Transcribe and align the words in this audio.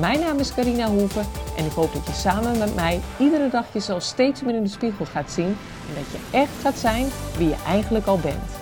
Mijn 0.00 0.20
naam 0.20 0.38
is 0.38 0.54
Carina 0.54 0.86
Hoeven 0.86 1.24
en 1.56 1.64
ik 1.64 1.72
hoop 1.72 1.92
dat 1.92 2.06
je 2.06 2.12
samen 2.12 2.58
met 2.58 2.74
mij 2.74 3.00
iedere 3.18 3.48
dag 3.48 3.72
jezelf 3.72 4.02
steeds 4.02 4.42
meer 4.42 4.54
in 4.54 4.62
de 4.62 4.68
spiegel 4.68 5.04
gaat 5.04 5.30
zien 5.30 5.56
en 5.88 5.94
dat 5.94 6.10
je 6.10 6.28
echt 6.32 6.60
gaat 6.60 6.74
zijn 6.74 7.06
wie 7.36 7.48
je 7.48 7.62
eigenlijk 7.66 8.06
al 8.06 8.18
bent. 8.18 8.58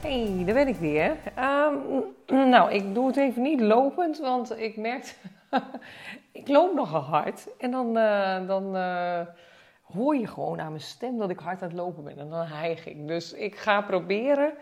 Hey, 0.00 0.42
daar 0.44 0.54
ben 0.54 0.68
ik 0.68 0.76
weer. 0.76 1.16
Ehm, 1.34 2.48
nou, 2.48 2.72
ik 2.72 2.94
doe 2.94 3.06
het 3.06 3.16
even 3.16 3.42
niet 3.42 3.60
lopend, 3.60 4.18
want 4.18 4.58
ik 4.58 4.76
merk, 4.76 5.16
ik 6.32 6.48
loop 6.48 6.74
nogal 6.74 7.02
hard. 7.02 7.46
En 7.58 7.70
dan, 7.70 7.98
uh, 7.98 8.46
dan 8.46 8.76
uh, 8.76 9.20
hoor 9.82 10.16
je 10.16 10.26
gewoon 10.26 10.60
aan 10.60 10.70
mijn 10.70 10.80
stem 10.80 11.18
dat 11.18 11.30
ik 11.30 11.38
hard 11.38 11.62
aan 11.62 11.68
het 11.68 11.76
lopen 11.76 12.04
ben 12.04 12.18
en 12.18 12.30
dan 12.30 12.46
hijg 12.46 12.86
ik. 12.86 13.08
Dus 13.08 13.32
ik 13.32 13.56
ga 13.56 13.80
proberen 13.80 14.52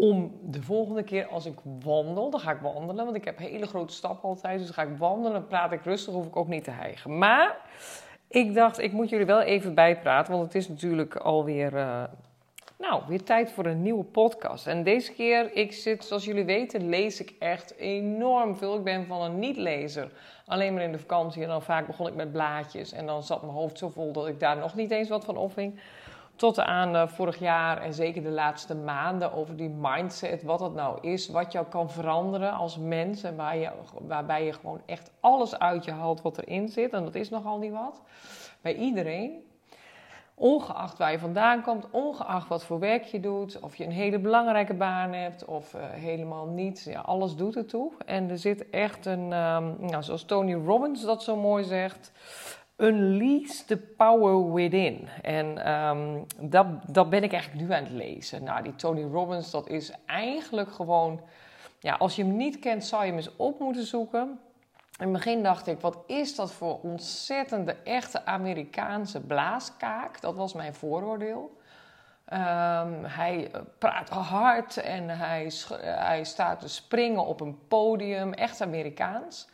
om 0.00 0.38
de 0.42 0.62
volgende 0.62 1.02
keer 1.02 1.26
als 1.26 1.46
ik 1.46 1.58
wandel, 1.82 2.30
dan 2.30 2.40
ga 2.40 2.50
ik 2.50 2.60
wandelen, 2.60 3.04
want 3.04 3.16
ik 3.16 3.24
heb 3.24 3.38
hele 3.38 3.66
grote 3.66 3.92
stappen 3.94 4.28
altijd, 4.28 4.58
dus 4.58 4.70
ga 4.70 4.82
ik 4.82 4.96
wandelen, 4.98 5.46
praat 5.46 5.72
ik 5.72 5.84
rustig, 5.84 6.14
hoef 6.14 6.26
ik 6.26 6.36
ook 6.36 6.48
niet 6.48 6.64
te 6.64 6.70
hijgen. 6.70 7.18
Maar 7.18 7.56
ik 8.28 8.54
dacht, 8.54 8.78
ik 8.78 8.92
moet 8.92 9.08
jullie 9.08 9.26
wel 9.26 9.40
even 9.40 9.74
bijpraten, 9.74 10.32
want 10.32 10.44
het 10.44 10.54
is 10.54 10.68
natuurlijk 10.68 11.16
alweer, 11.16 11.74
uh, 11.74 12.02
nou, 12.78 13.02
weer 13.08 13.22
tijd 13.22 13.52
voor 13.52 13.66
een 13.66 13.82
nieuwe 13.82 14.04
podcast. 14.04 14.66
En 14.66 14.82
deze 14.82 15.12
keer, 15.12 15.56
ik 15.56 15.72
zit, 15.72 16.04
zoals 16.04 16.24
jullie 16.24 16.44
weten, 16.44 16.88
lees 16.88 17.20
ik 17.20 17.34
echt 17.38 17.76
enorm 17.76 18.56
veel. 18.56 18.76
Ik 18.76 18.84
ben 18.84 19.06
van 19.06 19.22
een 19.22 19.38
niet-lezer, 19.38 20.10
alleen 20.46 20.74
maar 20.74 20.82
in 20.82 20.92
de 20.92 20.98
vakantie 20.98 21.42
en 21.42 21.48
dan 21.48 21.62
vaak 21.62 21.86
begon 21.86 22.06
ik 22.06 22.14
met 22.14 22.32
blaadjes 22.32 22.92
en 22.92 23.06
dan 23.06 23.22
zat 23.22 23.42
mijn 23.42 23.54
hoofd 23.54 23.78
zo 23.78 23.88
vol 23.88 24.12
dat 24.12 24.26
ik 24.26 24.40
daar 24.40 24.56
nog 24.56 24.74
niet 24.74 24.90
eens 24.90 25.08
wat 25.08 25.24
van 25.24 25.36
opving 25.36 25.80
tot 26.40 26.60
aan 26.60 26.94
uh, 26.94 27.06
vorig 27.06 27.38
jaar 27.38 27.78
en 27.82 27.94
zeker 27.94 28.22
de 28.22 28.30
laatste 28.30 28.74
maanden 28.74 29.32
over 29.32 29.56
die 29.56 29.68
mindset, 29.68 30.42
wat 30.42 30.58
dat 30.58 30.74
nou 30.74 30.98
is, 31.00 31.28
wat 31.28 31.52
jou 31.52 31.66
kan 31.66 31.90
veranderen 31.90 32.52
als 32.52 32.78
mens 32.78 33.22
en 33.22 33.34
je, 33.34 33.70
waarbij 34.00 34.44
je 34.44 34.52
gewoon 34.52 34.80
echt 34.86 35.10
alles 35.20 35.58
uit 35.58 35.84
je 35.84 35.90
haalt 35.90 36.22
wat 36.22 36.38
erin 36.38 36.68
zit. 36.68 36.92
En 36.92 37.04
dat 37.04 37.14
is 37.14 37.30
nogal 37.30 37.58
niet 37.58 37.72
wat. 37.72 38.00
Bij 38.60 38.74
iedereen. 38.74 39.48
Ongeacht 40.34 40.98
waar 40.98 41.12
je 41.12 41.18
vandaan 41.18 41.62
komt, 41.62 41.90
ongeacht 41.90 42.48
wat 42.48 42.64
voor 42.64 42.78
werk 42.78 43.04
je 43.04 43.20
doet, 43.20 43.60
of 43.60 43.76
je 43.76 43.84
een 43.84 43.90
hele 43.90 44.18
belangrijke 44.18 44.74
baan 44.74 45.12
hebt 45.12 45.44
of 45.44 45.74
uh, 45.74 45.80
helemaal 45.90 46.46
niet, 46.46 46.82
ja, 46.84 47.00
alles 47.00 47.36
doet 47.36 47.56
ertoe. 47.56 47.92
En 48.06 48.30
er 48.30 48.38
zit 48.38 48.70
echt 48.70 49.06
een, 49.06 49.32
um, 49.32 49.76
nou, 49.80 50.02
zoals 50.02 50.24
Tony 50.24 50.54
Robbins 50.54 51.04
dat 51.04 51.22
zo 51.22 51.36
mooi 51.36 51.64
zegt, 51.64 52.12
Unleash 52.80 53.60
the 53.60 53.76
Power 53.76 54.52
Within. 54.52 55.08
En 55.22 55.72
um, 55.72 56.26
dat, 56.38 56.66
dat 56.86 57.10
ben 57.10 57.22
ik 57.22 57.32
eigenlijk 57.32 57.68
nu 57.68 57.74
aan 57.74 57.82
het 57.82 57.92
lezen. 57.92 58.44
Nou, 58.44 58.62
die 58.62 58.74
Tony 58.74 59.02
Robbins, 59.02 59.50
dat 59.50 59.68
is 59.68 59.92
eigenlijk 60.06 60.72
gewoon... 60.72 61.20
Ja, 61.78 61.94
als 61.94 62.16
je 62.16 62.24
hem 62.24 62.36
niet 62.36 62.58
kent, 62.58 62.84
zou 62.84 63.02
je 63.02 63.08
hem 63.08 63.16
eens 63.16 63.36
op 63.36 63.60
moeten 63.60 63.86
zoeken. 63.86 64.40
In 64.98 65.06
het 65.06 65.12
begin 65.12 65.42
dacht 65.42 65.66
ik, 65.66 65.80
wat 65.80 65.98
is 66.06 66.34
dat 66.34 66.52
voor 66.52 66.80
ontzettende, 66.80 67.76
echte 67.84 68.26
Amerikaanse 68.26 69.20
blaaskaak? 69.20 70.20
Dat 70.20 70.36
was 70.36 70.52
mijn 70.52 70.74
vooroordeel. 70.74 71.58
Um, 72.32 73.04
hij 73.04 73.50
praat 73.78 74.08
hard 74.08 74.76
en 74.76 75.08
hij, 75.08 75.52
hij 75.80 76.24
staat 76.24 76.60
te 76.60 76.68
springen 76.68 77.26
op 77.26 77.40
een 77.40 77.58
podium, 77.68 78.32
echt 78.32 78.60
Amerikaans. 78.60 79.48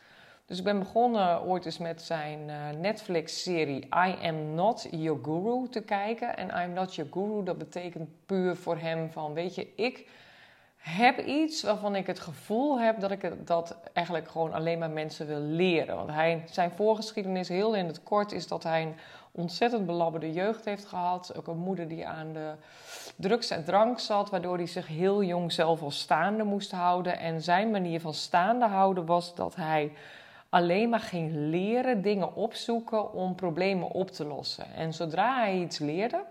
Dus 0.47 0.57
ik 0.57 0.63
ben 0.63 0.79
begonnen 0.79 1.43
ooit 1.43 1.65
eens 1.65 1.77
met 1.77 2.01
zijn 2.01 2.39
uh, 2.49 2.79
Netflix-serie 2.79 3.85
I 3.85 4.15
Am 4.23 4.53
Not 4.53 4.87
Your 4.91 5.19
Guru 5.23 5.69
te 5.69 5.81
kijken. 5.81 6.37
En 6.37 6.47
I 6.47 6.51
Am 6.51 6.73
Not 6.73 6.95
Your 6.95 7.11
Guru, 7.11 7.43
dat 7.43 7.57
betekent 7.57 8.09
puur 8.25 8.55
voor 8.55 8.77
hem 8.77 9.11
van, 9.11 9.33
weet 9.33 9.55
je, 9.55 9.67
ik 9.75 10.09
heb 10.77 11.19
iets 11.19 11.63
waarvan 11.63 11.95
ik 11.95 12.07
het 12.07 12.19
gevoel 12.19 12.79
heb 12.79 12.99
dat 12.99 13.11
ik 13.11 13.47
dat 13.47 13.77
eigenlijk 13.93 14.27
gewoon 14.27 14.53
alleen 14.53 14.79
maar 14.79 14.89
mensen 14.89 15.27
wil 15.27 15.39
leren. 15.39 15.95
Want 15.95 16.09
hij, 16.09 16.43
zijn 16.51 16.71
voorgeschiedenis, 16.71 17.47
heel 17.47 17.75
in 17.75 17.85
het 17.85 18.03
kort, 18.03 18.31
is 18.31 18.47
dat 18.47 18.63
hij 18.63 18.81
een 18.81 18.95
ontzettend 19.31 19.85
belabberde 19.85 20.33
jeugd 20.33 20.65
heeft 20.65 20.85
gehad. 20.85 21.37
Ook 21.37 21.47
een 21.47 21.57
moeder 21.57 21.87
die 21.87 22.07
aan 22.07 22.33
de 22.33 22.51
drugs 23.15 23.49
en 23.49 23.63
drank 23.63 23.99
zat, 23.99 24.29
waardoor 24.29 24.57
hij 24.57 24.67
zich 24.67 24.87
heel 24.87 25.23
jong 25.23 25.51
zelf 25.51 25.81
al 25.81 25.91
staande 25.91 26.43
moest 26.43 26.71
houden. 26.71 27.19
En 27.19 27.41
zijn 27.41 27.71
manier 27.71 28.01
van 28.01 28.13
staande 28.13 28.65
houden 28.65 29.05
was 29.05 29.35
dat 29.35 29.55
hij 29.55 29.91
alleen 30.49 30.89
maar 30.89 30.99
ging 30.99 31.31
leren, 31.33 32.01
dingen 32.01 32.35
opzoeken 32.35 33.13
om 33.13 33.35
problemen 33.35 33.89
op 33.89 34.11
te 34.11 34.25
lossen. 34.25 34.73
En 34.73 34.93
zodra 34.93 35.39
hij 35.39 35.57
iets 35.57 35.79
leerde, 35.79 36.23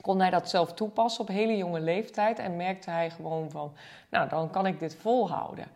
kon 0.00 0.20
hij 0.20 0.30
dat 0.30 0.48
zelf 0.48 0.72
toepassen 0.72 1.20
op 1.20 1.28
hele 1.28 1.56
jonge 1.56 1.80
leeftijd 1.80 2.38
en 2.38 2.56
merkte 2.56 2.90
hij 2.90 3.10
gewoon 3.10 3.50
van, 3.50 3.72
nou 4.10 4.28
dan 4.28 4.50
kan 4.50 4.66
ik 4.66 4.78
dit 4.78 4.96
volhouden. 4.96 5.66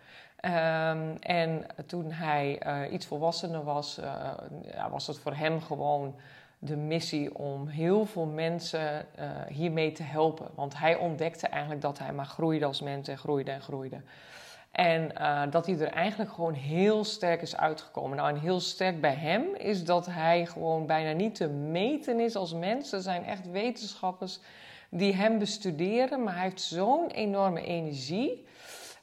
Um, 0.45 1.17
en 1.21 1.67
toen 1.87 2.11
hij 2.11 2.63
uh, 2.67 2.93
iets 2.93 3.07
volwassener 3.07 3.65
was, 3.65 3.99
uh, 3.99 4.05
ja, 4.75 4.91
was 4.91 5.07
het 5.07 5.19
voor 5.19 5.35
hem 5.35 5.61
gewoon 5.61 6.15
de 6.59 6.77
missie 6.77 7.39
om 7.39 7.67
heel 7.67 8.07
veel 8.07 8.27
mensen 8.27 9.07
uh, 9.19 9.31
hiermee 9.49 9.93
te 9.93 10.03
helpen. 10.03 10.49
Want 10.55 10.79
hij 10.79 10.97
ontdekte 10.97 11.47
eigenlijk 11.47 11.83
dat 11.83 11.99
hij 11.99 12.13
maar 12.13 12.27
groeide 12.27 12.65
als 12.65 12.81
mens 12.81 13.09
en 13.09 13.19
groeide 13.19 13.51
en 13.51 13.61
groeide. 13.61 14.01
En 14.73 15.13
uh, 15.21 15.43
dat 15.51 15.67
hij 15.67 15.79
er 15.79 15.89
eigenlijk 15.89 16.33
gewoon 16.33 16.55
heel 16.55 17.05
sterk 17.05 17.43
is 17.43 17.57
uitgekomen. 17.57 18.17
Nou, 18.17 18.29
en 18.29 18.41
heel 18.41 18.61
sterk 18.61 19.01
bij 19.01 19.15
hem 19.15 19.55
is 19.55 19.85
dat 19.85 20.07
hij 20.07 20.47
gewoon 20.47 20.87
bijna 20.87 21.13
niet 21.13 21.35
te 21.35 21.49
meten 21.49 22.21
is 22.21 22.37
als 22.37 22.55
mens. 22.55 22.93
Er 22.93 23.01
zijn 23.01 23.25
echt 23.25 23.51
wetenschappers 23.51 24.39
die 24.91 25.15
hem 25.15 25.39
bestuderen, 25.39 26.23
maar 26.23 26.35
hij 26.35 26.43
heeft 26.43 26.61
zo'n 26.61 27.11
enorme 27.11 27.65
energie. 27.65 28.47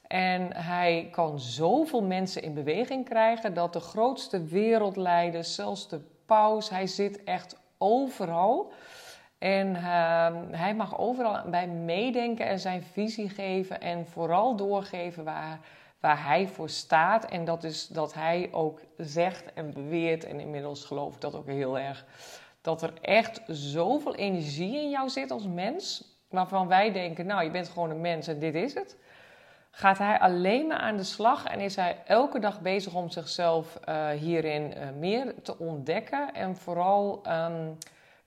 En 0.06 0.52
hij 0.56 1.08
kan 1.10 1.40
zoveel 1.40 2.02
mensen 2.02 2.42
in 2.42 2.54
beweging 2.54 3.04
krijgen 3.04 3.54
dat 3.54 3.72
de 3.72 3.80
grootste 3.80 4.44
wereldleiders, 4.44 5.54
zelfs 5.54 5.88
de 5.88 6.00
paus, 6.26 6.70
hij 6.70 6.86
zit 6.86 7.24
echt 7.24 7.60
overal. 7.78 8.72
En 9.40 9.68
uh, 9.68 10.28
hij 10.50 10.74
mag 10.74 10.98
overal 10.98 11.50
bij 11.50 11.66
meedenken 11.68 12.46
en 12.46 12.58
zijn 12.58 12.82
visie 12.82 13.28
geven 13.28 13.80
en 13.80 14.06
vooral 14.06 14.56
doorgeven 14.56 15.24
waar, 15.24 15.60
waar 16.00 16.24
hij 16.26 16.48
voor 16.48 16.68
staat. 16.68 17.24
En 17.24 17.44
dat 17.44 17.64
is 17.64 17.86
dat 17.86 18.14
hij 18.14 18.48
ook 18.52 18.80
zegt 18.96 19.52
en 19.52 19.72
beweert, 19.72 20.24
en 20.24 20.40
inmiddels 20.40 20.84
geloof 20.84 21.14
ik 21.14 21.20
dat 21.20 21.34
ook 21.34 21.46
heel 21.46 21.78
erg, 21.78 22.04
dat 22.60 22.82
er 22.82 22.92
echt 23.00 23.40
zoveel 23.46 24.14
energie 24.14 24.74
in 24.74 24.90
jou 24.90 25.08
zit 25.08 25.30
als 25.30 25.46
mens, 25.46 26.04
waarvan 26.28 26.68
wij 26.68 26.92
denken, 26.92 27.26
nou 27.26 27.44
je 27.44 27.50
bent 27.50 27.68
gewoon 27.68 27.90
een 27.90 28.00
mens 28.00 28.26
en 28.28 28.38
dit 28.38 28.54
is 28.54 28.74
het. 28.74 28.96
Gaat 29.70 29.98
hij 29.98 30.18
alleen 30.18 30.66
maar 30.66 30.78
aan 30.78 30.96
de 30.96 31.02
slag 31.02 31.44
en 31.44 31.60
is 31.60 31.76
hij 31.76 32.02
elke 32.06 32.38
dag 32.38 32.60
bezig 32.60 32.94
om 32.94 33.10
zichzelf 33.10 33.78
uh, 33.88 34.08
hierin 34.08 34.74
uh, 34.76 34.90
meer 34.98 35.34
te 35.42 35.58
ontdekken 35.58 36.34
en 36.34 36.56
vooral. 36.56 37.22
Um, 37.26 37.78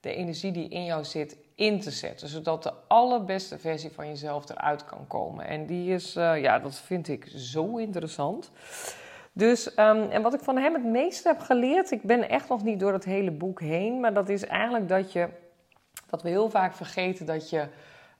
de 0.04 0.14
energie 0.14 0.52
die 0.52 0.70
in 0.70 0.86
jou 0.86 1.04
zit 1.04 1.38
in 1.56 1.80
te 1.80 1.92
zetten. 1.92 2.28
Zodat 2.28 2.64
de 2.64 2.74
allerbeste 2.88 3.58
versie 3.58 3.92
van 3.92 4.08
jezelf 4.08 4.50
eruit 4.50 4.86
kan 4.86 5.08
komen. 5.08 5.46
En 5.46 5.66
die 5.66 5.94
is, 5.94 6.16
uh, 6.16 6.42
ja, 6.42 6.60
dat 6.60 6.76
vind 6.76 7.08
ik 7.08 7.32
zo 7.36 7.78
interessant. 7.78 8.52
Dus, 9.34 9.78
um, 9.78 10.10
en 10.10 10.22
wat 10.22 10.34
ik 10.34 10.40
van 10.40 10.58
hem 10.58 10.74
het 10.74 10.84
meeste 10.84 11.28
heb 11.28 11.40
geleerd, 11.40 11.92
ik 11.92 12.02
ben 12.02 12.30
echt 12.30 12.50
nog 12.50 12.64
niet 12.64 12.80
door 12.80 12.94
het 12.94 13.06
hele 13.06 13.32
boek 13.32 13.60
heen, 13.60 14.00
maar 14.00 14.14
dat 14.14 14.30
is 14.30 14.46
eigenlijk 14.46 14.90
dat 14.90 15.12
je, 15.12 15.30
dat 16.10 16.22
we 16.22 16.30
heel 16.30 16.50
vaak 16.50 16.74
vergeten 16.74 17.26
dat 17.26 17.50
je, 17.50 17.68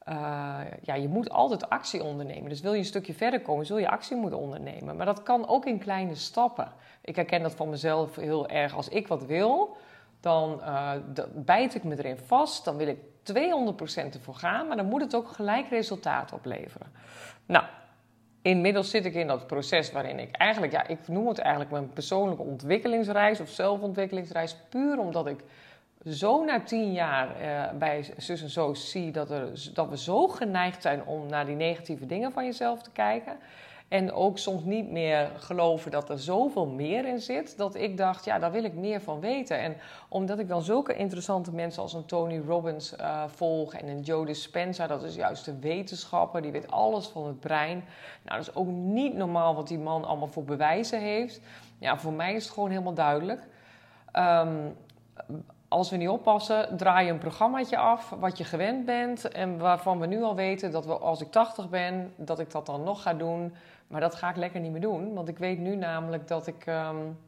uh, 0.10 0.60
ja, 0.82 0.94
je 0.94 1.08
moet 1.08 1.30
altijd 1.30 1.70
actie 1.70 2.04
ondernemen. 2.04 2.50
Dus 2.50 2.62
wil 2.62 2.74
je 2.74 2.80
een 2.80 2.86
stukje 2.86 3.14
verder 3.14 3.42
komen, 3.42 3.66
zul 3.66 3.78
je 3.78 3.90
actie 3.90 4.18
moeten 4.18 4.40
ondernemen. 4.40 4.96
Maar 4.96 5.06
dat 5.06 5.24
kan 5.24 5.48
ook 5.48 5.66
in 5.66 5.80
kleine 5.80 6.16
stappen. 6.16 6.72
Ik 7.02 7.16
herken 7.16 7.42
dat 7.42 7.56
van 7.56 7.70
mezelf 7.70 8.16
heel 8.16 8.48
erg. 8.48 8.76
Als 8.76 8.90
ik 8.90 9.08
wat 9.08 9.26
wil, 9.26 9.76
dan 10.24 10.60
uh, 10.62 10.92
bijt 11.34 11.76
ik 11.76 11.84
me 11.84 11.98
erin 11.98 12.18
vast. 12.18 12.66
Dan 12.66 12.78
wil 12.78 12.88
ik 12.88 12.98
200% 12.98 14.14
ervoor 14.14 14.36
gaan, 14.36 14.68
maar 14.68 14.78
dan 14.78 14.86
moet 14.86 15.02
het 15.02 15.16
ook 15.16 15.28
gelijk 15.28 15.70
resultaat 15.70 16.34
opleveren. 16.34 16.92
Nou, 17.46 17.66
inmiddels 18.42 18.90
zit 18.90 19.06
ik 19.06 19.14
in 19.14 19.28
dat 19.28 19.48
proces 19.48 19.92
waarin 19.92 20.20
ik 20.20 20.36
eigenlijk, 20.36 20.74
ja, 20.74 20.88
ik 20.88 21.08
noem 21.08 21.28
het 21.28 21.40
eigenlijk 21.40 21.72
mijn 21.72 21.90
persoonlijke 21.90 22.44
ontwikkelingsreis 22.44 23.40
of 23.40 23.50
zelfontwikkelingsreis, 23.50 24.58
puur 24.70 24.98
omdat 24.98 25.28
ik 25.28 25.44
zo 26.08 26.44
na 26.44 26.62
tien 26.62 26.94
jaar 26.94 27.42
uh, 27.42 27.78
bij 27.80 28.14
Zus 28.18 28.42
en 28.42 28.50
Zo 28.50 28.74
zie 28.74 29.12
dat, 29.12 29.32
er, 29.32 29.72
dat 29.74 29.90
we 29.90 29.98
zo 29.98 30.28
geneigd 30.28 30.82
zijn 30.82 31.06
om 31.06 31.28
naar 31.28 31.46
die 31.46 31.56
negatieve 31.56 32.06
dingen 32.06 32.32
van 32.32 32.46
jezelf 32.46 32.82
te 32.82 32.92
kijken. 32.92 33.38
En 33.94 34.14
ook 34.14 34.38
soms 34.38 34.64
niet 34.64 34.92
meer 34.92 35.32
geloven 35.38 35.92
dat 35.92 36.10
er 36.10 36.20
zoveel 36.20 36.66
meer 36.66 37.06
in 37.06 37.20
zit. 37.20 37.58
Dat 37.58 37.76
ik 37.76 37.98
dacht, 37.98 38.26
ja, 38.26 38.40
daar 38.40 38.52
wil 38.52 38.64
ik 38.64 38.74
meer 38.74 39.02
van 39.02 39.20
weten. 39.20 39.60
En 39.60 39.78
omdat 40.10 40.40
ik 40.40 40.48
dan 40.48 40.62
zulke 40.62 40.96
interessante 40.96 41.52
mensen 41.52 41.82
als 41.82 41.94
een 41.94 42.06
Tony 42.06 42.42
Robbins 42.48 42.94
uh, 42.94 43.24
volg 43.28 43.74
en 43.74 43.88
een 43.88 44.02
Joe 44.02 44.26
Dispenza, 44.26 44.88
dat 44.88 45.04
is 45.04 45.16
juist 45.16 45.46
de 45.46 45.60
wetenschapper, 45.60 46.42
die 46.42 46.52
weet 46.52 46.72
alles 46.72 47.08
van 47.08 47.28
het 47.28 47.40
brein. 47.40 47.84
Nou, 48.24 48.38
dat 48.38 48.48
is 48.48 48.56
ook 48.56 48.68
niet 48.68 49.14
normaal 49.14 49.56
wat 49.56 49.68
die 49.68 49.80
man 49.80 50.06
allemaal 50.06 50.28
voor 50.28 50.44
bewijzen 50.44 51.00
heeft. 51.00 51.42
Ja, 51.80 51.98
voor 51.98 52.14
mij 52.14 52.34
is 52.34 52.44
het 52.44 52.54
gewoon 52.54 52.70
helemaal 52.70 52.94
duidelijk. 52.94 53.48
Um, 54.14 54.76
als 55.74 55.90
we 55.90 55.98
niet 55.98 56.10
oppassen, 56.10 56.78
draai 56.78 57.06
je 57.06 57.12
een 57.12 57.18
programmaatje 57.18 57.78
af 57.78 58.10
wat 58.20 58.38
je 58.38 58.44
gewend 58.44 58.86
bent 58.86 59.28
en 59.28 59.58
waarvan 59.58 60.00
we 60.00 60.06
nu 60.06 60.24
al 60.24 60.36
weten 60.36 60.72
dat 60.72 60.86
we 60.86 60.98
als 60.98 61.22
ik 61.22 61.32
80 61.32 61.70
ben, 61.70 62.14
dat 62.16 62.40
ik 62.40 62.52
dat 62.52 62.66
dan 62.66 62.84
nog 62.84 63.02
ga 63.02 63.14
doen. 63.14 63.54
Maar 63.94 64.02
dat 64.02 64.16
ga 64.16 64.30
ik 64.30 64.36
lekker 64.36 64.60
niet 64.60 64.72
meer 64.72 64.82
doen, 64.82 65.14
want 65.14 65.28
ik 65.28 65.38
weet 65.38 65.60
nu 65.60 65.76
namelijk 65.76 66.28
dat 66.28 66.48
ik, 66.48 66.66
um, 66.66 67.20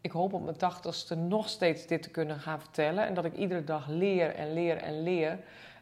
ik 0.00 0.10
hoop 0.10 0.32
op 0.32 0.44
mijn 0.44 0.56
80ste 0.56 1.18
nog 1.18 1.48
steeds 1.48 1.86
dit 1.86 2.02
te 2.02 2.10
kunnen 2.10 2.40
gaan 2.40 2.60
vertellen 2.60 3.06
en 3.06 3.14
dat 3.14 3.24
ik 3.24 3.36
iedere 3.36 3.64
dag 3.64 3.88
leer 3.88 4.34
en 4.34 4.52
leer 4.52 4.76
en 4.76 5.02
leer. 5.02 5.38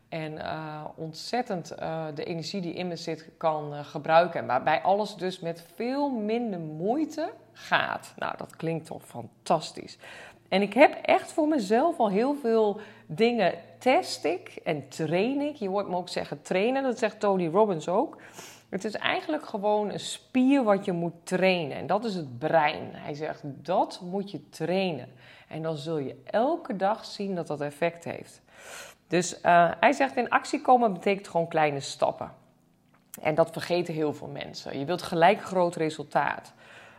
En 0.09 0.33
uh, 0.33 0.85
ontzettend 0.95 1.73
uh, 1.81 2.05
de 2.15 2.25
energie 2.25 2.61
die 2.61 2.73
in 2.73 2.89
me 2.89 2.97
zit 2.97 3.29
kan 3.37 3.73
uh, 3.73 3.85
gebruiken. 3.85 4.47
Maar 4.47 4.63
bij 4.63 4.83
alles 4.83 5.15
dus 5.15 5.41
met 5.41 5.65
veel 5.75 6.11
minder 6.11 6.61
moeite 6.61 7.31
gaat. 7.53 8.13
Nou, 8.17 8.37
dat 8.37 8.57
klinkt 8.57 8.87
toch 8.87 9.03
fantastisch. 9.05 9.99
En 10.49 10.63
ik 10.63 10.75
heb 10.75 10.99
echt 11.03 11.33
voor 11.33 11.49
mezelf 11.49 11.99
al 11.99 12.11
heel 12.11 12.35
veel 12.35 12.81
dingen 13.07 13.55
test 13.79 14.25
ik 14.25 14.61
en 14.65 14.89
train 14.89 15.41
ik. 15.41 15.57
Je 15.57 15.69
hoort 15.69 15.89
me 15.89 15.97
ook 15.97 16.09
zeggen 16.09 16.43
trainen, 16.43 16.83
dat 16.83 16.99
zegt 16.99 17.21
Tony 17.21 17.49
Robbins 17.49 17.89
ook. 17.89 18.17
Het 18.69 18.85
is 18.85 18.95
eigenlijk 18.95 19.47
gewoon 19.47 19.91
een 19.91 20.01
spier 20.01 20.65
wat 20.65 20.85
je 20.85 20.93
moet 20.93 21.27
trainen. 21.27 21.77
En 21.77 21.87
dat 21.87 22.05
is 22.05 22.15
het 22.15 22.39
brein. 22.39 22.91
Hij 22.93 23.15
zegt 23.15 23.41
dat 23.45 24.01
moet 24.03 24.31
je 24.31 24.49
trainen. 24.49 25.09
En 25.49 25.63
dan 25.63 25.77
zul 25.77 25.99
je 25.99 26.23
elke 26.25 26.77
dag 26.77 27.05
zien 27.05 27.35
dat 27.35 27.47
dat 27.47 27.61
effect 27.61 28.05
heeft. 28.05 28.43
Dus 29.07 29.41
uh, 29.43 29.71
hij 29.81 29.93
zegt 29.93 30.17
in 30.17 30.29
actie 30.29 30.61
komen 30.61 30.93
betekent 30.93 31.29
gewoon 31.29 31.49
kleine 31.49 31.81
stappen. 31.81 32.33
En 33.21 33.35
dat 33.35 33.51
vergeten 33.51 33.95
heel 33.95 34.15
veel 34.15 34.29
mensen. 34.29 34.79
Je 34.79 34.85
wilt 34.85 35.03
gelijk 35.03 35.43
groot 35.43 35.77
resultaat. 35.77 36.53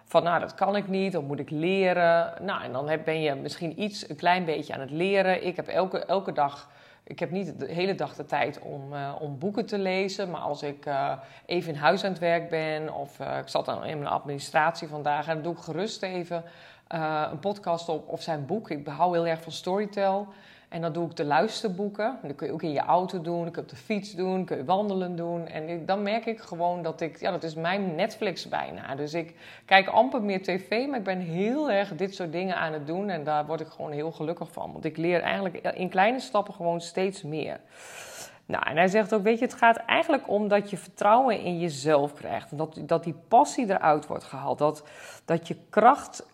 Van 0.06 0.24
nou, 0.24 0.39
dat 0.39 0.54
kan 0.54 0.75
ik 0.75 0.88
niet, 0.88 1.12
dat 1.12 1.24
moet 1.24 1.39
ik 1.39 1.50
leren. 1.50 2.33
Nou, 2.42 2.63
en 2.63 2.71
dan 2.71 2.92
ben 3.06 3.21
je 3.21 3.36
misschien 3.36 3.81
iets, 3.81 4.10
een 4.10 4.16
klein 4.16 4.45
beetje 4.45 4.74
aan 4.74 4.80
het 4.80 4.92
leren. 4.92 5.45
Ik 5.45 5.56
heb 5.56 5.68
elke, 5.68 6.06
elke 6.06 6.31
dag, 6.31 6.69
ik 7.09 7.19
heb 7.19 7.31
niet 7.31 7.59
de 7.59 7.71
hele 7.71 7.95
dag 7.95 8.15
de 8.15 8.25
tijd 8.25 8.59
om, 8.59 8.94
uh, 8.94 9.15
om 9.19 9.38
boeken 9.38 9.65
te 9.65 9.77
lezen. 9.77 10.29
Maar 10.29 10.41
als 10.41 10.63
ik 10.63 10.85
uh, 10.85 11.13
even 11.45 11.73
in 11.73 11.79
huis 11.79 12.03
aan 12.03 12.11
het 12.11 12.19
werk 12.19 12.50
ben 12.50 12.94
of 12.94 13.19
uh, 13.19 13.38
ik 13.38 13.47
zat 13.47 13.65
dan 13.65 13.85
in 13.85 13.97
mijn 13.97 14.11
administratie 14.11 14.88
vandaag... 14.88 15.27
en 15.27 15.33
dan 15.33 15.44
doe 15.44 15.53
ik 15.53 15.59
gerust 15.59 16.03
even 16.03 16.44
een 17.31 17.39
podcast 17.39 17.89
op 17.89 18.07
of 18.07 18.21
zijn 18.21 18.45
boek. 18.45 18.69
Ik 18.69 18.88
hou 18.88 19.13
heel 19.13 19.27
erg 19.27 19.41
van 19.41 19.51
Storytel. 19.51 20.27
En 20.69 20.81
dan 20.81 20.94
doe 20.94 21.06
ik 21.10 21.16
de 21.16 21.25
luisterboeken. 21.25 22.19
Dat 22.21 22.36
kun 22.36 22.48
je 22.48 22.54
ook 22.54 22.63
in 22.63 22.71
je 22.71 22.80
auto 22.80 23.21
doen, 23.21 23.44
kun 23.44 23.51
je 23.51 23.62
op 23.62 23.69
de 23.69 23.75
fiets 23.75 24.12
doen, 24.12 24.45
kun 24.45 24.57
je 24.57 24.66
wandelen 24.66 25.16
doen. 25.16 25.48
En 25.48 25.86
dan 25.86 26.04
merk 26.04 26.25
ik 26.25 26.39
gewoon 26.39 26.81
dat 26.81 27.01
ik, 27.01 27.19
ja, 27.19 27.31
dat 27.31 27.44
is 27.44 27.56
mijn 27.56 27.95
Netflix 27.95 28.48
bijna. 28.48 28.95
Dus 28.95 29.13
ik 29.13 29.36
kijk 29.66 29.88
amper 29.88 30.21
meer 30.21 30.44
tv, 30.44 30.88
maar 30.88 30.98
ik 30.98 31.04
ben 31.04 31.19
heel 31.19 31.71
erg 31.71 31.95
dit 31.95 32.16
soort 32.16 32.31
dingen 32.31 32.56
aan 32.56 32.74
het 32.74 32.88
doen. 32.88 33.10
En 33.10 33.24
daar 33.24 33.45
word 33.45 33.62
ik 33.62 33.68
gewoon 33.68 33.92
heel 33.92 34.12
gelukkig 34.12 34.51
van. 34.51 34.71
Want 34.71 34.86
ik 34.86 34.98
leer 34.98 35.21
eigenlijk 35.21 35.56
in 35.57 35.89
kleine 35.89 36.19
stappen 36.19 36.54
gewoon 36.54 36.81
steeds 36.81 37.24
meer. 37.24 37.60
Nou, 38.45 38.66
en 38.66 38.77
hij 38.77 38.88
zegt 38.88 39.13
ook, 39.13 39.24
weet 39.24 39.39
je, 39.39 39.45
het 39.45 39.54
gaat 39.54 39.77
eigenlijk 39.77 40.30
om 40.30 40.48
dat 40.48 40.69
je 40.69 40.77
vertrouwen 40.77 41.39
in 41.39 41.60
jezelf 41.60 42.13
krijgt. 42.13 42.57
Dat, 42.57 42.80
dat 42.81 43.04
die 43.04 43.16
passie 43.27 43.69
eruit 43.69 44.07
wordt 44.07 44.24
gehaald. 44.24 44.57
Dat, 44.57 44.83
dat 45.25 45.48
je 45.48 45.56
kracht 45.69 46.25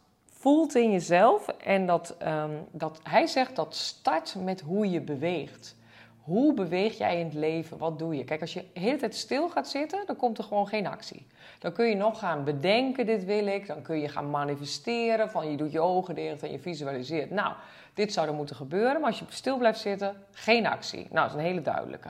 voelt 0.46 0.76
in 0.76 0.92
jezelf. 0.92 1.48
En 1.48 1.86
dat, 1.86 2.16
um, 2.28 2.68
dat 2.72 3.00
hij 3.04 3.28
zegt 3.28 3.56
dat 3.56 3.76
start 3.76 4.36
met 4.40 4.62
hoe 4.62 4.90
je 4.90 5.02
beweegt. 5.02 5.76
Hoe 6.24 6.54
beweeg 6.54 6.98
jij 6.98 7.20
in 7.20 7.26
het 7.26 7.34
leven? 7.34 7.78
Wat 7.78 8.00
doe 8.00 8.16
je? 8.16 8.24
Kijk, 8.24 8.42
als 8.42 8.54
je 8.54 8.66
de 8.74 8.80
hele 8.80 8.98
tijd 8.98 9.16
stil 9.16 9.50
gaat 9.50 9.68
zitten, 9.68 10.04
dan 10.06 10.16
komt 10.16 10.38
er 10.38 10.44
gewoon 10.44 10.68
geen 10.68 10.88
actie. 10.88 11.28
Dan 11.60 11.74
kun 11.74 11.86
je 11.86 11.96
nog 11.96 12.20
gaan 12.20 12.44
bedenken, 12.44 13.06
dit 13.06 13.26
wil 13.26 13.48
ik. 13.48 13.68
Dan 13.68 13.82
kun 13.82 14.00
je 14.00 14.08
gaan 14.08 14.30
manifesteren, 14.30 15.30
van 15.30 15.52
je 15.52 15.58
doet 15.58 15.72
je 15.72 15.80
ogen 15.80 16.16
dicht 16.16 16.44
en 16.44 16.52
je 16.52 16.60
visualiseert. 16.60 17.30
Nou, 17.30 17.54
dit 17.94 18.14
zou 18.14 18.28
er 18.28 18.34
moeten 18.34 18.56
gebeuren, 18.56 19.02
maar 19.02 19.10
als 19.10 19.20
je 19.20 19.26
stil 19.30 19.58
blijft 19.58 19.80
zitten, 19.80 20.16
geen 20.32 20.66
actie. 20.66 21.08
Nou, 21.12 21.28
dat 21.28 21.30
is 21.30 21.34
een 21.34 21.50
hele 21.50 21.62
duidelijke. 21.62 22.10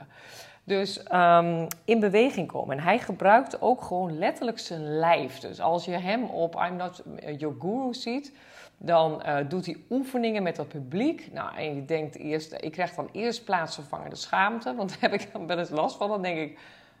Dus 0.66 1.00
um, 1.12 1.66
in 1.84 2.00
beweging 2.00 2.48
komen. 2.48 2.76
En 2.76 2.82
hij 2.82 2.98
gebruikt 2.98 3.60
ook 3.60 3.82
gewoon 3.82 4.18
letterlijk 4.18 4.58
zijn 4.58 4.98
lijf. 4.98 5.38
Dus 5.38 5.60
als 5.60 5.84
je 5.84 5.90
hem 5.90 6.24
op 6.24 6.54
I'm 6.54 6.76
Not 6.76 7.02
Your 7.38 7.56
Guru 7.58 7.94
ziet, 7.94 8.32
dan 8.78 9.22
uh, 9.26 9.36
doet 9.48 9.66
hij 9.66 9.76
oefeningen 9.90 10.42
met 10.42 10.56
dat 10.56 10.68
publiek. 10.68 11.32
Nou, 11.32 11.56
en 11.56 11.74
je 11.74 11.84
denkt 11.84 12.16
eerst, 12.16 12.56
ik 12.60 12.72
krijg 12.72 12.94
dan 12.94 13.08
eerst 13.12 13.44
plaatsvervangende 13.44 14.16
schaamte, 14.16 14.74
want 14.74 14.90
daar 14.90 15.10
heb 15.10 15.20
ik 15.20 15.32
dan 15.32 15.46
wel 15.46 15.58
eens 15.58 15.70
last 15.70 15.96
van. 15.96 16.08
Dan 16.08 16.22
denk 16.22 16.38
ik, 16.38 16.58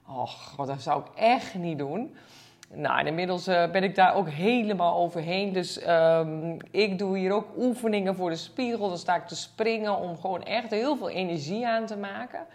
oh 0.08 0.28
god, 0.28 0.66
dat 0.66 0.82
zou 0.82 1.00
ik 1.00 1.08
echt 1.14 1.54
niet 1.54 1.78
doen. 1.78 2.16
Nou, 2.74 3.06
inmiddels 3.06 3.48
uh, 3.48 3.70
ben 3.70 3.82
ik 3.82 3.94
daar 3.94 4.14
ook 4.14 4.28
helemaal 4.28 4.96
overheen. 4.96 5.52
Dus 5.52 5.88
um, 5.88 6.56
ik 6.70 6.98
doe 6.98 7.18
hier 7.18 7.32
ook 7.32 7.46
oefeningen 7.56 8.14
voor 8.14 8.30
de 8.30 8.36
spiegel. 8.36 8.88
Dan 8.88 8.98
sta 8.98 9.16
ik 9.16 9.26
te 9.26 9.36
springen 9.36 9.98
om 9.98 10.16
gewoon 10.18 10.42
echt 10.42 10.70
heel 10.70 10.96
veel 10.96 11.10
energie 11.10 11.66
aan 11.66 11.86
te 11.86 11.96
maken. 11.96 12.46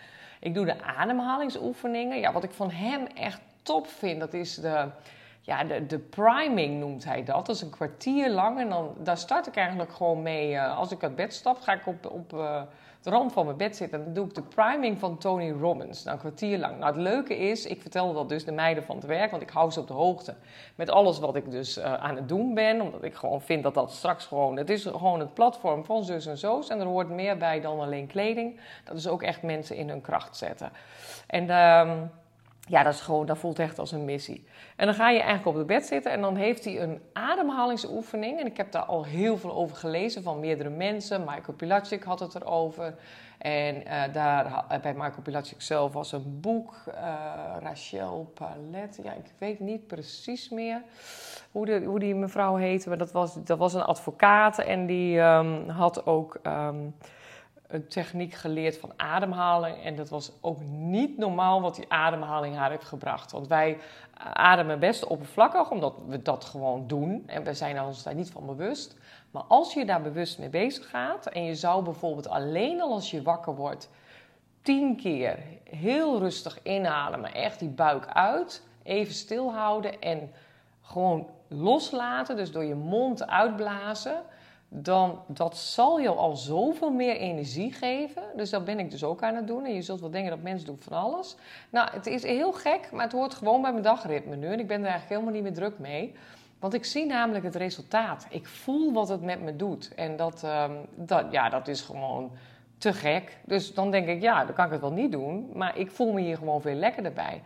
Ik 0.42 0.54
doe 0.54 0.66
de 0.66 0.82
ademhalingsoefeningen. 0.84 2.20
Ja, 2.20 2.32
wat 2.32 2.44
ik 2.44 2.52
van 2.52 2.72
hem 2.72 3.06
echt 3.06 3.42
top 3.64 3.88
vind, 3.88 4.20
dat 4.20 4.34
is 4.34 4.56
de, 4.56 4.90
ja, 5.42 5.64
de, 5.64 5.86
de 5.86 6.00
priming 6.00 6.80
noemt 6.80 7.04
hij 7.04 7.24
dat. 7.24 7.46
Dat 7.46 7.56
is 7.56 7.62
een 7.62 7.70
kwartier 7.70 8.30
lang 8.30 8.60
en 8.60 8.70
dan, 8.70 8.96
daar 8.98 9.18
start 9.18 9.48
ik 9.48 9.56
eigenlijk 9.56 9.94
gewoon 9.94 10.22
mee. 10.22 10.52
Uh, 10.52 10.78
als 10.78 10.92
ik 10.92 11.04
uit 11.04 11.16
bed 11.16 11.34
stap, 11.34 11.62
ga 11.62 11.74
ik 11.74 11.88
op, 11.88 12.06
op 12.06 12.34
uh, 12.34 12.62
de 13.02 13.10
rand 13.10 13.34
van 13.34 13.46
mijn 13.46 13.58
bed 13.58 13.76
zitten 13.76 14.00
en 14.00 14.06
dan 14.06 14.14
doe 14.14 14.26
ik 14.26 14.36
de 14.36 14.42
priming 14.42 15.00
van 15.00 15.18
Tony 15.18 15.52
Robbins. 15.52 16.04
Nou, 16.04 16.16
een 16.16 16.22
kwartier 16.22 16.58
lang. 16.58 16.78
Nou, 16.78 16.86
het 16.94 17.02
leuke 17.02 17.38
is, 17.38 17.66
ik 17.66 17.82
vertelde 17.82 18.14
dat 18.14 18.30
dus 18.30 18.46
de 18.46 18.52
meiden 18.52 18.84
van 18.84 18.96
het 18.96 19.06
werk, 19.06 19.32
want 19.32 19.44
ik 19.44 19.50
hou 19.50 19.72
ze 19.72 19.80
op 19.80 19.88
de 19.88 19.94
hoogte 19.94 20.36
met 20.76 20.90
alles 20.90 21.20
wat 21.20 21.36
ik 21.36 21.52
dus 21.52 21.78
uh, 21.78 21.94
aan 21.94 22.16
het 22.16 22.30
doen 22.30 22.54
ben. 22.54 22.82
Omdat 22.82 23.04
ik 23.04 23.14
gewoon 23.14 23.42
vind 23.42 23.64
dat 23.64 23.74
dat 23.74 23.92
straks 23.92 24.26
gewoon, 24.26 24.58
het 24.58 24.70
is 24.70 24.86
gewoon 24.86 25.20
het 25.20 25.34
platform 25.34 25.86
van 25.86 26.04
zus 26.04 26.26
en 26.26 26.38
zo's. 26.38 26.70
En 26.70 26.80
er 26.80 26.86
hoort 26.86 27.10
meer 27.10 27.38
bij 27.38 27.62
dan 27.62 27.80
alleen 27.80 28.08
kleding. 28.08 28.60
Dat 28.84 28.98
is 28.98 29.08
ook 29.08 29.24
echt 29.24 29.42
mensen 29.42 29.76
in 29.76 29.90
hun 29.90 30.02
kracht 30.02 30.38
zetten. 30.38 30.72
En... 31.28 31.44
Uh, 31.44 31.92
ja, 32.68 32.84
dat 32.84 32.94
is 32.94 33.02
gewoon, 33.02 33.26
dat 33.26 33.38
voelt 33.38 33.60
echt 33.60 33.80
als 33.80 33.92
een 33.92 34.06
missie. 34.06 34.46
En 34.76 34.86
dan 34.86 34.96
ga 34.96 35.10
je 35.10 35.20
eigenlijk 35.20 35.48
op 35.48 35.56
het 35.56 35.68
bed 35.68 35.86
zitten 35.86 36.12
en 36.12 36.22
dan 36.22 36.36
heeft 36.36 36.66
hij 36.66 36.82
een 36.82 37.02
ademhalingsoefening. 37.14 38.40
En 38.40 38.46
ik 38.46 38.58
heb 38.58 38.72
daar 38.72 38.84
al 38.84 39.06
heel 39.06 39.38
veel 39.38 39.54
over 39.54 39.76
gelezen 39.76 40.24
van 40.24 40.40
meerdere 40.40 40.70
mensen. 40.70 41.24
Michael 41.26 41.54
Pilacic 41.58 42.04
had 42.04 42.20
het 42.20 42.36
erover. 42.36 42.96
En 43.38 43.76
uh, 43.76 44.04
daar, 44.14 44.66
bij 44.82 44.94
Michael 44.94 45.22
Pilacic 45.24 45.62
zelf 45.62 45.94
was 45.94 46.12
een 46.12 46.40
boek, 46.42 46.76
uh, 46.88 47.04
Rachel 47.60 48.32
Palet. 48.34 49.00
Ja, 49.04 49.12
ik 49.12 49.34
weet 49.38 49.60
niet 49.60 49.88
precies 49.88 50.50
meer 50.50 50.82
hoe, 51.52 51.66
de, 51.66 51.84
hoe 51.84 52.00
die 52.00 52.16
mevrouw 52.16 52.56
heette. 52.56 52.90
Maar 52.90 52.98
dat 52.98 53.12
was, 53.12 53.44
dat 53.44 53.58
was 53.58 53.74
een 53.74 53.84
advocaat 53.84 54.60
en 54.60 54.86
die 54.86 55.20
um, 55.20 55.70
had 55.70 56.06
ook... 56.06 56.40
Um, 56.44 56.96
een 57.72 57.88
techniek 57.88 58.34
geleerd 58.34 58.78
van 58.78 58.94
ademhaling. 58.98 59.84
En 59.84 59.96
dat 59.96 60.10
was 60.10 60.32
ook 60.42 60.62
niet 60.70 61.18
normaal 61.18 61.62
wat 61.62 61.76
die 61.76 61.86
ademhaling 61.88 62.56
haar 62.56 62.70
heeft 62.70 62.84
gebracht. 62.84 63.32
Want 63.32 63.48
wij 63.48 63.78
ademen 64.34 64.80
best 64.80 65.06
oppervlakkig, 65.06 65.70
omdat 65.70 65.94
we 66.08 66.22
dat 66.22 66.46
gewoon 66.46 66.88
doen. 66.88 67.24
En 67.28 67.44
we 67.44 67.54
zijn 67.54 67.82
ons 67.82 68.04
daar 68.04 68.16
niet 68.16 68.32
van 68.32 68.46
bewust. 68.46 68.98
Maar 69.32 69.44
als 69.48 69.74
je 69.74 69.86
daar 69.86 70.02
bewust 70.02 70.40
mee 70.40 70.50
bezig 70.50 70.90
gaat 70.90 71.26
en 71.26 71.44
je 71.44 71.56
zou 71.56 71.84
bijvoorbeeld 71.84 72.30
alleen 72.30 72.82
al 72.82 72.94
als 72.94 73.12
je 73.12 73.22
wakker 73.22 73.56
wordt, 73.56 73.90
tien 74.62 74.96
keer 74.96 75.40
heel 75.64 76.20
rustig 76.20 76.60
inhalen, 76.64 77.20
maar 77.20 77.34
echt 77.34 77.60
die 77.60 77.70
buik 77.70 78.08
uit, 78.08 78.64
even 78.84 79.14
stilhouden 79.14 80.02
en 80.02 80.32
gewoon 80.82 81.28
loslaten, 81.48 82.36
dus 82.36 82.52
door 82.52 82.64
je 82.64 82.76
mond 82.76 83.28
uitblazen 83.28 84.22
dan 84.74 85.20
dat 85.28 85.58
zal 85.58 86.00
je 86.00 86.10
al 86.10 86.36
zoveel 86.36 86.92
meer 86.92 87.16
energie 87.16 87.72
geven. 87.72 88.24
Dus 88.36 88.50
dat 88.50 88.66
ben 88.66 88.80
ik 88.80 88.92
dus 88.92 89.04
ook 89.04 89.24
aan 89.24 89.36
het 89.36 89.48
doen. 89.48 89.66
En 89.66 89.74
je 89.74 89.82
zult 89.82 90.00
wel 90.00 90.12
denken 90.12 90.30
dat 90.30 90.42
mensen 90.42 90.68
doen 90.68 90.80
van 90.80 90.98
alles. 90.98 91.36
Nou, 91.70 91.90
het 91.92 92.08
is 92.08 92.24
heel 92.24 92.52
gek, 92.52 92.92
maar 92.92 93.04
het 93.04 93.12
hoort 93.12 93.34
gewoon 93.34 93.62
bij 93.62 93.72
mijn 93.72 93.84
dagritme 93.84 94.36
nu. 94.36 94.48
En 94.48 94.60
ik 94.60 94.68
ben 94.68 94.80
er 94.80 94.90
eigenlijk 94.90 95.10
helemaal 95.10 95.34
niet 95.34 95.44
meer 95.44 95.54
druk 95.54 95.80
mee. 95.80 96.16
Want 96.60 96.74
ik 96.74 96.86
zie 96.86 97.06
namelijk 97.06 97.44
het 97.44 97.56
resultaat. 97.56 98.28
Ik 98.30 98.48
voel 98.48 98.94
wat 98.94 99.10
het 99.10 99.22
met 99.22 99.42
me 99.42 99.56
doet. 99.56 99.94
En 99.96 100.16
dat, 100.16 100.44
um, 100.44 100.78
dat, 100.96 101.26
ja, 101.32 101.50
dat 101.50 101.68
is 101.68 101.82
gewoon 101.82 102.32
te 102.78 102.94
gek. 102.94 103.38
Dus 103.46 103.74
dan 103.74 103.92
denk 103.92 104.08
ik, 104.08 104.22
ja, 104.22 104.46
dan 104.46 104.56
kan 104.56 104.66
ik 104.66 104.72
het 104.72 104.82
wel 104.82 104.92
niet 104.92 105.12
doen. 105.12 105.50
Maar 105.54 105.78
ik 105.78 105.92
voel 105.92 106.14
me 106.14 106.22
hier 106.22 106.38
gewoon 106.38 106.62
veel 106.62 106.76
lekkerder 106.76 107.14
bij. 107.14 107.42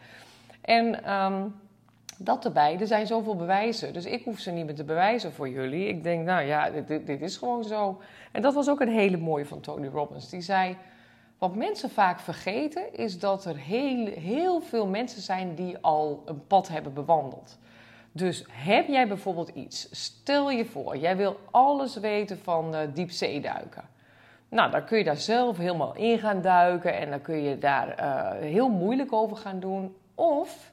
En... 0.61 1.11
Um, 1.13 1.63
dat 2.17 2.45
erbij. 2.45 2.79
Er 2.79 2.87
zijn 2.87 3.07
zoveel 3.07 3.35
bewijzen. 3.35 3.93
Dus 3.93 4.05
ik 4.05 4.23
hoef 4.23 4.39
ze 4.39 4.51
niet 4.51 4.65
meer 4.65 4.75
te 4.75 4.83
bewijzen 4.83 5.33
voor 5.33 5.49
jullie. 5.49 5.87
Ik 5.87 6.03
denk, 6.03 6.25
nou 6.25 6.45
ja, 6.45 6.69
dit, 6.69 7.07
dit, 7.07 7.21
is 7.21 7.37
gewoon 7.37 7.63
zo. 7.63 8.01
En 8.31 8.41
dat 8.41 8.53
was 8.53 8.69
ook 8.69 8.79
een 8.81 8.89
hele 8.93 9.17
mooie 9.17 9.45
van 9.45 9.59
Tony 9.59 9.87
Robbins. 9.87 10.29
Die 10.29 10.41
zei. 10.41 10.77
Wat 11.37 11.55
mensen 11.55 11.89
vaak 11.89 12.19
vergeten 12.19 12.93
is 12.93 13.19
dat 13.19 13.45
er 13.45 13.57
heel, 13.57 14.05
heel 14.05 14.61
veel 14.61 14.87
mensen 14.87 15.21
zijn 15.21 15.55
die 15.55 15.77
al 15.81 16.21
een 16.25 16.47
pad 16.47 16.67
hebben 16.67 16.93
bewandeld. 16.93 17.57
Dus 18.11 18.45
heb 18.49 18.87
jij 18.87 19.07
bijvoorbeeld 19.07 19.49
iets, 19.49 19.87
stel 19.91 20.51
je 20.51 20.65
voor, 20.65 20.97
jij 20.97 21.17
wil 21.17 21.39
alles 21.51 21.95
weten 21.95 22.39
van 22.39 22.75
uh, 22.75 22.79
diepzeeduiken. 22.93 23.83
Nou, 24.49 24.71
dan 24.71 24.85
kun 24.85 24.97
je 24.97 25.03
daar 25.03 25.17
zelf 25.17 25.57
helemaal 25.57 25.95
in 25.95 26.19
gaan 26.19 26.41
duiken 26.41 26.93
en 26.97 27.09
dan 27.09 27.21
kun 27.21 27.43
je 27.43 27.57
daar 27.57 27.99
uh, 27.99 28.41
heel 28.41 28.69
moeilijk 28.69 29.13
over 29.13 29.37
gaan 29.37 29.59
doen. 29.59 29.95
Of 30.13 30.71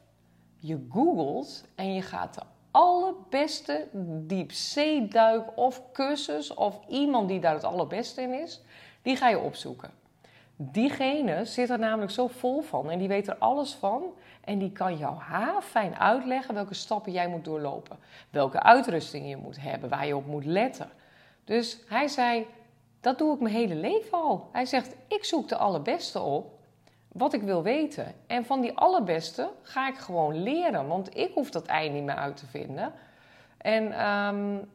je 0.62 0.87
googelt 0.90 1.64
en 1.75 1.95
je 1.95 2.02
gaat 2.02 2.35
de 2.35 2.40
allerbeste 2.71 3.88
diepzeeduik 4.26 5.57
of 5.57 5.83
cursus 5.92 6.54
of 6.54 6.81
iemand 6.88 7.28
die 7.28 7.40
daar 7.40 7.54
het 7.54 7.64
allerbeste 7.64 8.23
in 8.23 8.33
is, 8.33 8.61
die 9.02 9.16
ga 9.16 9.28
je 9.28 9.38
opzoeken. 9.38 9.90
Diegene 10.57 11.45
zit 11.45 11.71
er 11.71 11.78
namelijk 11.78 12.11
zo 12.11 12.26
vol 12.26 12.61
van 12.61 12.90
en 12.90 12.99
die 12.99 13.09
weet 13.09 13.28
er 13.28 13.37
alles 13.37 13.75
van. 13.75 14.02
En 14.45 14.59
die 14.59 14.73
kan 14.73 14.97
jou 14.97 15.21
fijn 15.62 15.97
uitleggen 15.97 16.54
welke 16.54 16.75
stappen 16.75 17.12
jij 17.12 17.28
moet 17.28 17.45
doorlopen. 17.45 17.99
Welke 18.31 18.62
uitrusting 18.62 19.28
je 19.28 19.37
moet 19.37 19.61
hebben, 19.61 19.88
waar 19.88 20.07
je 20.07 20.16
op 20.16 20.26
moet 20.26 20.45
letten. 20.45 20.90
Dus 21.45 21.81
hij 21.87 22.09
zei, 22.09 22.47
dat 23.00 23.19
doe 23.19 23.35
ik 23.35 23.40
mijn 23.40 23.54
hele 23.54 23.75
leven 23.75 24.19
al. 24.19 24.49
Hij 24.52 24.66
zegt, 24.66 24.97
ik 25.09 25.25
zoek 25.25 25.49
de 25.49 25.57
allerbeste 25.57 26.21
op 26.21 26.59
wat 27.12 27.33
ik 27.33 27.42
wil 27.42 27.62
weten. 27.62 28.14
En 28.26 28.45
van 28.45 28.61
die 28.61 28.76
allerbeste 28.76 29.50
ga 29.62 29.88
ik 29.88 29.97
gewoon 29.97 30.42
leren, 30.42 30.87
want 30.87 31.16
ik 31.16 31.33
hoef 31.35 31.50
dat 31.50 31.66
ei 31.66 31.90
niet 31.90 32.04
meer 32.04 32.14
uit 32.14 32.37
te 32.37 32.47
vinden. 32.47 32.92
En 33.59 33.85
um, 33.85 34.71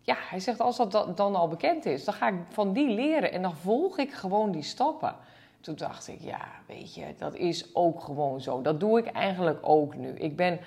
ja, 0.00 0.16
hij 0.18 0.40
zegt, 0.40 0.60
als 0.60 0.76
dat 0.76 1.16
dan 1.16 1.34
al 1.34 1.48
bekend 1.48 1.86
is, 1.86 2.04
dan 2.04 2.14
ga 2.14 2.28
ik 2.28 2.34
van 2.48 2.72
die 2.72 2.88
leren 2.88 3.32
en 3.32 3.42
dan 3.42 3.56
volg 3.56 3.98
ik 3.98 4.12
gewoon 4.12 4.50
die 4.50 4.62
stappen. 4.62 5.16
Toen 5.60 5.74
dacht 5.74 6.08
ik, 6.08 6.20
ja, 6.20 6.48
weet 6.66 6.94
je, 6.94 7.14
dat 7.18 7.34
is 7.34 7.74
ook 7.74 8.00
gewoon 8.00 8.40
zo. 8.40 8.62
Dat 8.62 8.80
doe 8.80 8.98
ik 8.98 9.06
eigenlijk 9.06 9.58
ook 9.62 9.96
nu. 9.96 10.08
Ik 10.08 10.36
ben 10.36 10.60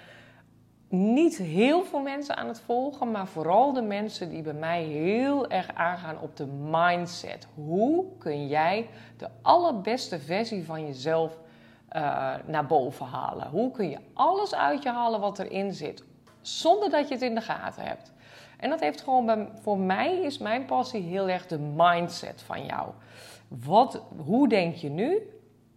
niet 0.89 1.37
heel 1.37 1.83
veel 1.83 1.99
mensen 1.99 2.37
aan 2.37 2.47
het 2.47 2.59
volgen, 2.59 3.11
maar 3.11 3.27
vooral 3.27 3.73
de 3.73 3.81
mensen 3.81 4.29
die 4.29 4.41
bij 4.41 4.53
mij 4.53 4.83
heel 4.83 5.47
erg 5.47 5.73
aangaan 5.73 6.19
op 6.21 6.37
de 6.37 6.45
mindset. 6.45 7.47
Hoe 7.53 8.05
kun 8.17 8.47
jij 8.47 8.89
de 9.17 9.29
allerbeste 9.41 10.19
versie 10.19 10.65
van 10.65 10.85
jezelf 10.85 11.37
uh, 11.95 12.33
naar 12.45 12.65
boven 12.65 13.05
halen? 13.05 13.49
Hoe 13.49 13.71
kun 13.71 13.89
je 13.89 13.97
alles 14.13 14.55
uit 14.55 14.83
je 14.83 14.89
halen 14.89 15.19
wat 15.19 15.39
erin 15.39 15.73
zit, 15.73 16.03
zonder 16.41 16.89
dat 16.89 17.07
je 17.07 17.13
het 17.13 17.23
in 17.23 17.35
de 17.35 17.41
gaten 17.41 17.83
hebt? 17.83 18.13
En 18.57 18.69
dat 18.69 18.79
heeft 18.79 19.01
gewoon 19.01 19.25
bij, 19.25 19.49
voor 19.61 19.77
mij 19.77 20.19
is 20.19 20.37
mijn 20.37 20.65
passie 20.65 21.01
heel 21.01 21.29
erg 21.29 21.47
de 21.47 21.59
mindset 21.59 22.41
van 22.41 22.65
jou. 22.65 22.89
Wat, 23.47 24.01
hoe 24.25 24.47
denk 24.47 24.75
je 24.75 24.89
nu? 24.89 25.21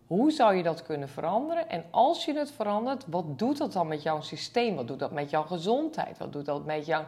Hoe 0.09 0.31
zou 0.31 0.55
je 0.55 0.63
dat 0.63 0.83
kunnen 0.83 1.09
veranderen? 1.09 1.69
En 1.69 1.85
als 1.91 2.25
je 2.25 2.35
het 2.35 2.51
verandert, 2.51 3.05
wat 3.07 3.39
doet 3.39 3.59
dat 3.59 3.73
dan 3.73 3.87
met 3.87 4.03
jouw 4.03 4.21
systeem? 4.21 4.77
Wat 4.77 4.87
doet 4.87 4.99
dat 4.99 5.11
met 5.11 5.31
jouw 5.31 5.43
gezondheid? 5.43 6.19
Wat 6.19 6.33
doet 6.33 6.45
dat 6.45 6.65
met 6.65 6.87
jouw, 6.87 7.05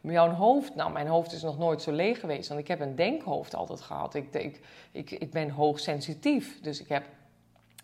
jouw 0.00 0.30
hoofd? 0.30 0.74
Nou, 0.74 0.92
mijn 0.92 1.06
hoofd 1.06 1.32
is 1.32 1.42
nog 1.42 1.58
nooit 1.58 1.82
zo 1.82 1.92
leeg 1.92 2.20
geweest, 2.20 2.48
want 2.48 2.60
ik 2.60 2.68
heb 2.68 2.80
een 2.80 2.96
denkhoofd 2.96 3.54
altijd 3.54 3.80
gehad. 3.80 4.14
Ik, 4.14 4.34
ik, 4.34 4.60
ik, 4.90 5.10
ik 5.10 5.30
ben 5.30 5.50
hoogsensitief, 5.50 6.60
dus 6.60 6.80
ik 6.80 6.88
heb 6.88 7.04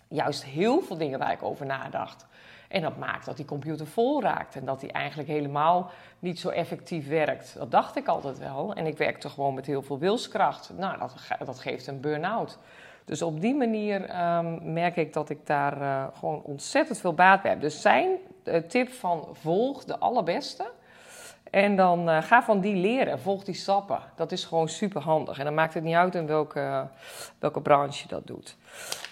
juist 0.08 0.44
heel 0.44 0.80
veel 0.80 0.96
dingen 0.96 1.18
waar 1.18 1.32
ik 1.32 1.42
over 1.42 1.66
nadacht. 1.66 2.26
En 2.68 2.82
dat 2.82 2.96
maakt 2.96 3.24
dat 3.24 3.36
die 3.36 3.44
computer 3.44 3.86
vol 3.86 4.22
raakt 4.22 4.56
en 4.56 4.64
dat 4.64 4.80
die 4.80 4.92
eigenlijk 4.92 5.28
helemaal 5.28 5.90
niet 6.18 6.40
zo 6.40 6.48
effectief 6.48 7.08
werkt. 7.08 7.54
Dat 7.58 7.70
dacht 7.70 7.96
ik 7.96 8.06
altijd 8.06 8.38
wel. 8.38 8.74
En 8.74 8.86
ik 8.86 8.98
werkte 8.98 9.28
gewoon 9.28 9.54
met 9.54 9.66
heel 9.66 9.82
veel 9.82 9.98
wilskracht. 9.98 10.70
Nou, 10.76 10.98
dat, 10.98 11.14
dat 11.44 11.58
geeft 11.58 11.86
een 11.86 12.00
burn-out. 12.00 12.58
Dus 13.08 13.22
op 13.22 13.40
die 13.40 13.54
manier 13.54 14.04
ehm, 14.04 14.72
merk 14.72 14.96
ik 14.96 15.12
dat 15.12 15.30
ik 15.30 15.46
daar 15.46 15.80
uh, 15.80 16.04
gewoon 16.18 16.42
ontzettend 16.44 16.98
veel 16.98 17.14
baat 17.14 17.42
bij 17.42 17.50
heb. 17.50 17.60
Dus 17.60 17.80
zijn 17.80 18.08
uh, 18.44 18.56
tip 18.56 18.88
van 18.88 19.28
volg 19.32 19.84
de 19.84 19.98
allerbeste. 19.98 20.70
En 21.50 21.76
dan 21.76 22.08
uh, 22.08 22.22
ga 22.22 22.42
van 22.42 22.60
die 22.60 22.76
leren, 22.76 23.20
volg 23.20 23.44
die 23.44 23.54
stappen. 23.54 24.00
Dat 24.16 24.32
is 24.32 24.44
gewoon 24.44 24.68
super 24.68 25.02
handig. 25.02 25.38
En 25.38 25.44
dan 25.44 25.54
maakt 25.54 25.74
het 25.74 25.82
niet 25.82 25.94
uit 25.94 26.14
in 26.14 26.26
welke, 26.26 26.86
welke 27.38 27.60
branche 27.60 28.02
je 28.02 28.08
dat 28.08 28.26
doet. 28.26 28.56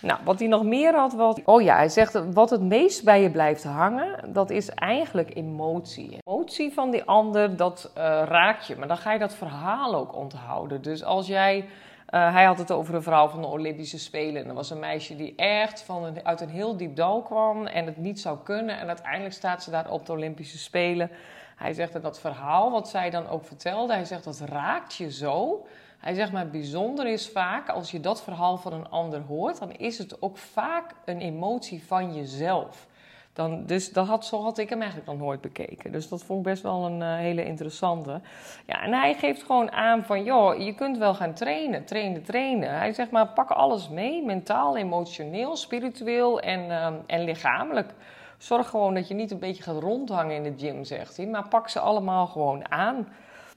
Nou, 0.01 0.21
wat 0.25 0.39
hij 0.39 0.49
nog 0.49 0.65
meer 0.65 0.95
had, 0.95 1.13
was. 1.13 1.37
Oh 1.45 1.63
ja, 1.63 1.77
hij 1.77 1.89
zegt 1.89 2.33
wat 2.33 2.51
het 2.51 2.63
meest 2.63 3.05
bij 3.05 3.23
je 3.23 3.31
blijft 3.31 3.65
hangen, 3.65 4.33
dat 4.33 4.51
is 4.51 4.69
eigenlijk 4.71 5.37
emotie. 5.37 6.19
Emotie 6.25 6.73
van 6.73 6.91
die 6.91 7.05
ander, 7.05 7.57
dat 7.57 7.91
raakt 8.25 8.67
je. 8.67 8.77
Maar 8.77 8.89
dan 8.89 8.99
ga 8.99 9.13
je 9.13 9.19
dat 9.19 9.35
verhaal 9.35 9.95
ook 9.95 10.17
onthouden. 10.17 10.83
Dus 10.83 11.05
als 11.05 11.27
jij. 11.27 11.69
Uh, 12.11 12.33
hij 12.33 12.45
had 12.45 12.59
het 12.59 12.71
over 12.71 12.95
een 12.95 13.03
verhaal 13.03 13.29
van 13.29 13.41
de 13.41 13.47
Olympische 13.47 13.99
Spelen. 13.99 14.43
En 14.43 14.49
er 14.49 14.55
was 14.55 14.71
een 14.71 14.79
meisje 14.79 15.17
die 15.17 15.35
echt 15.37 15.83
van 15.83 16.25
uit 16.25 16.41
een 16.41 16.49
heel 16.49 16.77
diep 16.77 16.97
dal 16.97 17.23
kwam 17.23 17.67
en 17.67 17.87
het 17.87 17.97
niet 17.97 18.21
zou 18.21 18.39
kunnen. 18.43 18.79
En 18.79 18.89
uiteindelijk 18.89 19.35
staat 19.35 19.63
ze 19.63 19.71
daar 19.71 19.91
op 19.91 20.07
de 20.07 20.13
Olympische 20.13 20.59
Spelen. 20.59 21.11
Hij 21.57 21.73
zegt 21.73 21.93
dat 21.93 22.03
dat 22.03 22.21
verhaal 22.21 22.71
wat 22.71 22.89
zij 22.89 23.11
dan 23.11 23.29
ook 23.29 23.45
vertelde, 23.45 23.93
hij 23.93 24.05
zegt 24.05 24.25
dat 24.25 24.41
raakt 24.41 24.95
je 24.95 25.13
zo. 25.13 25.67
Hij 25.99 26.15
zegt 26.15 26.33
maar 26.33 26.51
bijzonder 26.51 27.07
is 27.07 27.29
vaak, 27.29 27.69
als 27.69 27.91
je 27.91 28.01
dat 28.01 28.23
verhaal 28.23 28.57
van 28.57 28.73
een 28.73 28.89
ander 28.89 29.21
hoort, 29.21 29.59
dan 29.59 29.73
is 29.73 29.99
het 29.99 30.23
ook 30.23 30.37
vaak 30.37 30.95
een 31.05 31.21
emotie 31.21 31.85
van 31.87 32.15
jezelf. 32.15 32.87
Dan, 33.37 33.67
dus 33.67 33.93
dat 33.93 34.07
had, 34.07 34.27
zo 34.27 34.43
had 34.43 34.59
ik 34.59 34.69
hem 34.69 34.81
eigenlijk 34.81 35.11
nog 35.11 35.19
nooit 35.19 35.41
bekeken. 35.41 35.93
Dus 35.93 36.09
dat 36.09 36.23
vond 36.23 36.39
ik 36.39 36.53
best 36.53 36.63
wel 36.63 36.87
een 36.87 37.01
uh, 37.01 37.15
hele 37.15 37.45
interessante. 37.45 38.21
Ja, 38.67 38.83
en 38.83 38.93
hij 38.93 39.15
geeft 39.15 39.43
gewoon 39.43 39.73
aan 39.73 40.05
van, 40.05 40.25
joh, 40.25 40.59
je 40.59 40.75
kunt 40.75 40.99
wel 40.99 41.15
gaan 41.15 41.35
trainen, 41.35 41.85
trainen, 41.85 42.23
trainen. 42.23 42.79
Hij 42.79 42.93
zegt 42.93 43.11
maar, 43.11 43.27
pak 43.27 43.51
alles 43.51 43.89
mee, 43.89 44.25
mentaal, 44.25 44.77
emotioneel, 44.77 45.57
spiritueel 45.57 46.41
en, 46.41 46.61
uh, 46.61 46.87
en 47.07 47.25
lichamelijk. 47.25 47.95
Zorg 48.39 48.69
gewoon 48.69 48.95
dat 48.95 49.09
je 49.09 49.15
niet 49.15 49.31
een 49.31 49.39
beetje 49.39 49.63
gaat 49.63 49.83
rondhangen 49.83 50.37
in 50.37 50.43
de 50.43 50.67
gym, 50.67 50.85
zegt 50.85 51.17
hij. 51.17 51.27
Maar 51.27 51.49
pak 51.49 51.69
ze 51.69 51.81
allemaal 51.81 52.27
gewoon 52.27 52.71
aan. 52.71 53.09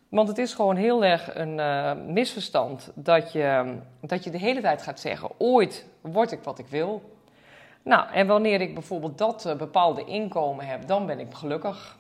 Want 0.10 0.28
het 0.28 0.38
is 0.38 0.54
gewoon 0.54 0.76
heel 0.76 1.04
erg 1.04 1.36
een 1.36 1.58
uh, 1.58 1.92
misverstand 2.08 2.92
dat 2.96 3.32
je, 3.32 3.76
dat 4.02 4.24
je 4.24 4.30
de 4.30 4.38
hele 4.38 4.62
tijd 4.62 4.82
gaat 4.82 5.00
zeggen: 5.00 5.30
ooit 5.38 5.88
word 6.02 6.32
ik 6.32 6.44
wat 6.44 6.60
ik 6.60 6.68
wil. 6.68 7.02
Nou, 7.84 8.12
en 8.12 8.28
wanneer 8.28 8.62
ik 8.62 8.74
bijvoorbeeld 8.74 9.18
dat 9.18 9.46
uh, 9.48 9.56
bepaalde 9.56 10.06
inkomen 10.06 10.66
heb, 10.66 10.88
dan 10.88 11.06
ben 11.06 11.20
ik 11.20 11.34
gelukkig. 11.34 11.98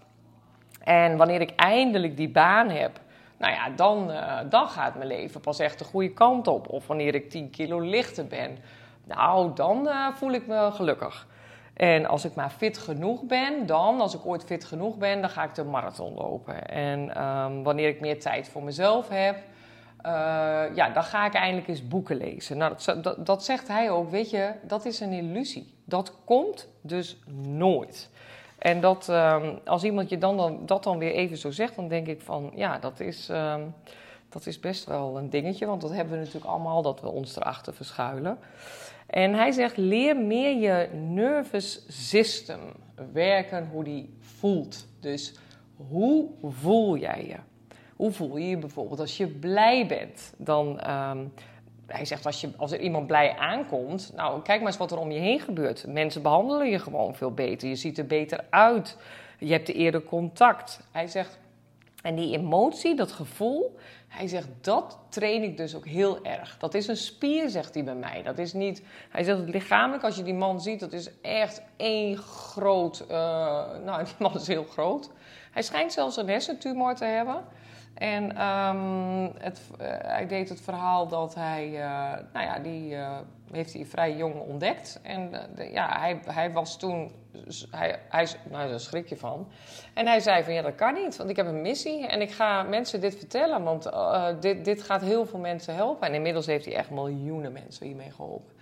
En 0.83 1.17
wanneer 1.17 1.41
ik 1.41 1.53
eindelijk 1.55 2.17
die 2.17 2.29
baan 2.29 2.69
heb, 2.69 2.99
nou 3.37 3.53
ja, 3.53 3.69
dan, 3.69 4.11
uh, 4.11 4.39
dan 4.49 4.67
gaat 4.67 4.95
mijn 4.95 5.07
leven 5.07 5.41
pas 5.41 5.59
echt 5.59 5.79
de 5.79 5.85
goede 5.85 6.13
kant 6.13 6.47
op. 6.47 6.69
Of 6.69 6.87
wanneer 6.87 7.15
ik 7.15 7.29
10 7.29 7.49
kilo 7.49 7.79
lichter 7.79 8.27
ben, 8.27 8.57
nou, 9.05 9.53
dan 9.53 9.89
voel 10.13 10.31
ik 10.31 10.47
me 10.47 10.69
gelukkig. 10.71 11.27
En 11.79 12.05
als 12.05 12.25
ik 12.25 12.35
maar 12.35 12.49
fit 12.49 12.77
genoeg 12.77 13.23
ben, 13.23 13.65
dan, 13.65 14.01
als 14.01 14.13
ik 14.13 14.25
ooit 14.25 14.43
fit 14.43 14.65
genoeg 14.65 14.97
ben, 14.97 15.21
dan 15.21 15.29
ga 15.29 15.43
ik 15.43 15.55
de 15.55 15.63
marathon 15.63 16.13
lopen. 16.13 16.65
En 16.67 17.23
um, 17.23 17.63
wanneer 17.63 17.87
ik 17.87 17.99
meer 17.99 18.19
tijd 18.19 18.49
voor 18.49 18.63
mezelf 18.63 19.09
heb, 19.09 19.37
uh, 20.05 20.75
ja, 20.75 20.89
dan 20.93 21.03
ga 21.03 21.25
ik 21.25 21.33
eindelijk 21.33 21.67
eens 21.67 21.87
boeken 21.87 22.17
lezen. 22.17 22.57
Nou, 22.57 22.75
dat, 22.85 23.03
dat, 23.03 23.25
dat, 23.25 23.43
zegt 23.43 23.67
hij 23.67 23.89
ook, 23.91 24.09
weet 24.09 24.29
je, 24.29 24.51
dat 24.63 24.85
is 24.85 24.99
een 24.99 25.11
illusie. 25.11 25.73
Dat 25.85 26.15
komt 26.25 26.67
dus 26.81 27.17
nooit. 27.47 28.09
En 28.57 28.81
dat, 28.81 29.07
um, 29.09 29.59
als 29.65 29.83
iemand 29.83 30.09
je 30.09 30.17
dan, 30.17 30.37
dan, 30.37 30.65
dat 30.65 30.83
dan 30.83 30.97
weer 30.97 31.11
even 31.11 31.37
zo 31.37 31.51
zegt, 31.51 31.75
dan 31.75 31.87
denk 31.87 32.07
ik 32.07 32.21
van, 32.21 32.51
ja, 32.55 32.79
dat 32.79 32.99
is, 32.99 33.29
um, 33.29 33.73
dat 34.29 34.45
is 34.45 34.59
best 34.59 34.85
wel 34.85 35.17
een 35.17 35.29
dingetje. 35.29 35.65
Want 35.65 35.81
dat 35.81 35.91
hebben 35.91 36.13
we 36.13 36.19
natuurlijk 36.19 36.51
allemaal, 36.51 36.81
dat 36.81 37.01
we 37.01 37.07
ons 37.07 37.35
erachter 37.35 37.73
verschuilen. 37.73 38.39
En 39.07 39.33
hij 39.33 39.51
zegt: 39.51 39.77
leer 39.77 40.17
meer 40.17 40.57
je 40.57 40.89
nervous 40.93 41.83
system 41.87 42.59
werken, 43.13 43.67
hoe 43.71 43.83
die 43.83 44.17
voelt. 44.19 44.87
Dus 44.99 45.35
hoe 45.75 46.29
voel 46.43 46.97
jij 46.97 47.25
je? 47.27 47.37
Hoe 47.99 48.11
voel 48.11 48.37
je 48.37 48.49
je 48.49 48.57
bijvoorbeeld 48.57 48.99
als 48.99 49.17
je 49.17 49.27
blij 49.27 49.87
bent? 49.87 50.33
Dan, 50.37 50.89
um, 50.89 51.33
hij 51.85 52.05
zegt: 52.05 52.25
als, 52.25 52.41
je, 52.41 52.49
als 52.57 52.71
er 52.71 52.79
iemand 52.79 53.07
blij 53.07 53.37
aankomt, 53.37 54.11
nou 54.15 54.41
kijk 54.41 54.59
maar 54.59 54.67
eens 54.67 54.77
wat 54.77 54.91
er 54.91 54.97
om 54.97 55.11
je 55.11 55.19
heen 55.19 55.39
gebeurt. 55.39 55.87
Mensen 55.87 56.21
behandelen 56.21 56.69
je 56.69 56.79
gewoon 56.79 57.15
veel 57.15 57.33
beter. 57.33 57.69
Je 57.69 57.75
ziet 57.75 57.97
er 57.97 58.07
beter 58.07 58.45
uit. 58.49 58.97
Je 59.39 59.51
hebt 59.51 59.67
eerder 59.67 60.03
contact. 60.03 60.79
Hij 60.91 61.07
zegt: 61.07 61.39
en 62.01 62.15
die 62.15 62.37
emotie, 62.37 62.95
dat 62.95 63.11
gevoel, 63.11 63.75
hij 64.07 64.27
zegt, 64.27 64.47
dat 64.61 64.99
train 65.09 65.43
ik 65.43 65.57
dus 65.57 65.75
ook 65.75 65.85
heel 65.85 66.23
erg. 66.23 66.57
Dat 66.57 66.73
is 66.73 66.87
een 66.87 66.97
spier, 66.97 67.49
zegt 67.49 67.73
hij 67.73 67.83
bij 67.83 67.95
mij. 67.95 68.23
Dat 68.23 68.37
is 68.37 68.53
niet, 68.53 68.83
hij 69.09 69.23
zegt, 69.23 69.39
lichamelijk, 69.49 70.03
als 70.03 70.15
je 70.15 70.23
die 70.23 70.33
man 70.33 70.61
ziet, 70.61 70.79
dat 70.79 70.93
is 70.93 71.09
echt 71.21 71.61
één 71.77 72.17
groot, 72.17 73.05
uh, 73.11 73.17
nou, 73.85 74.03
die 74.03 74.13
man 74.19 74.35
is 74.35 74.47
heel 74.47 74.63
groot. 74.63 75.09
Hij 75.51 75.61
schijnt 75.61 75.93
zelfs 75.93 76.17
een 76.17 76.29
hersentumor 76.29 76.95
te 76.95 77.05
hebben. 77.05 77.43
En 77.99 78.45
um, 78.45 79.31
het, 79.37 79.61
uh, 79.71 79.87
hij 79.87 80.27
deed 80.27 80.49
het 80.49 80.61
verhaal 80.61 81.07
dat 81.07 81.35
hij, 81.35 81.69
uh, 81.69 81.79
nou 82.33 82.45
ja, 82.45 82.59
die 82.59 82.95
heeft 83.51 83.73
hij 83.73 83.85
vrij 83.85 84.15
jong 84.15 84.35
ontdekt. 84.35 84.99
En 85.03 85.31
ja, 85.71 85.99
hij, 85.99 86.19
hij 86.25 86.51
was 86.51 86.77
toen 86.77 87.11
hij, 87.71 87.99
hij, 88.09 88.27
nou, 88.49 88.69
daar 88.69 88.79
schrik 88.79 89.09
je 89.09 89.17
van. 89.17 89.47
En 89.93 90.07
hij 90.07 90.19
zei 90.19 90.43
van, 90.43 90.53
ja, 90.53 90.61
dat 90.61 90.75
kan 90.75 90.93
niet, 90.93 91.17
want 91.17 91.29
ik 91.29 91.35
heb 91.35 91.45
een 91.45 91.61
missie 91.61 92.07
en 92.07 92.21
ik 92.21 92.31
ga 92.31 92.63
mensen 92.63 93.01
dit 93.01 93.15
vertellen, 93.15 93.63
want 93.63 93.89
dit, 94.41 94.65
dit 94.65 94.81
gaat 94.81 95.01
heel 95.01 95.25
veel 95.25 95.39
mensen 95.39 95.75
helpen. 95.75 96.07
En 96.07 96.13
inmiddels 96.13 96.45
heeft 96.45 96.65
hij 96.65 96.75
echt 96.75 96.89
miljoenen 96.89 97.51
mensen 97.51 97.85
hiermee 97.85 98.11
geholpen. 98.11 98.57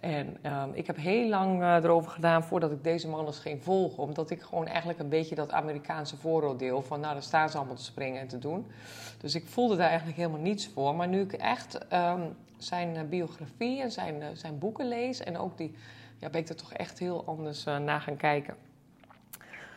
En 0.00 0.36
ehm, 0.42 0.68
ik 0.72 0.86
heb 0.86 0.96
heel 0.96 1.28
lang 1.28 1.62
eh, 1.62 1.74
erover 1.74 2.10
gedaan 2.10 2.44
voordat 2.44 2.70
ik 2.70 2.84
deze 2.84 3.08
man 3.08 3.26
eens 3.26 3.38
ging 3.38 3.62
volgen. 3.62 4.02
Omdat 4.02 4.30
ik 4.30 4.42
gewoon 4.42 4.66
eigenlijk 4.66 4.98
een 4.98 5.08
beetje 5.08 5.34
dat 5.34 5.52
Amerikaanse 5.52 6.16
vooroordeel 6.16 6.82
van 6.82 7.00
nou, 7.00 7.12
daar 7.12 7.22
staan 7.22 7.48
ze 7.48 7.56
allemaal 7.56 7.74
te 7.74 7.84
springen 7.84 8.20
en 8.20 8.28
te 8.28 8.38
doen. 8.38 8.66
Dus 9.20 9.34
ik 9.34 9.46
voelde 9.46 9.76
daar 9.76 9.88
eigenlijk 9.88 10.18
helemaal 10.18 10.40
niets 10.40 10.68
voor. 10.68 10.94
Maar 10.94 11.08
nu 11.08 11.20
ik 11.20 11.32
echt 11.32 11.88
ehm, 11.88 12.20
zijn 12.56 12.96
eh, 12.96 13.02
biografie 13.02 13.82
en 13.82 13.90
zijn, 13.90 14.14
uh, 14.14 14.26
zijn 14.32 14.58
boeken 14.58 14.88
lees 14.88 15.20
en 15.20 15.38
ook 15.38 15.56
die, 15.56 15.74
ja, 16.18 16.30
ben 16.30 16.40
ik 16.40 16.48
er 16.48 16.56
toch 16.56 16.72
echt 16.72 16.98
heel 16.98 17.24
anders 17.26 17.64
naar 17.64 18.00
gaan 18.00 18.16
kijken. 18.16 18.54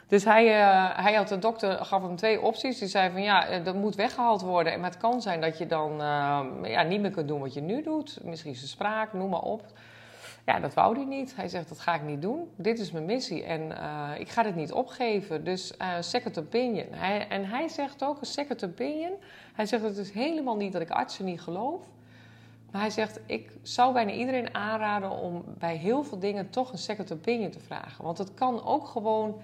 Dus 0.08 0.24
hij, 0.24 0.48
hij 0.96 1.14
had 1.14 1.28
de 1.28 1.40
dokter 1.40 1.86
gaf 1.86 2.02
hem 2.02 2.16
twee 2.16 2.42
opties. 2.42 2.80
Die 2.80 2.88
zei 2.88 3.12
van 3.12 3.22
ja, 3.22 3.60
dat 3.60 3.76
moet 3.76 3.96
weggehaald 3.96 4.42
worden. 4.42 4.80
Maar 4.80 4.90
het 4.90 5.00
kan 5.00 5.22
zijn 5.22 5.42
dat 5.42 5.58
je 5.58 5.68
dan 5.68 6.02
ehm, 6.02 6.66
ja, 6.66 6.84
niet 6.84 7.02
meer 7.02 7.12
kunt 7.12 7.28
doen 7.28 7.40
wat 7.40 7.54
je 7.54 7.62
nu 7.62 7.84
doet. 7.84 8.20
Misschien 8.24 8.56
zijn 8.56 8.68
spraak, 8.68 9.14
noem 9.14 9.30
maar 9.30 9.42
op. 9.42 9.64
Ja, 10.46 10.60
dat 10.60 10.74
wou 10.74 10.96
hij 10.96 11.05
niet. 11.05 11.36
Hij 11.36 11.48
zegt, 11.48 11.69
dat 11.69 11.79
ga 11.79 11.96
ik 11.96 12.01
niet 12.01 12.22
doen. 12.22 12.50
Dit 12.55 12.79
is 12.79 12.91
mijn 12.91 13.05
missie 13.05 13.43
en 13.43 13.62
uh, 13.62 14.10
ik 14.17 14.29
ga 14.29 14.43
dit 14.43 14.55
niet 14.55 14.72
opgeven. 14.72 15.43
Dus 15.43 15.74
uh, 15.81 15.93
second 16.00 16.39
opinion. 16.39 16.88
Hij, 16.91 17.27
en 17.27 17.46
hij 17.46 17.67
zegt 17.67 18.03
ook, 18.03 18.19
een 18.19 18.25
second 18.25 18.65
opinion. 18.65 19.13
Hij 19.53 19.65
zegt, 19.65 19.84
het 19.84 19.98
is 19.98 20.12
helemaal 20.12 20.55
niet 20.55 20.74
dat 20.74 20.81
ik 20.81 20.89
artsen 20.89 21.25
niet 21.25 21.41
geloof. 21.41 21.81
Maar 22.72 22.81
hij 22.81 22.89
zegt, 22.89 23.19
ik 23.25 23.51
zou 23.62 23.93
bijna 23.93 24.12
iedereen 24.12 24.55
aanraden 24.55 25.12
om 25.12 25.43
bij 25.58 25.75
heel 25.75 26.03
veel 26.03 26.19
dingen 26.19 26.50
toch 26.50 26.72
een 26.72 26.77
second 26.77 27.13
opinion 27.13 27.51
te 27.51 27.60
vragen. 27.60 28.03
Want 28.03 28.17
het 28.17 28.34
kan 28.34 28.65
ook 28.65 28.88
gewoon 28.88 29.41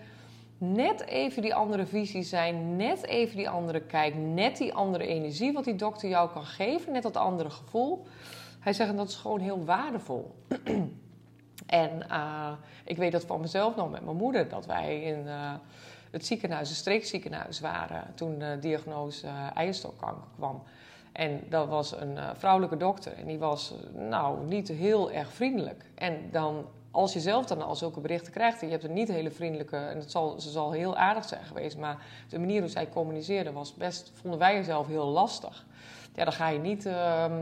net 0.57 1.05
even 1.05 1.41
die 1.41 1.55
andere 1.55 1.85
visie 1.85 2.23
zijn, 2.23 2.75
net 2.75 3.05
even 3.05 3.37
die 3.37 3.49
andere 3.49 3.81
kijk, 3.81 4.15
net 4.15 4.57
die 4.57 4.73
andere 4.73 5.07
energie 5.07 5.53
wat 5.53 5.63
die 5.63 5.75
dokter 5.75 6.09
jou 6.09 6.29
kan 6.29 6.45
geven, 6.45 6.91
net 6.91 7.03
dat 7.03 7.17
andere 7.17 7.49
gevoel. 7.49 8.05
Hij 8.65 8.73
zegt, 8.73 8.89
en 8.89 8.95
dat 8.95 9.09
is 9.09 9.15
gewoon 9.15 9.39
heel 9.39 9.65
waardevol. 9.65 10.35
en 11.65 12.05
uh, 12.11 12.51
ik 12.85 12.97
weet 12.97 13.11
dat 13.11 13.25
van 13.25 13.41
mezelf 13.41 13.75
nog 13.75 13.91
met 13.91 14.05
mijn 14.05 14.15
moeder, 14.15 14.49
dat 14.49 14.65
wij 14.65 15.01
in 15.01 15.25
uh, 15.25 15.53
het 16.11 16.25
ziekenhuis, 16.25 16.69
het 16.69 16.77
streekziekenhuis 16.77 17.59
waren, 17.59 18.13
toen 18.15 18.39
de 18.39 18.57
diagnose 18.59 19.27
eierstokkanker 19.53 20.27
kwam. 20.35 20.63
En 21.11 21.43
dat 21.49 21.67
was 21.67 21.95
een 21.99 22.17
vrouwelijke 22.37 22.77
dokter 22.77 23.13
en 23.13 23.25
die 23.25 23.39
was 23.39 23.73
nou 23.93 24.45
niet 24.45 24.67
heel 24.67 25.11
erg 25.11 25.33
vriendelijk. 25.33 25.85
En 25.95 26.29
dan, 26.31 26.65
als 26.91 27.13
je 27.13 27.19
zelf 27.19 27.45
dan 27.45 27.61
al 27.61 27.75
zulke 27.75 27.99
berichten 27.99 28.31
krijgt 28.31 28.61
en 28.61 28.65
je 28.65 28.71
hebt 28.71 28.85
een 28.85 28.93
niet 28.93 29.07
hele 29.07 29.31
vriendelijke, 29.31 29.77
en 29.77 29.97
het 29.97 30.11
zal, 30.11 30.39
ze 30.39 30.49
zal 30.49 30.71
heel 30.71 30.97
aardig 30.97 31.25
zijn 31.25 31.45
geweest, 31.45 31.77
maar 31.77 31.97
de 32.29 32.39
manier 32.39 32.61
hoe 32.61 32.69
zij 32.69 32.89
communiceerde 32.89 33.51
was 33.51 33.73
best, 33.73 34.11
vonden 34.13 34.39
wij 34.39 34.63
zelf 34.63 34.87
heel 34.87 35.07
lastig. 35.07 35.65
Ja, 36.15 36.23
dan 36.23 36.33
ga 36.33 36.47
je 36.47 36.59
niet 36.59 36.85
ehm, 36.85 37.33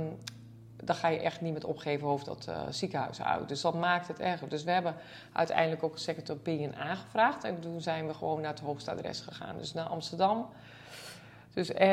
dan 0.86 0.96
ga 0.96 1.08
je 1.08 1.20
echt 1.20 1.42
niet 1.42 1.54
met 1.54 1.66
opgeven 1.66 2.08
hoofd 2.08 2.26
dat 2.26 2.46
uh, 2.50 2.62
ziekenhuis 2.70 3.22
uit. 3.22 3.48
Dus 3.48 3.62
dat 3.62 3.74
maakt 3.74 4.08
het 4.08 4.20
erger. 4.20 4.50
Dus 4.50 4.64
we 4.64 4.72
hebben 4.72 4.96
uiteindelijk 5.32 5.84
ook 5.84 5.94
een 5.94 6.00
second 6.00 6.32
opinion 6.32 6.76
aangevraagd. 6.76 7.44
En 7.44 7.60
toen 7.60 7.82
zijn 7.82 8.08
we 8.08 8.14
gewoon 8.14 8.42
naar 8.42 8.52
het 8.52 8.60
hoogste 8.60 8.92
adres 8.92 9.20
gegaan. 9.20 9.58
Dus 9.58 9.74
naar 9.74 9.86
Amsterdam. 9.86 10.46
Dus 11.54 11.74
eh, 11.74 11.88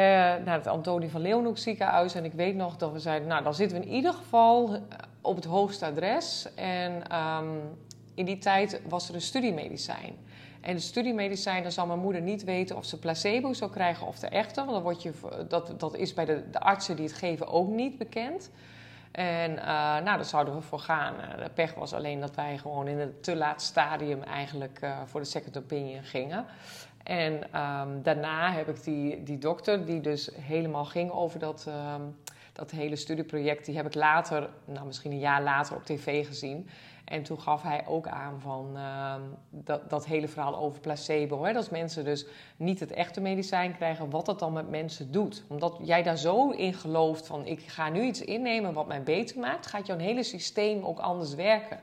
naar 0.44 0.56
het 0.56 0.66
Antonie 0.66 1.10
van 1.10 1.20
Leeuwenhoek 1.20 1.58
ziekenhuis. 1.58 2.14
En 2.14 2.24
ik 2.24 2.32
weet 2.32 2.54
nog 2.54 2.76
dat 2.76 2.92
we 2.92 2.98
zeiden, 2.98 3.28
nou 3.28 3.42
dan 3.42 3.54
zitten 3.54 3.80
we 3.80 3.86
in 3.86 3.92
ieder 3.92 4.12
geval 4.12 4.78
op 5.20 5.36
het 5.36 5.44
hoogste 5.44 5.86
adres. 5.86 6.48
En 6.54 7.16
um, 7.16 7.78
in 8.14 8.24
die 8.24 8.38
tijd 8.38 8.80
was 8.88 9.08
er 9.08 9.14
een 9.14 9.20
studiemedicijn. 9.20 10.16
En 10.60 10.74
de 10.74 10.80
studiemedicijn, 10.80 11.62
dan 11.62 11.72
zal 11.72 11.86
mijn 11.86 11.98
moeder 11.98 12.22
niet 12.22 12.44
weten 12.44 12.76
of 12.76 12.84
ze 12.84 12.98
placebo 12.98 13.52
zou 13.52 13.70
krijgen 13.70 14.06
of 14.06 14.18
de 14.18 14.28
echte. 14.28 14.60
Want 14.60 14.70
dan 14.70 14.82
word 14.82 15.02
je, 15.02 15.12
dat, 15.48 15.80
dat 15.80 15.96
is 15.96 16.14
bij 16.14 16.24
de, 16.24 16.42
de 16.50 16.60
artsen 16.60 16.96
die 16.96 17.04
het 17.04 17.14
geven 17.14 17.48
ook 17.48 17.68
niet 17.68 17.98
bekend. 17.98 18.50
En 19.10 19.50
uh, 19.50 19.64
nou, 19.64 20.04
daar 20.04 20.24
zouden 20.24 20.54
we 20.54 20.60
voor 20.60 20.78
gaan. 20.78 21.14
Uh, 21.14 21.44
de 21.44 21.50
pech 21.50 21.74
was 21.74 21.92
alleen 21.92 22.20
dat 22.20 22.34
wij 22.34 22.58
gewoon 22.58 22.88
in 22.88 22.98
het 22.98 23.22
te 23.22 23.36
laat 23.36 23.62
stadium 23.62 24.22
eigenlijk 24.22 24.78
uh, 24.84 24.98
voor 25.04 25.20
de 25.20 25.26
second 25.26 25.58
opinion 25.58 26.02
gingen. 26.02 26.46
En 27.02 27.32
um, 27.32 28.02
daarna 28.02 28.52
heb 28.52 28.68
ik 28.68 28.84
die, 28.84 29.22
die 29.22 29.38
dokter, 29.38 29.86
die 29.86 30.00
dus 30.00 30.30
helemaal 30.40 30.84
ging 30.84 31.10
over 31.10 31.38
dat, 31.38 31.66
um, 31.68 32.16
dat 32.52 32.70
hele 32.70 32.96
studieproject, 32.96 33.64
die 33.64 33.76
heb 33.76 33.86
ik 33.86 33.94
later, 33.94 34.48
nou 34.64 34.86
misschien 34.86 35.12
een 35.12 35.18
jaar 35.18 35.42
later 35.42 35.76
op 35.76 35.84
tv 35.84 36.26
gezien. 36.26 36.68
En 37.10 37.22
toen 37.22 37.40
gaf 37.40 37.62
hij 37.62 37.84
ook 37.86 38.06
aan 38.06 38.40
van 38.40 38.70
uh, 38.74 39.14
dat, 39.50 39.90
dat 39.90 40.06
hele 40.06 40.28
verhaal 40.28 40.56
over 40.56 40.80
placebo. 40.80 41.44
Hè? 41.44 41.52
Dat 41.52 41.70
mensen 41.70 42.04
dus 42.04 42.26
niet 42.56 42.80
het 42.80 42.92
echte 42.92 43.20
medicijn 43.20 43.76
krijgen, 43.76 44.10
wat 44.10 44.26
dat 44.26 44.38
dan 44.38 44.52
met 44.52 44.70
mensen 44.70 45.12
doet. 45.12 45.44
Omdat 45.48 45.78
jij 45.82 46.02
daar 46.02 46.18
zo 46.18 46.50
in 46.50 46.74
gelooft 46.74 47.26
van 47.26 47.46
ik 47.46 47.60
ga 47.60 47.88
nu 47.88 48.02
iets 48.02 48.20
innemen 48.20 48.72
wat 48.72 48.86
mij 48.86 49.02
beter 49.02 49.38
maakt, 49.38 49.66
gaat 49.66 49.86
jouw 49.86 49.98
hele 49.98 50.22
systeem 50.22 50.84
ook 50.84 50.98
anders 50.98 51.34
werken. 51.34 51.80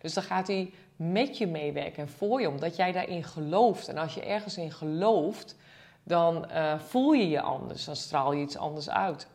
Dus 0.00 0.14
dan 0.14 0.22
gaat 0.22 0.46
hij 0.46 0.72
met 0.96 1.38
je 1.38 1.46
meewerken 1.46 2.02
en 2.02 2.08
voor 2.08 2.40
je, 2.40 2.48
omdat 2.48 2.76
jij 2.76 2.92
daarin 2.92 3.24
gelooft. 3.24 3.88
En 3.88 3.98
als 3.98 4.14
je 4.14 4.24
ergens 4.24 4.56
in 4.56 4.72
gelooft, 4.72 5.56
dan 6.02 6.46
uh, 6.50 6.78
voel 6.78 7.12
je 7.12 7.28
je 7.28 7.40
anders, 7.40 7.84
dan 7.84 7.96
straal 7.96 8.32
je 8.32 8.42
iets 8.42 8.56
anders 8.56 8.90
uit. 8.90 9.28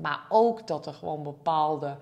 Maar 0.00 0.20
ook 0.28 0.66
dat 0.66 0.86
er 0.86 0.94
gewoon 0.94 1.22
bepaalde 1.22 1.96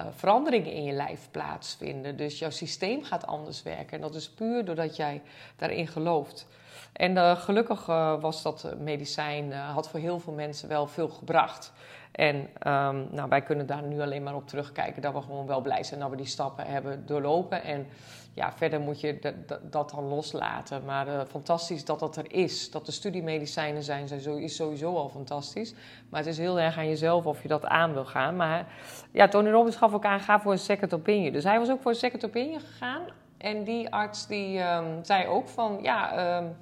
uh, 0.00 0.06
veranderingen 0.10 0.72
in 0.72 0.84
je 0.84 0.92
lijf 0.92 1.28
plaatsvinden. 1.30 2.16
Dus 2.16 2.38
jouw 2.38 2.50
systeem 2.50 3.04
gaat 3.04 3.26
anders 3.26 3.62
werken. 3.62 3.92
En 3.92 4.00
dat 4.00 4.14
is 4.14 4.30
puur 4.30 4.64
doordat 4.64 4.96
jij 4.96 5.22
daarin 5.56 5.88
gelooft. 5.88 6.46
En 6.92 7.16
uh, 7.16 7.40
gelukkig 7.40 7.88
uh, 7.88 8.20
was 8.20 8.42
dat 8.42 8.74
medicijn, 8.78 9.52
had 9.52 9.88
voor 9.88 10.00
heel 10.00 10.18
veel 10.18 10.32
mensen 10.32 10.68
wel 10.68 10.86
veel 10.86 11.08
gebracht. 11.08 11.72
En 12.16 12.36
um, 12.36 13.08
nou, 13.10 13.28
wij 13.28 13.42
kunnen 13.42 13.66
daar 13.66 13.82
nu 13.82 14.00
alleen 14.00 14.22
maar 14.22 14.34
op 14.34 14.48
terugkijken 14.48 15.02
dat 15.02 15.12
we 15.12 15.22
gewoon 15.22 15.46
wel 15.46 15.60
blij 15.60 15.84
zijn 15.84 16.00
dat 16.00 16.10
we 16.10 16.16
die 16.16 16.26
stappen 16.26 16.66
hebben 16.66 17.06
doorlopen. 17.06 17.62
En 17.62 17.86
ja, 18.34 18.52
verder 18.52 18.80
moet 18.80 19.00
je 19.00 19.34
dat, 19.70 19.90
dan 19.90 20.04
loslaten. 20.08 20.84
Maar 20.84 21.06
uh, 21.06 21.20
fantastisch 21.28 21.84
dat 21.84 21.98
dat 21.98 22.16
er 22.16 22.32
is. 22.32 22.70
Dat 22.70 22.86
de 22.86 22.92
studiemedicijnen 22.92 23.82
zijn, 23.82 24.08
zijn 24.08 24.38
is 24.42 24.56
sowieso 24.56 24.96
al 24.96 25.08
fantastisch. 25.08 25.74
Maar 26.08 26.20
het 26.20 26.28
is 26.28 26.38
heel 26.38 26.60
erg 26.60 26.78
aan 26.78 26.88
jezelf 26.88 27.26
of 27.26 27.42
je 27.42 27.48
dat 27.48 27.66
aan 27.66 27.92
wil 27.92 28.04
gaan. 28.04 28.36
Maar 28.36 28.66
ja, 29.10 29.28
Tony 29.28 29.50
Robbins 29.50 29.76
gaf 29.76 29.94
ook 29.94 30.04
aan, 30.04 30.20
ga 30.20 30.40
voor 30.40 30.52
een 30.52 30.58
second 30.58 30.94
opinion. 30.94 31.32
Dus 31.32 31.44
hij 31.44 31.58
was 31.58 31.70
ook 31.70 31.82
voor 31.82 31.90
een 31.90 31.96
second 31.96 32.24
opinion 32.24 32.60
gegaan. 32.60 33.02
En 33.38 33.64
die 33.64 33.92
arts 33.92 34.26
die 34.26 34.60
um, 34.60 35.04
zei 35.04 35.26
ook 35.26 35.48
van, 35.48 35.78
ja, 35.82 36.36
um, 36.38 36.56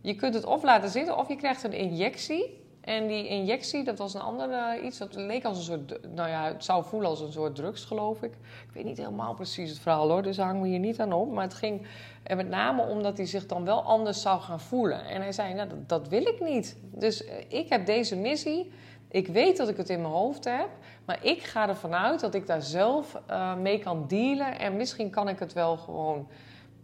je 0.00 0.14
kunt 0.14 0.34
het 0.34 0.44
of 0.44 0.62
laten 0.62 0.90
zitten 0.90 1.16
of 1.16 1.28
je 1.28 1.36
krijgt 1.36 1.64
een 1.64 1.72
injectie. 1.72 2.59
En 2.80 3.06
die 3.06 3.28
injectie, 3.28 3.84
dat 3.84 3.98
was 3.98 4.14
een 4.14 4.20
ander 4.20 4.48
uh, 4.48 4.84
iets. 4.84 4.98
Dat 4.98 5.14
leek 5.14 5.44
als 5.44 5.58
een 5.58 5.64
soort. 5.64 6.14
Nou 6.14 6.28
ja, 6.28 6.44
het 6.44 6.64
zou 6.64 6.84
voelen 6.84 7.08
als 7.08 7.20
een 7.20 7.32
soort 7.32 7.54
drugs, 7.54 7.84
geloof 7.84 8.22
ik. 8.22 8.32
Ik 8.32 8.74
weet 8.74 8.84
niet 8.84 8.96
helemaal 8.96 9.34
precies 9.34 9.70
het 9.70 9.78
verhaal 9.78 10.08
hoor, 10.08 10.22
dus 10.22 10.36
hangen 10.36 10.62
we 10.62 10.68
hier 10.68 10.78
niet 10.78 11.00
aan 11.00 11.12
op. 11.12 11.32
Maar 11.32 11.44
het 11.44 11.54
ging 11.54 11.86
er 12.22 12.36
met 12.36 12.48
name 12.48 12.82
om 12.82 13.02
dat 13.02 13.16
hij 13.16 13.26
zich 13.26 13.46
dan 13.46 13.64
wel 13.64 13.82
anders 13.82 14.20
zou 14.20 14.40
gaan 14.40 14.60
voelen. 14.60 15.04
En 15.04 15.22
hij 15.22 15.32
zei: 15.32 15.54
Nou, 15.54 15.68
dat, 15.86 16.08
wil 16.08 16.26
ik 16.26 16.40
niet. 16.40 16.76
Dus 16.82 17.24
uh, 17.24 17.30
ik 17.48 17.68
heb 17.68 17.86
deze 17.86 18.16
missie. 18.16 18.72
Ik 19.08 19.26
weet 19.26 19.56
dat 19.56 19.68
ik 19.68 19.76
het 19.76 19.88
in 19.88 20.00
mijn 20.00 20.14
hoofd 20.14 20.44
heb, 20.44 20.68
maar 21.04 21.18
ik 21.24 21.42
ga 21.42 21.68
ervan 21.68 21.94
uit 21.94 22.20
dat 22.20 22.34
ik 22.34 22.46
daar 22.46 22.62
zelf 22.62 23.20
uh, 23.30 23.56
mee 23.56 23.78
kan 23.78 24.04
dealen. 24.08 24.58
En 24.58 24.76
misschien 24.76 25.10
kan 25.10 25.28
ik 25.28 25.38
het 25.38 25.52
wel 25.52 25.76
gewoon 25.76 26.28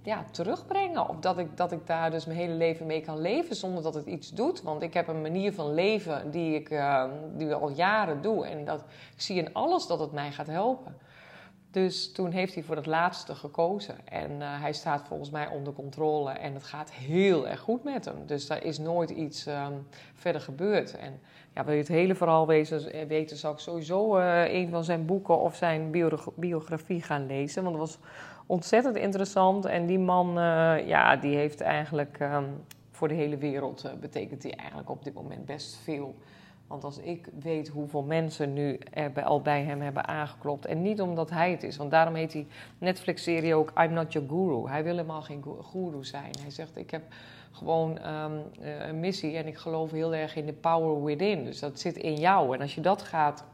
ja, 0.06 0.24
terugbrengen. 0.30 1.08
Of 1.08 1.16
dat 1.16 1.38
ik, 1.38 1.56
dat 1.56 1.72
ik 1.72 1.86
daar 1.86 2.10
dus 2.10 2.26
mijn 2.26 2.38
hele 2.38 2.52
leven 2.52 2.86
mee 2.86 3.00
kan 3.00 3.20
leven 3.20 3.56
zonder 3.56 3.82
dat 3.82 3.94
het 3.94 4.06
iets 4.06 4.30
doet. 4.30 4.62
Want 4.62 4.82
ik 4.82 4.94
heb 4.94 5.08
een 5.08 5.20
manier 5.20 5.52
van 5.52 5.74
leven 5.74 6.30
die 6.30 6.54
ik, 6.54 6.70
uh, 6.70 7.04
die 7.36 7.54
al 7.54 7.70
jaren 7.70 8.22
doe. 8.22 8.46
En 8.46 8.64
dat, 8.64 8.80
ik 9.14 9.20
zie 9.20 9.36
in 9.36 9.54
alles 9.54 9.86
dat 9.86 10.00
het 10.00 10.12
mij 10.12 10.32
gaat 10.32 10.46
helpen. 10.46 10.96
Dus 11.70 12.12
toen 12.12 12.30
heeft 12.30 12.54
hij 12.54 12.62
voor 12.62 12.76
het 12.76 12.86
laatste 12.86 13.34
gekozen. 13.34 14.08
En 14.08 14.30
uh, 14.30 14.60
hij 14.60 14.72
staat 14.72 15.06
volgens 15.06 15.30
mij 15.30 15.46
onder 15.46 15.72
controle. 15.72 16.30
En 16.30 16.54
het 16.54 16.64
gaat 16.64 16.90
heel 16.90 17.48
erg 17.48 17.60
goed 17.60 17.84
met 17.84 18.04
hem. 18.04 18.26
Dus 18.26 18.46
daar 18.46 18.64
is 18.64 18.78
nooit 18.78 19.10
iets 19.10 19.46
um, 19.46 19.86
verder 20.14 20.40
gebeurd. 20.40 20.96
En 20.96 21.20
ja, 21.54 21.64
wil 21.64 21.74
je 21.74 21.80
het 21.80 21.88
hele 21.88 22.14
verhaal 22.14 22.46
weten, 22.46 23.08
weten 23.08 23.36
zou 23.36 23.54
ik 23.54 23.60
sowieso 23.60 24.18
uh, 24.18 24.52
een 24.54 24.70
van 24.70 24.84
zijn 24.84 25.06
boeken 25.06 25.40
of 25.40 25.56
zijn 25.56 25.90
biografie 26.36 27.02
gaan 27.02 27.26
lezen. 27.26 27.62
Want 27.64 27.76
dat 27.76 27.88
was 27.88 27.98
ontzettend 28.46 28.96
interessant. 28.96 29.64
En 29.64 29.86
die 29.86 29.98
man, 29.98 30.28
uh, 30.28 30.86
ja, 30.86 31.16
die 31.16 31.36
heeft 31.36 31.60
eigenlijk 31.60 32.20
um, 32.20 32.64
voor 32.90 33.08
de 33.08 33.14
hele 33.14 33.36
wereld 33.36 33.84
uh, 33.86 33.92
betekent 34.00 34.42
hij 34.42 34.52
eigenlijk 34.52 34.90
op 34.90 35.04
dit 35.04 35.14
moment 35.14 35.46
best 35.46 35.76
veel. 35.76 36.14
Want 36.66 36.84
als 36.84 36.98
ik 36.98 37.28
weet 37.40 37.68
hoeveel 37.68 38.02
mensen 38.02 38.52
nu 38.52 38.78
er 38.90 39.12
bij, 39.12 39.24
al 39.24 39.40
bij 39.40 39.62
hem 39.62 39.80
hebben 39.80 40.06
aangeklopt. 40.06 40.66
En 40.66 40.82
niet 40.82 41.00
omdat 41.00 41.30
hij 41.30 41.50
het 41.50 41.62
is, 41.62 41.76
want 41.76 41.90
daarom 41.90 42.14
heet 42.14 42.32
die 42.32 42.46
Netflix-serie 42.78 43.54
ook 43.54 43.72
I'm 43.78 43.92
Not 43.92 44.12
Your 44.12 44.28
Guru. 44.28 44.68
Hij 44.68 44.82
wil 44.82 44.96
helemaal 44.96 45.22
geen 45.22 45.44
guru 45.62 46.04
zijn. 46.04 46.30
Hij 46.40 46.50
zegt: 46.50 46.76
Ik 46.76 46.90
heb 46.90 47.02
gewoon 47.52 47.98
um, 48.06 48.42
een 48.60 49.00
missie 49.00 49.36
en 49.36 49.46
ik 49.46 49.56
geloof 49.56 49.90
heel 49.90 50.14
erg 50.14 50.36
in 50.36 50.46
de 50.46 50.52
power 50.52 51.04
within. 51.04 51.44
Dus 51.44 51.58
dat 51.58 51.80
zit 51.80 51.96
in 51.96 52.14
jou. 52.14 52.54
En 52.54 52.60
als 52.60 52.74
je 52.74 52.80
dat 52.80 53.02
gaat 53.02 53.44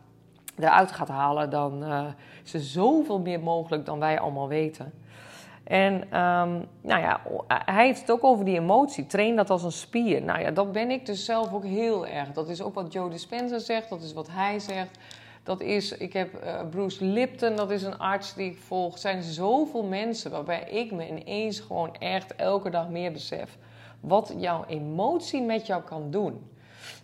eruit 0.59 0.93
gaat 0.93 1.09
halen, 1.09 1.51
dan 1.51 1.83
uh, 1.83 2.05
is 2.45 2.55
er 2.55 2.61
zoveel 2.61 3.19
meer 3.19 3.41
mogelijk 3.41 3.87
dan 3.87 3.99
wij 3.99 4.21
allemaal 4.21 4.49
weten. 4.49 4.93
En 5.65 5.95
um, 5.95 6.67
nou 6.81 7.01
ja, 7.01 7.21
hij 7.47 7.87
heeft 7.87 8.01
het 8.01 8.11
ook 8.11 8.25
over 8.25 8.45
die 8.45 8.59
emotie. 8.59 9.07
Train 9.07 9.37
dat 9.37 9.51
als 9.51 9.63
een 9.63 9.73
spier. 9.73 10.23
Nou 10.23 10.41
ja, 10.41 10.51
dat 10.51 10.73
ben 10.73 10.91
ik 10.91 11.07
dus 11.07 11.25
zelf 11.25 11.53
ook 11.53 11.65
heel 11.65 12.07
erg. 12.07 12.33
Dat 12.33 12.49
is 12.49 12.63
ook 12.63 12.75
wat 12.75 12.93
Joe 12.93 13.11
Dispenza 13.11 13.59
zegt, 13.59 13.89
dat 13.89 14.03
is 14.03 14.13
wat 14.13 14.29
hij 14.31 14.59
zegt. 14.59 14.99
Dat 15.43 15.61
is, 15.61 15.93
ik 15.93 16.13
heb 16.13 16.45
uh, 16.45 16.61
Bruce 16.71 17.05
Lipton, 17.05 17.57
dat 17.57 17.71
is 17.71 17.83
een 17.83 17.99
arts 17.99 18.35
die 18.35 18.51
ik 18.51 18.59
volg. 18.59 18.93
Er 18.93 18.99
zijn 18.99 19.23
zoveel 19.23 19.83
mensen 19.83 20.31
waarbij 20.31 20.63
ik 20.71 20.93
me 20.93 21.09
ineens 21.09 21.61
gewoon 21.61 21.97
echt 21.97 22.35
elke 22.35 22.71
dag 22.71 22.89
meer 22.89 23.13
besef. 23.13 23.59
Wat 24.01 24.35
jouw 24.37 24.65
emotie 24.67 25.43
met 25.43 25.67
jou 25.67 25.83
kan 25.83 26.11
doen. 26.11 26.51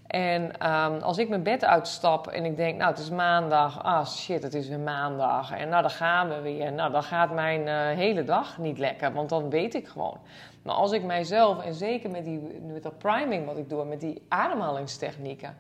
En 0.09 0.43
um, 0.43 1.01
als 1.01 1.19
ik 1.19 1.29
mijn 1.29 1.43
bed 1.43 1.65
uitstap 1.65 2.27
en 2.27 2.45
ik 2.45 2.57
denk, 2.57 2.79
nou 2.79 2.91
het 2.91 2.99
is 2.99 3.11
maandag, 3.11 3.83
ah 3.83 4.07
shit, 4.07 4.43
het 4.43 4.55
is 4.55 4.69
weer 4.69 4.79
maandag. 4.79 5.53
En 5.53 5.69
nou 5.69 5.83
dan 5.83 5.91
gaan 5.91 6.29
we 6.29 6.41
weer. 6.41 6.73
Nou 6.73 6.93
dan 6.93 7.03
gaat 7.03 7.31
mijn 7.31 7.67
uh, 7.67 7.99
hele 7.99 8.25
dag 8.25 8.59
niet 8.59 8.79
lekker, 8.79 9.13
want 9.13 9.29
dan 9.29 9.51
weet 9.51 9.75
ik 9.75 9.89
gewoon. 9.89 10.19
Maar 10.63 10.75
als 10.75 10.93
ik 10.93 11.05
mijzelf, 11.05 11.65
en 11.65 11.75
zeker 11.75 12.11
met, 12.11 12.25
die, 12.25 12.61
met 12.73 12.83
dat 12.83 12.99
priming 12.99 13.47
wat 13.47 13.57
ik 13.57 13.69
doe, 13.69 13.85
met 13.85 14.01
die 14.01 14.23
ademhalingstechnieken 14.29 15.57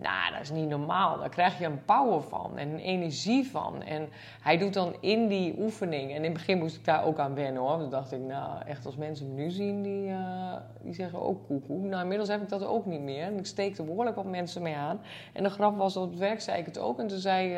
nou, 0.00 0.32
dat 0.32 0.40
is 0.40 0.50
niet 0.50 0.68
normaal. 0.68 1.18
Daar 1.18 1.28
krijg 1.28 1.58
je 1.58 1.64
een 1.64 1.84
power 1.84 2.22
van 2.22 2.58
en 2.58 2.68
een 2.68 2.78
energie 2.78 3.50
van. 3.50 3.82
En 3.82 4.08
hij 4.40 4.58
doet 4.58 4.74
dan 4.74 4.96
in 5.00 5.28
die 5.28 5.54
oefening. 5.58 6.10
En 6.10 6.16
in 6.16 6.22
het 6.22 6.32
begin 6.32 6.58
moest 6.58 6.76
ik 6.76 6.84
daar 6.84 7.04
ook 7.04 7.18
aan 7.18 7.34
wennen 7.34 7.62
hoor. 7.62 7.78
Dan 7.78 7.90
dacht 7.90 8.12
ik, 8.12 8.20
nou, 8.20 8.64
echt 8.66 8.86
als 8.86 8.96
mensen 8.96 9.34
me 9.34 9.42
nu 9.42 9.50
zien, 9.50 9.82
die, 9.82 10.08
uh, 10.08 10.54
die 10.80 10.94
zeggen 10.94 11.22
ook 11.22 11.46
koekoe. 11.46 11.86
Nou, 11.86 12.02
inmiddels 12.02 12.28
heb 12.28 12.42
ik 12.42 12.48
dat 12.48 12.64
ook 12.64 12.86
niet 12.86 13.00
meer. 13.00 13.22
En 13.22 13.38
ik 13.38 13.46
steek 13.46 13.78
er 13.78 13.84
behoorlijk 13.84 14.16
wat 14.16 14.24
mensen 14.24 14.62
mee 14.62 14.76
aan. 14.76 15.00
En 15.32 15.42
de 15.42 15.50
grap 15.50 15.76
was, 15.76 15.96
op 15.96 16.10
het 16.10 16.18
werk 16.18 16.40
zei 16.40 16.58
ik 16.58 16.66
het 16.66 16.78
ook. 16.78 16.98
En 16.98 17.06
toen 17.06 17.18
zei 17.18 17.56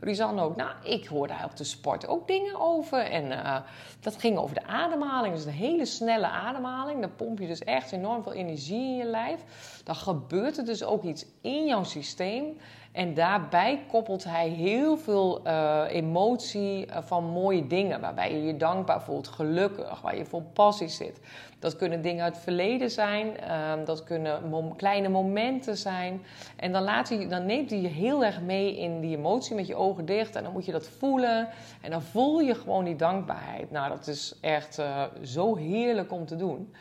uh, 0.00 0.42
ook, 0.42 0.56
nou, 0.56 0.70
ik 0.82 1.06
hoorde 1.06 1.34
op 1.44 1.56
de 1.56 1.64
sport 1.64 2.06
ook 2.08 2.26
dingen 2.26 2.60
over. 2.60 2.98
En 2.98 3.24
uh, 3.24 3.56
dat 4.00 4.16
ging 4.16 4.38
over 4.38 4.54
de 4.54 4.66
ademhaling. 4.66 5.34
Dus 5.34 5.44
een 5.44 5.52
hele 5.52 5.84
snelle 5.84 6.28
ademhaling. 6.28 7.00
Dan 7.00 7.14
pomp 7.16 7.38
je 7.38 7.46
dus 7.46 7.64
echt 7.64 7.92
enorm 7.92 8.22
veel 8.22 8.32
energie 8.32 8.82
in 8.82 8.96
je 8.96 9.04
lijf. 9.04 9.44
Dan 9.84 9.94
gebeurt 9.94 10.58
er 10.58 10.64
dus 10.64 10.84
ook 10.84 11.02
iets 11.02 11.26
in 11.40 11.64
systeem. 11.84 12.56
En 12.92 13.14
daarbij 13.14 13.84
koppelt 13.90 14.24
hij 14.24 14.48
heel 14.48 14.96
veel 14.96 15.40
uh, 15.46 15.82
emotie 15.88 16.86
uh, 16.86 16.96
van 17.00 17.24
mooie 17.24 17.66
dingen. 17.66 18.00
Waarbij 18.00 18.32
je 18.32 18.42
je 18.42 18.56
dankbaar 18.56 19.02
voelt, 19.02 19.28
gelukkig, 19.28 20.00
waar 20.00 20.16
je 20.16 20.24
vol 20.24 20.50
passie 20.52 20.88
zit. 20.88 21.20
Dat 21.58 21.76
kunnen 21.76 22.02
dingen 22.02 22.24
uit 22.24 22.34
het 22.34 22.42
verleden 22.42 22.90
zijn. 22.90 23.26
Uh, 23.26 23.72
dat 23.84 24.04
kunnen 24.04 24.74
kleine 24.76 25.08
momenten 25.08 25.76
zijn. 25.76 26.22
En 26.56 26.72
dan, 26.72 26.82
laat 26.82 27.08
hij, 27.08 27.28
dan 27.28 27.46
neemt 27.46 27.70
hij 27.70 27.80
je 27.80 27.88
heel 27.88 28.24
erg 28.24 28.40
mee 28.40 28.78
in 28.78 29.00
die 29.00 29.16
emotie 29.16 29.54
met 29.54 29.66
je 29.66 29.76
ogen 29.76 30.04
dicht. 30.04 30.36
En 30.36 30.42
dan 30.42 30.52
moet 30.52 30.64
je 30.64 30.72
dat 30.72 30.88
voelen. 30.98 31.48
En 31.80 31.90
dan 31.90 32.02
voel 32.02 32.40
je 32.40 32.54
gewoon 32.54 32.84
die 32.84 32.96
dankbaarheid. 32.96 33.70
Nou, 33.70 33.88
dat 33.88 34.06
is 34.06 34.34
echt 34.40 34.78
eh, 34.78 35.02
zo 35.22 35.56
heerlijk 35.56 36.12
om 36.12 36.26
te 36.26 36.36
doen. 36.36 36.72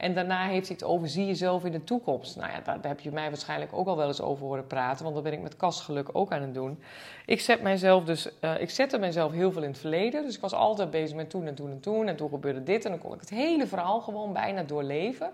En 0.00 0.14
daarna 0.14 0.46
heeft 0.46 0.68
hij 0.68 0.76
het 0.80 0.88
over 0.88 1.08
zie 1.08 1.26
jezelf 1.26 1.64
in 1.64 1.72
de 1.72 1.84
toekomst. 1.84 2.36
Nou 2.36 2.50
ja, 2.52 2.60
daar, 2.60 2.78
heb 2.82 3.00
je 3.00 3.10
mij 3.10 3.28
waarschijnlijk 3.28 3.72
ook 3.72 3.86
al 3.86 3.96
wel 3.96 4.06
eens 4.06 4.20
over 4.20 4.46
horen 4.46 4.66
praten. 4.66 5.02
Want 5.02 5.14
dat 5.14 5.24
ben 5.24 5.32
ik 5.32 5.40
met 5.40 5.56
kastgeluk 5.56 6.08
ook 6.12 6.32
aan 6.32 6.42
het 6.42 6.54
doen. 6.54 6.78
Ik 7.26 7.40
zet 7.40 7.62
mijzelf 7.62 8.04
dus, 8.04 8.28
uh, 8.40 8.60
ik 8.60 8.70
zette 8.70 8.98
mezelf 8.98 9.32
heel 9.32 9.52
veel 9.52 9.62
in 9.62 9.68
het 9.68 9.78
verleden. 9.78 10.24
Dus 10.24 10.34
ik 10.34 10.40
was 10.40 10.52
altijd 10.52 10.90
bezig 10.90 11.16
met 11.16 11.30
toen 11.30 11.46
en 11.46 11.54
toen 11.54 11.70
en 11.70 11.80
toen. 11.80 12.08
En 12.08 12.16
toen 12.16 12.28
gebeurde 12.28 12.62
dit. 12.62 12.84
En 12.84 12.90
dan 12.90 13.00
kon 13.00 13.14
ik 13.14 13.20
het 13.20 13.30
hele 13.30 13.66
verhaal 13.66 14.00
gewoon 14.00 14.32
bijna 14.32 14.62
doorleven. 14.62 15.30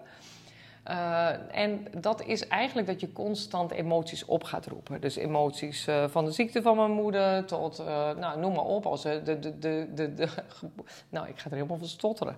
Uh, 0.90 1.29
en 1.50 1.87
dat 2.00 2.22
is 2.24 2.48
eigenlijk 2.48 2.87
dat 2.87 3.00
je 3.00 3.12
constant 3.12 3.70
emoties 3.70 4.24
op 4.24 4.44
gaat 4.44 4.66
roepen. 4.66 5.00
Dus 5.00 5.16
emoties 5.16 5.88
uh, 5.88 6.05
van 6.09 6.24
de 6.24 6.31
ziekte 6.31 6.62
van 6.62 6.76
mijn 6.76 6.90
moeder 6.90 7.44
tot, 7.44 7.83
nou, 8.18 8.38
noem 8.38 8.52
maar 8.55 8.64
op. 8.64 8.87
Als 8.87 9.02
de, 9.02 9.22
de, 9.24 9.59
de, 9.59 9.88
de, 9.94 10.29
nou, 11.09 11.29
ik 11.29 11.38
ga 11.38 11.50
er 11.50 11.57
helemaal 11.57 11.79
van 11.79 11.87
stotteren 11.87 12.37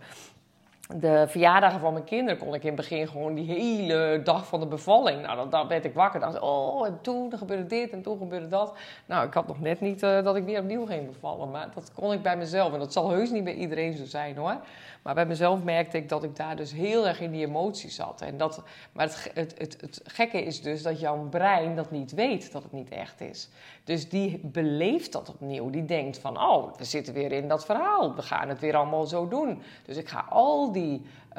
de 0.94 1.24
verjaardagen 1.28 1.80
van 1.80 1.92
mijn 1.92 2.04
kinderen 2.04 2.38
kon 2.38 2.54
ik 2.54 2.60
in 2.60 2.66
het 2.66 2.76
begin 2.76 3.08
gewoon 3.08 3.34
die 3.34 3.52
hele 3.52 4.20
dag 4.24 4.46
van 4.46 4.60
de 4.60 4.66
bevalling. 4.66 5.22
Nou, 5.22 5.36
dan, 5.36 5.50
dan 5.50 5.68
werd 5.68 5.84
ik 5.84 5.94
wakker. 5.94 6.20
Dacht, 6.20 6.40
oh, 6.40 6.86
en 6.86 6.98
toen 7.02 7.32
gebeurde 7.36 7.66
dit 7.66 7.90
en 7.90 8.02
toen 8.02 8.18
gebeurde 8.18 8.48
dat. 8.48 8.74
Nou, 9.06 9.26
ik 9.26 9.34
had 9.34 9.46
nog 9.46 9.60
net 9.60 9.80
niet 9.80 10.02
uh, 10.02 10.22
dat 10.22 10.36
ik 10.36 10.44
weer 10.44 10.60
opnieuw 10.60 10.86
ging 10.86 11.06
bevallen. 11.06 11.50
Maar 11.50 11.68
dat 11.74 11.92
kon 11.92 12.12
ik 12.12 12.22
bij 12.22 12.36
mezelf. 12.36 12.72
En 12.72 12.78
dat 12.78 12.92
zal 12.92 13.10
heus 13.10 13.30
niet 13.30 13.44
bij 13.44 13.54
iedereen 13.54 13.96
zo 13.96 14.04
zijn 14.04 14.36
hoor. 14.36 14.56
Maar 15.02 15.14
bij 15.14 15.26
mezelf 15.26 15.62
merkte 15.62 15.96
ik 15.96 16.08
dat 16.08 16.24
ik 16.24 16.36
daar 16.36 16.56
dus 16.56 16.72
heel 16.72 17.06
erg 17.06 17.20
in 17.20 17.30
die 17.30 17.46
emotie 17.46 17.90
zat. 17.90 18.20
En 18.20 18.36
dat, 18.36 18.62
maar 18.92 19.06
het, 19.06 19.30
het, 19.34 19.54
het, 19.58 19.80
het 19.80 20.00
gekke 20.04 20.42
is 20.42 20.62
dus 20.62 20.82
dat 20.82 21.00
jouw 21.00 21.28
brein 21.28 21.76
dat 21.76 21.90
niet 21.90 22.12
weet 22.12 22.52
dat 22.52 22.62
het 22.62 22.72
niet 22.72 22.88
echt 22.88 23.20
is. 23.20 23.48
Dus 23.84 24.08
die 24.08 24.40
beleeft 24.42 25.12
dat 25.12 25.28
opnieuw. 25.28 25.70
Die 25.70 25.84
denkt 25.84 26.18
van, 26.18 26.40
oh, 26.40 26.74
we 26.76 26.84
zitten 26.84 27.14
weer 27.14 27.32
in 27.32 27.48
dat 27.48 27.64
verhaal. 27.64 28.14
We 28.14 28.22
gaan 28.22 28.48
het 28.48 28.60
weer 28.60 28.76
allemaal 28.76 29.06
zo 29.06 29.28
doen. 29.28 29.62
Dus 29.84 29.96
ik 29.96 30.08
ga 30.08 30.24
al 30.28 30.72
die, 30.72 30.77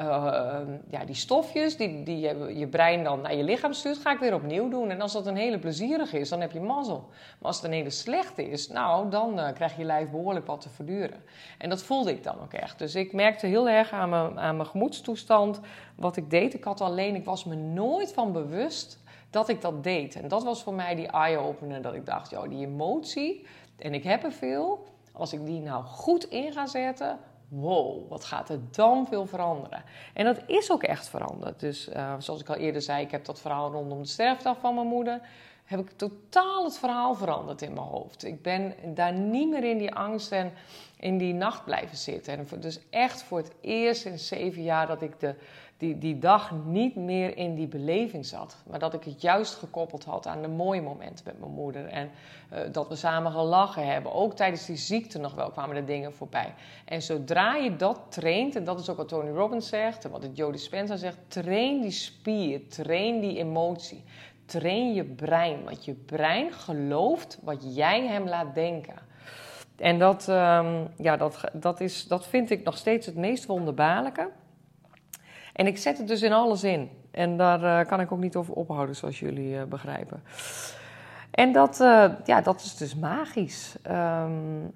uh, 0.00 0.60
ja, 0.90 1.04
die 1.04 1.14
stofjes 1.14 1.76
die, 1.76 2.02
die 2.02 2.18
je, 2.58 2.66
brein 2.66 3.04
dan 3.04 3.20
naar 3.20 3.34
je 3.34 3.42
lichaam 3.42 3.72
stuurt, 3.72 3.98
ga 3.98 4.12
ik 4.12 4.18
weer 4.18 4.34
opnieuw 4.34 4.68
doen. 4.68 4.90
En 4.90 5.00
als 5.00 5.12
dat 5.12 5.26
een 5.26 5.36
hele 5.36 5.58
plezierige 5.58 6.18
is, 6.18 6.28
dan 6.28 6.40
heb 6.40 6.52
je 6.52 6.60
mazzel. 6.60 7.08
Maar 7.08 7.46
als 7.48 7.56
het 7.56 7.64
een 7.64 7.72
hele 7.72 7.90
slechte 7.90 8.50
is, 8.50 8.68
nou, 8.68 9.10
dan 9.10 9.38
uh, 9.38 9.48
krijg 9.52 9.76
je 9.76 9.84
lijf 9.84 10.10
behoorlijk 10.10 10.46
wat 10.46 10.60
te 10.60 10.68
verduren. 10.68 11.22
En 11.58 11.68
dat 11.68 11.82
voelde 11.82 12.10
ik 12.10 12.22
dan 12.22 12.40
ook 12.42 12.52
echt. 12.52 12.78
Dus 12.78 12.94
ik 12.94 13.12
merkte 13.12 13.46
heel 13.46 13.68
erg 13.68 13.92
aan 13.92 14.08
mijn, 14.08 14.40
aan 14.40 14.56
mijn 14.56 14.68
gemoedstoestand 14.68 15.60
wat 15.96 16.16
ik 16.16 16.30
deed. 16.30 16.54
Ik 16.54 16.64
had 16.64 16.80
alleen, 16.80 17.14
ik 17.14 17.24
was 17.24 17.44
me 17.44 17.54
nooit 17.54 18.12
van 18.12 18.32
bewust 18.32 18.98
dat 19.30 19.48
ik 19.48 19.60
dat 19.60 19.84
deed. 19.84 20.16
En 20.16 20.28
dat 20.28 20.44
was 20.44 20.62
voor 20.62 20.74
mij 20.74 20.94
die 20.94 21.06
eye-opener, 21.06 21.82
dat 21.82 21.94
ik 21.94 22.06
dacht, 22.06 22.30
joh, 22.30 22.48
die 22.48 22.66
emotie, 22.66 23.46
en 23.78 23.94
ik 23.94 24.04
heb 24.04 24.24
er 24.24 24.32
veel, 24.32 24.86
als 25.12 25.32
ik 25.32 25.46
die 25.46 25.60
nou 25.60 25.84
goed 25.84 26.24
in 26.24 26.52
ga 26.52 26.66
zetten, 26.66 27.18
wow, 27.50 28.08
wat 28.08 28.24
gaat 28.24 28.48
er 28.48 28.60
dan 28.70 29.06
veel 29.06 29.26
veranderen? 29.26 29.82
En 30.14 30.24
dat 30.24 30.40
is 30.46 30.70
ook 30.70 30.82
echt 30.82 31.08
veranderd. 31.08 31.60
Dus 31.60 31.88
uh, 31.88 32.14
zoals 32.18 32.40
ik 32.40 32.48
al 32.48 32.54
eerder 32.56 32.82
zei, 32.82 33.04
ik 33.04 33.10
heb 33.10 33.24
dat 33.24 33.40
verhaal 33.40 33.72
rondom 33.72 34.02
de 34.02 34.08
sterfdag 34.08 34.58
van 34.60 34.74
mijn 34.74 34.86
moeder, 34.86 35.20
heb 35.64 35.80
ik 35.80 35.90
totaal 35.90 36.64
het 36.64 36.78
verhaal 36.78 37.14
veranderd 37.14 37.62
in 37.62 37.72
mijn 37.72 37.86
hoofd. 37.86 38.24
Ik 38.24 38.42
ben 38.42 38.74
daar 38.94 39.12
niet 39.12 39.48
meer 39.48 39.64
in 39.64 39.78
die 39.78 39.94
angst 39.94 40.32
en 40.32 40.52
in 40.96 41.18
die 41.18 41.34
nacht 41.34 41.64
blijven 41.64 41.96
zitten. 41.96 42.38
En 42.38 42.60
dus 42.60 42.80
echt 42.90 43.22
voor 43.22 43.38
het 43.38 43.52
eerst 43.60 44.04
in 44.04 44.18
zeven 44.18 44.62
jaar 44.62 44.86
dat 44.86 45.02
ik 45.02 45.20
de, 45.20 45.34
die, 45.80 45.98
die 45.98 46.18
dag 46.18 46.52
niet 46.64 46.96
meer 46.96 47.36
in 47.36 47.54
die 47.54 47.66
beleving 47.66 48.26
zat. 48.26 48.56
Maar 48.70 48.78
dat 48.78 48.94
ik 48.94 49.04
het 49.04 49.22
juist 49.22 49.54
gekoppeld 49.54 50.04
had 50.04 50.26
aan 50.26 50.42
de 50.42 50.48
mooie 50.48 50.82
momenten 50.82 51.24
met 51.24 51.40
mijn 51.40 51.52
moeder. 51.52 51.86
En 51.86 52.10
uh, 52.52 52.58
dat 52.72 52.88
we 52.88 52.96
samen 52.96 53.32
gelachen 53.32 53.86
hebben. 53.86 54.12
Ook 54.12 54.34
tijdens 54.34 54.66
die 54.66 54.76
ziekte 54.76 55.18
nog 55.18 55.34
wel 55.34 55.50
kwamen 55.50 55.76
er 55.76 55.86
dingen 55.86 56.12
voorbij. 56.12 56.54
En 56.84 57.02
zodra 57.02 57.54
je 57.54 57.76
dat 57.76 58.00
traint, 58.08 58.56
en 58.56 58.64
dat 58.64 58.80
is 58.80 58.90
ook 58.90 58.96
wat 58.96 59.08
Tony 59.08 59.30
Robbins 59.30 59.68
zegt... 59.68 60.04
en 60.04 60.10
wat 60.10 60.22
het 60.22 60.36
Jody 60.36 60.56
Spencer 60.56 60.98
zegt... 60.98 61.18
train 61.28 61.80
die 61.80 61.90
spier, 61.90 62.68
train 62.68 63.20
die 63.20 63.38
emotie. 63.38 64.04
Train 64.44 64.94
je 64.94 65.04
brein. 65.04 65.64
Want 65.64 65.84
je 65.84 65.94
brein 65.94 66.52
gelooft 66.52 67.38
wat 67.42 67.74
jij 67.74 68.06
hem 68.06 68.28
laat 68.28 68.54
denken. 68.54 68.94
En 69.76 69.98
dat, 69.98 70.28
um, 70.28 70.88
ja, 70.96 71.16
dat, 71.16 71.44
dat, 71.52 71.80
is, 71.80 72.06
dat 72.06 72.26
vind 72.26 72.50
ik 72.50 72.64
nog 72.64 72.76
steeds 72.76 73.06
het 73.06 73.16
meest 73.16 73.46
wonderbaarlijke... 73.46 74.30
En 75.52 75.66
ik 75.66 75.78
zet 75.78 75.98
het 75.98 76.08
dus 76.08 76.22
in 76.22 76.32
alles 76.32 76.64
in. 76.64 76.90
En 77.10 77.36
daar 77.36 77.62
uh, 77.62 77.88
kan 77.88 78.00
ik 78.00 78.12
ook 78.12 78.20
niet 78.20 78.36
over 78.36 78.54
ophouden, 78.54 78.96
zoals 78.96 79.20
jullie 79.20 79.54
uh, 79.54 79.62
begrijpen. 79.62 80.22
En 81.30 81.52
dat, 81.52 81.80
uh, 81.80 82.04
ja, 82.24 82.40
dat 82.40 82.60
is 82.60 82.76
dus 82.76 82.94
magisch. 82.94 83.76
Um, 83.90 84.72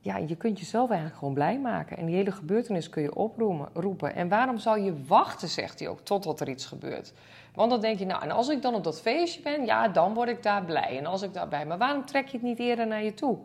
ja, 0.00 0.16
je 0.16 0.36
kunt 0.36 0.58
jezelf 0.58 0.88
eigenlijk 0.88 1.18
gewoon 1.18 1.34
blij 1.34 1.58
maken. 1.58 1.96
En 1.96 2.06
die 2.06 2.14
hele 2.14 2.32
gebeurtenis 2.32 2.88
kun 2.88 3.02
je 3.02 3.14
oproepen. 3.14 4.14
En 4.14 4.28
waarom 4.28 4.58
zou 4.58 4.80
je 4.80 5.04
wachten, 5.06 5.48
zegt 5.48 5.78
hij 5.78 5.88
ook, 5.88 6.00
totdat 6.00 6.40
er 6.40 6.48
iets 6.48 6.66
gebeurt? 6.66 7.12
Want 7.54 7.70
dan 7.70 7.80
denk 7.80 7.98
je, 7.98 8.06
nou, 8.06 8.22
en 8.22 8.30
als 8.30 8.48
ik 8.48 8.62
dan 8.62 8.74
op 8.74 8.84
dat 8.84 9.00
feestje 9.00 9.42
ben, 9.42 9.64
ja, 9.64 9.88
dan 9.88 10.14
word 10.14 10.28
ik 10.28 10.42
daar 10.42 10.64
blij. 10.64 10.98
En 10.98 11.06
als 11.06 11.22
ik 11.22 11.34
daarbij. 11.34 11.66
Maar 11.66 11.78
waarom 11.78 12.04
trek 12.06 12.26
je 12.26 12.36
het 12.36 12.46
niet 12.46 12.58
eerder 12.58 12.86
naar 12.86 13.02
je 13.02 13.14
toe? 13.14 13.38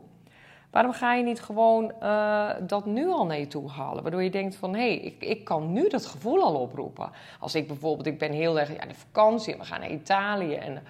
Waarom 0.74 0.94
ga 0.94 1.14
je 1.14 1.24
niet 1.24 1.42
gewoon 1.42 1.92
uh, 2.04 2.50
dat 2.62 2.86
nu 2.86 3.08
al 3.08 3.26
naar 3.26 3.40
je 3.40 3.48
toe 3.48 3.70
halen? 3.70 4.04
Waardoor 4.04 4.24
je 4.24 4.30
denkt 4.30 4.56
van, 4.56 4.74
hé, 4.74 4.80
hey, 4.80 4.96
ik, 4.96 5.24
ik 5.24 5.44
kan 5.44 5.74
nu 5.74 5.90
dat 5.90 6.06
gevoel 6.06 6.44
al 6.44 6.56
oproepen. 6.56 7.12
Als 7.40 7.56
ik 7.56 7.68
bijvoorbeeld, 7.68 8.08
ik 8.08 8.20
ben 8.20 8.32
heel 8.32 8.60
erg 8.60 8.76
ja, 8.76 8.86
de 8.86 8.94
vakantie 8.94 9.54
en 9.54 9.60
we 9.60 9.66
gaan 9.66 9.80
naar 9.80 9.92
Italië 9.92 10.54
en 10.54 10.84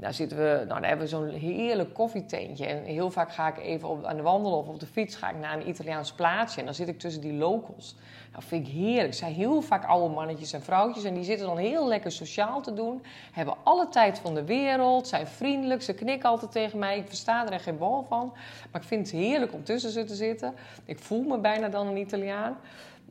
daar 0.00 0.14
zitten 0.14 0.38
we, 0.38 0.64
nou, 0.66 0.80
daar 0.80 0.88
hebben 0.88 1.06
we 1.06 1.12
zo'n 1.12 1.28
heerlijk 1.28 1.94
koffietentje. 1.94 2.66
En 2.66 2.84
heel 2.84 3.10
vaak 3.10 3.32
ga 3.32 3.48
ik 3.48 3.58
even 3.58 3.88
op, 3.88 4.04
aan 4.04 4.16
de 4.16 4.22
wandel 4.22 4.52
of 4.52 4.68
op 4.68 4.80
de 4.80 4.86
fiets 4.86 5.16
ga 5.16 5.30
ik 5.30 5.36
naar 5.36 5.56
een 5.56 5.68
Italiaans 5.68 6.12
plaatsje. 6.12 6.58
En 6.58 6.64
dan 6.64 6.74
zit 6.74 6.88
ik 6.88 6.98
tussen 6.98 7.22
die 7.22 7.32
locals. 7.32 7.96
Dat 8.32 8.44
vind 8.44 8.66
ik 8.66 8.72
heerlijk. 8.72 9.06
Het 9.06 9.16
zijn 9.16 9.32
heel 9.32 9.60
vaak 9.60 9.84
oude 9.84 10.14
mannetjes 10.14 10.52
en 10.52 10.62
vrouwtjes. 10.62 11.04
En 11.04 11.14
die 11.14 11.24
zitten 11.24 11.46
dan 11.46 11.56
heel 11.56 11.88
lekker 11.88 12.12
sociaal 12.12 12.60
te 12.60 12.74
doen. 12.74 13.02
Hebben 13.32 13.54
alle 13.62 13.88
tijd 13.88 14.18
van 14.18 14.34
de 14.34 14.44
wereld. 14.44 15.08
Zijn 15.08 15.26
vriendelijk. 15.26 15.82
Ze 15.82 15.94
knikken 15.94 16.28
altijd 16.28 16.52
tegen 16.52 16.78
mij. 16.78 16.98
Ik 16.98 17.06
versta 17.06 17.46
er 17.46 17.52
echt 17.52 17.62
geen 17.62 17.78
bal 17.78 18.06
van. 18.08 18.32
Maar 18.70 18.80
ik 18.80 18.86
vind 18.86 19.10
het 19.10 19.20
heerlijk 19.20 19.52
om 19.52 19.64
tussen 19.64 19.90
ze 19.90 20.04
te 20.04 20.14
zitten. 20.14 20.54
Ik 20.84 20.98
voel 20.98 21.22
me 21.22 21.38
bijna 21.38 21.68
dan 21.68 21.86
een 21.86 21.96
Italiaan. 21.96 22.56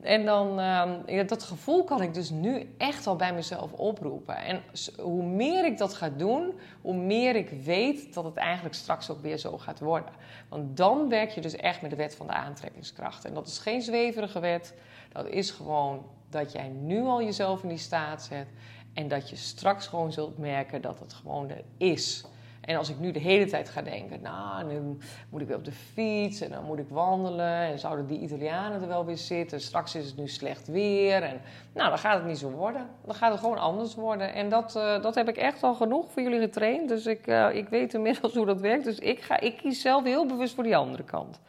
En 0.02 0.24
dan, 0.24 0.60
uh, 0.60 1.26
dat 1.26 1.42
gevoel 1.42 1.84
kan 1.84 2.02
ik 2.02 2.14
dus 2.14 2.30
nu 2.30 2.74
echt 2.78 3.06
al 3.06 3.16
bij 3.16 3.34
mezelf 3.34 3.72
oproepen. 3.72 4.36
En 4.36 4.62
hoe 4.98 5.22
meer 5.22 5.64
ik 5.64 5.78
dat 5.78 5.94
ga 5.94 6.08
doen, 6.08 6.52
hoe 6.80 6.94
meer 6.94 7.36
ik 7.36 7.50
weet 7.50 8.14
dat 8.14 8.24
het 8.24 8.36
eigenlijk 8.36 8.74
straks 8.74 9.10
ook 9.10 9.20
weer 9.20 9.38
zo 9.38 9.58
gaat 9.58 9.80
worden. 9.80 10.12
Want 10.48 10.76
dan 10.76 11.08
werk 11.08 11.30
je 11.30 11.40
dus 11.40 11.56
echt 11.56 11.82
met 11.82 11.90
de 11.90 11.96
wet 11.96 12.14
van 12.14 12.26
de 12.26 12.32
aantrekkingskracht. 12.32 13.24
En 13.24 13.34
dat 13.34 13.46
is 13.46 13.58
geen 13.58 13.82
zweverige 13.82 14.40
wet. 14.40 14.74
Dat 15.12 15.26
is 15.26 15.50
gewoon 15.50 16.06
dat 16.30 16.52
jij 16.52 16.68
nu 16.68 17.02
al 17.02 17.22
jezelf 17.22 17.62
in 17.62 17.68
die 17.68 17.78
staat 17.78 18.22
zet. 18.22 18.46
En 18.94 19.08
dat 19.08 19.30
je 19.30 19.36
straks 19.36 19.86
gewoon 19.86 20.12
zult 20.12 20.38
merken 20.38 20.82
dat 20.82 21.00
het 21.00 21.12
gewoon 21.12 21.50
er 21.50 21.64
is. 21.76 22.24
En 22.70 22.76
als 22.76 22.88
ik 22.88 22.98
nu 22.98 23.10
de 23.10 23.18
hele 23.18 23.46
tijd 23.46 23.68
ga 23.68 23.82
denken, 23.82 24.20
nou, 24.20 24.64
nu 24.64 24.98
moet 25.30 25.40
ik 25.40 25.46
weer 25.46 25.56
op 25.56 25.64
de 25.64 25.72
fiets 25.72 26.40
en 26.40 26.50
dan 26.50 26.64
moet 26.64 26.78
ik 26.78 26.88
wandelen 26.88 27.62
en 27.62 27.78
zouden 27.78 28.06
die 28.06 28.20
Italianen 28.20 28.82
er 28.82 28.88
wel 28.88 29.04
weer 29.04 29.16
zitten, 29.16 29.60
straks 29.60 29.94
is 29.94 30.06
het 30.06 30.16
nu 30.16 30.28
slecht 30.28 30.68
weer 30.68 31.22
en 31.22 31.40
nou, 31.74 31.88
dan 31.88 31.98
gaat 31.98 32.16
het 32.16 32.26
niet 32.26 32.38
zo 32.38 32.50
worden. 32.50 32.86
Dan 33.04 33.14
gaat 33.14 33.30
het 33.30 33.40
gewoon 33.40 33.58
anders 33.58 33.94
worden. 33.94 34.34
En 34.34 34.48
dat, 34.48 34.76
uh, 34.76 35.02
dat 35.02 35.14
heb 35.14 35.28
ik 35.28 35.36
echt 35.36 35.62
al 35.62 35.74
genoeg 35.74 36.10
voor 36.10 36.22
jullie 36.22 36.40
getraind, 36.40 36.88
dus 36.88 37.06
ik, 37.06 37.26
uh, 37.26 37.54
ik 37.54 37.68
weet 37.68 37.94
inmiddels 37.94 38.34
hoe 38.36 38.46
dat 38.46 38.60
werkt. 38.60 38.84
Dus 38.84 38.98
ik, 38.98 39.20
ga, 39.20 39.40
ik 39.40 39.56
kies 39.56 39.80
zelf 39.80 40.04
heel 40.04 40.26
bewust 40.26 40.54
voor 40.54 40.64
die 40.64 40.76
andere 40.76 41.04
kant. 41.04 41.40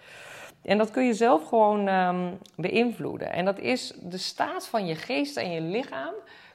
En 0.62 0.78
dat 0.78 0.92
kun 0.92 1.06
je 1.06 1.14
zelf 1.14 1.48
gewoon 1.48 1.88
um, 1.88 2.38
beïnvloeden. 2.56 3.32
En 3.32 3.46
dat 3.46 3.60
is 3.60 3.94
de 4.02 4.18
staat 4.18 4.68
van 4.68 4.86
je 4.86 4.96
geest 4.96 5.38
en 5.38 5.52
je 5.52 5.62
lichaam. 5.62 6.14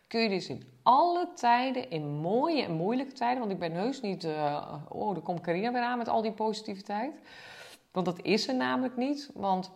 Kun 0.08 0.20
je 0.20 0.28
dus 0.28 0.48
in 0.48 0.62
alle 0.86 1.28
tijden, 1.34 1.90
in 1.90 2.08
mooie 2.08 2.62
en 2.62 2.72
moeilijke 2.72 3.12
tijden. 3.12 3.38
Want 3.38 3.52
ik 3.52 3.58
ben 3.58 3.72
heus 3.72 4.00
niet, 4.00 4.24
uh, 4.24 4.74
oh, 4.88 5.16
er 5.16 5.22
komt 5.22 5.40
Carina 5.40 5.72
weer 5.72 5.82
aan 5.82 5.98
met 5.98 6.08
al 6.08 6.22
die 6.22 6.32
positiviteit. 6.32 7.14
Want 7.92 8.06
dat 8.06 8.22
is 8.22 8.48
er 8.48 8.54
namelijk 8.54 8.96
niet. 8.96 9.30
Want 9.34 9.70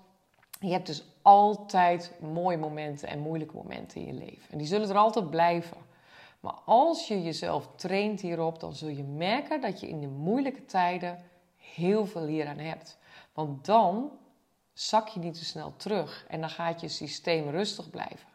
je 0.60 0.70
hebt 0.70 0.86
dus 0.86 1.04
altijd 1.22 2.12
mooie 2.20 2.56
momenten 2.56 3.08
en 3.08 3.18
moeilijke 3.18 3.54
momenten 3.54 4.00
in 4.00 4.06
je 4.06 4.12
leven. 4.12 4.50
En 4.50 4.58
die 4.58 4.66
zullen 4.66 4.88
er 4.88 4.96
altijd 4.96 5.30
blijven. 5.30 5.76
Maar 6.40 6.58
als 6.64 7.08
je 7.08 7.22
jezelf 7.22 7.68
traint 7.76 8.20
hierop, 8.20 8.60
dan 8.60 8.74
zul 8.74 8.88
je 8.88 9.04
merken 9.04 9.60
dat 9.60 9.80
je 9.80 9.88
in 9.88 10.00
de 10.00 10.08
moeilijke 10.08 10.64
tijden 10.64 11.18
heel 11.56 12.06
veel 12.06 12.26
hieraan 12.26 12.58
hebt. 12.58 12.98
Want 13.32 13.64
dan 13.64 14.10
zak 14.72 15.08
je 15.08 15.20
niet 15.20 15.34
te 15.34 15.44
snel 15.44 15.74
terug 15.76 16.24
en 16.28 16.40
dan 16.40 16.50
gaat 16.50 16.80
je 16.80 16.88
systeem 16.88 17.48
rustig 17.48 17.90
blijven. 17.90 18.28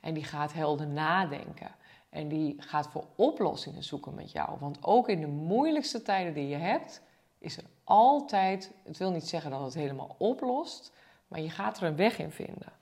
En 0.00 0.14
die 0.14 0.24
gaat 0.24 0.52
helder 0.52 0.86
nadenken. 0.86 1.76
En 2.10 2.28
die 2.28 2.54
gaat 2.58 2.88
voor 2.88 3.04
oplossingen 3.14 3.84
zoeken 3.84 4.14
met 4.14 4.32
jou. 4.32 4.58
Want 4.60 4.78
ook 4.80 5.08
in 5.08 5.20
de 5.20 5.26
moeilijkste 5.26 6.02
tijden 6.02 6.34
die 6.34 6.48
je 6.48 6.56
hebt, 6.56 7.02
is 7.38 7.56
er 7.56 7.64
altijd. 7.84 8.70
Het 8.84 8.96
wil 8.96 9.10
niet 9.10 9.28
zeggen 9.28 9.50
dat 9.50 9.60
het 9.60 9.74
helemaal 9.74 10.14
oplost, 10.18 10.92
maar 11.28 11.40
je 11.40 11.50
gaat 11.50 11.76
er 11.76 11.82
een 11.82 11.96
weg 11.96 12.18
in 12.18 12.30
vinden. 12.30 12.72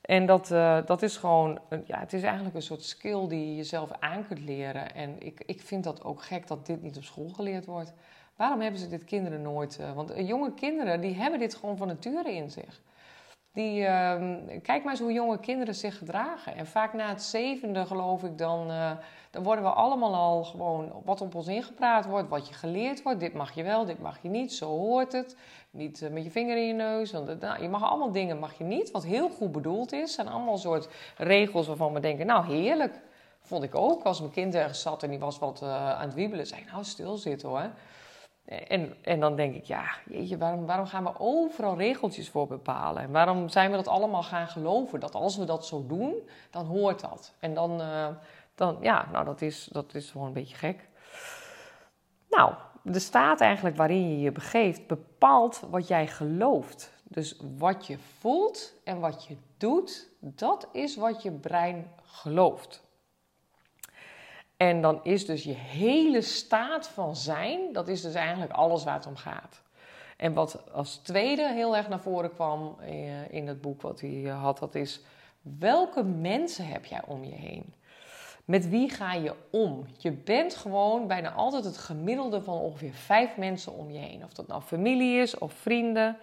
En 0.00 0.26
dat, 0.26 0.50
uh, 0.50 0.86
dat 0.86 1.02
is 1.02 1.16
gewoon, 1.16 1.58
ja, 1.86 1.98
het 1.98 2.12
is 2.12 2.22
eigenlijk 2.22 2.54
een 2.54 2.62
soort 2.62 2.84
skill 2.84 3.28
die 3.28 3.48
je 3.48 3.56
jezelf 3.56 3.90
aan 4.00 4.26
kunt 4.26 4.40
leren. 4.40 4.94
En 4.94 5.22
ik, 5.22 5.42
ik 5.46 5.60
vind 5.60 5.84
dat 5.84 6.04
ook 6.04 6.22
gek 6.22 6.46
dat 6.46 6.66
dit 6.66 6.82
niet 6.82 6.96
op 6.96 7.04
school 7.04 7.28
geleerd 7.28 7.66
wordt. 7.66 7.92
Waarom 8.36 8.60
hebben 8.60 8.80
ze 8.80 8.88
dit 8.88 9.04
kinderen 9.04 9.42
nooit? 9.42 9.78
Uh, 9.80 9.92
want 9.92 10.10
uh, 10.10 10.28
jonge 10.28 10.54
kinderen, 10.54 11.00
die 11.00 11.14
hebben 11.14 11.38
dit 11.38 11.54
gewoon 11.54 11.76
van 11.76 11.86
nature 11.86 12.34
in 12.34 12.50
zich. 12.50 12.80
Die, 13.54 13.80
uh, 13.80 13.88
kijk 14.62 14.82
maar 14.82 14.92
eens 14.92 15.00
hoe 15.00 15.12
jonge 15.12 15.38
kinderen 15.38 15.74
zich 15.74 15.98
gedragen. 15.98 16.56
En 16.56 16.66
vaak 16.66 16.92
na 16.92 17.08
het 17.08 17.22
zevende, 17.22 17.86
geloof 17.86 18.22
ik, 18.22 18.38
dan, 18.38 18.70
uh, 18.70 18.90
dan 19.30 19.42
worden 19.42 19.64
we 19.64 19.70
allemaal 19.70 20.14
al 20.14 20.44
gewoon 20.44 20.92
wat 21.04 21.20
op 21.20 21.34
ons 21.34 21.46
ingepraat 21.46 22.06
wordt, 22.06 22.28
wat 22.28 22.48
je 22.48 22.54
geleerd 22.54 23.02
wordt. 23.02 23.20
Dit 23.20 23.34
mag 23.34 23.54
je 23.54 23.62
wel, 23.62 23.84
dit 23.84 23.98
mag 23.98 24.22
je 24.22 24.28
niet, 24.28 24.52
zo 24.52 24.66
hoort 24.66 25.12
het. 25.12 25.36
Niet 25.70 26.00
uh, 26.00 26.10
met 26.10 26.24
je 26.24 26.30
vinger 26.30 26.56
in 26.56 26.66
je 26.66 26.72
neus. 26.72 27.12
Want, 27.12 27.40
nou, 27.40 27.62
je 27.62 27.68
mag 27.68 27.82
allemaal 27.82 28.12
dingen 28.12 28.38
mag 28.38 28.58
je 28.58 28.64
niet, 28.64 28.90
wat 28.90 29.04
heel 29.04 29.28
goed 29.28 29.52
bedoeld 29.52 29.92
is. 29.92 30.16
En 30.16 30.28
allemaal 30.28 30.58
soort 30.58 30.88
regels 31.16 31.66
waarvan 31.66 31.92
we 31.92 32.00
denken, 32.00 32.26
nou 32.26 32.46
heerlijk. 32.46 33.00
Vond 33.40 33.62
ik 33.62 33.74
ook. 33.74 34.02
Als 34.02 34.20
mijn 34.20 34.32
kind 34.32 34.54
ergens 34.54 34.80
zat 34.80 35.02
en 35.02 35.10
die 35.10 35.18
was 35.18 35.38
wat 35.38 35.60
uh, 35.62 35.90
aan 35.90 36.06
het 36.06 36.14
wiebelen, 36.14 36.46
zei 36.46 36.64
nou 36.70 36.84
stil 36.84 37.16
zitten 37.16 37.48
hoor. 37.48 37.70
En, 38.44 38.94
en 39.02 39.20
dan 39.20 39.36
denk 39.36 39.54
ik, 39.54 39.64
ja, 39.64 39.84
jeetje, 40.06 40.38
waarom, 40.38 40.66
waarom 40.66 40.86
gaan 40.86 41.04
we 41.04 41.18
overal 41.18 41.76
regeltjes 41.76 42.28
voor 42.28 42.46
bepalen? 42.46 43.02
En 43.02 43.10
waarom 43.10 43.48
zijn 43.48 43.70
we 43.70 43.76
dat 43.76 43.88
allemaal 43.88 44.22
gaan 44.22 44.48
geloven? 44.48 45.00
Dat 45.00 45.14
als 45.14 45.36
we 45.36 45.44
dat 45.44 45.66
zo 45.66 45.86
doen, 45.86 46.28
dan 46.50 46.66
hoort 46.66 47.00
dat. 47.00 47.34
En 47.38 47.54
dan, 47.54 47.80
uh, 47.80 48.08
dan 48.54 48.76
ja, 48.80 49.08
nou, 49.12 49.24
dat 49.24 49.40
is, 49.40 49.68
dat 49.72 49.94
is 49.94 50.10
gewoon 50.10 50.26
een 50.26 50.32
beetje 50.32 50.56
gek. 50.56 50.88
Nou, 52.28 52.54
de 52.82 52.98
staat 52.98 53.40
eigenlijk 53.40 53.76
waarin 53.76 54.10
je 54.10 54.20
je 54.20 54.32
begeeft 54.32 54.86
bepaalt 54.86 55.62
wat 55.70 55.88
jij 55.88 56.06
gelooft. 56.06 56.92
Dus 57.04 57.40
wat 57.58 57.86
je 57.86 57.98
voelt 57.98 58.74
en 58.84 59.00
wat 59.00 59.26
je 59.26 59.36
doet, 59.56 60.08
dat 60.20 60.68
is 60.72 60.96
wat 60.96 61.22
je 61.22 61.32
brein 61.32 61.90
gelooft. 62.02 62.82
En 64.64 64.80
dan 64.80 65.00
is 65.02 65.26
dus 65.26 65.42
je 65.42 65.52
hele 65.54 66.20
staat 66.20 66.88
van 66.88 67.16
zijn, 67.16 67.72
dat 67.72 67.88
is 67.88 68.00
dus 68.00 68.14
eigenlijk 68.14 68.52
alles 68.52 68.84
waar 68.84 68.94
het 68.94 69.06
om 69.06 69.16
gaat. 69.16 69.62
En 70.16 70.32
wat 70.32 70.72
als 70.72 70.96
tweede 70.96 71.52
heel 71.52 71.76
erg 71.76 71.88
naar 71.88 72.00
voren 72.00 72.32
kwam 72.32 72.76
eh, 72.80 73.32
in 73.32 73.46
het 73.46 73.60
boek 73.60 73.82
wat 73.82 74.00
hij 74.00 74.24
eh, 74.24 74.42
had, 74.42 74.58
dat 74.58 74.74
is 74.74 75.00
welke 75.58 76.02
mensen 76.02 76.66
heb 76.66 76.84
jij 76.84 77.00
om 77.06 77.24
je 77.24 77.34
heen? 77.34 77.74
Met 78.44 78.68
wie 78.68 78.90
ga 78.90 79.14
je 79.14 79.34
om? 79.50 79.86
Je 79.98 80.12
bent 80.12 80.54
gewoon 80.54 81.06
bijna 81.06 81.32
altijd 81.32 81.64
het 81.64 81.78
gemiddelde 81.78 82.42
van 82.42 82.58
ongeveer 82.58 82.92
vijf 82.92 83.36
mensen 83.36 83.72
om 83.72 83.90
je 83.90 83.98
heen. 83.98 84.24
Of 84.24 84.32
dat 84.32 84.46
nou 84.46 84.62
familie 84.62 85.20
is 85.20 85.38
of 85.38 85.52
vrienden. 85.52 86.16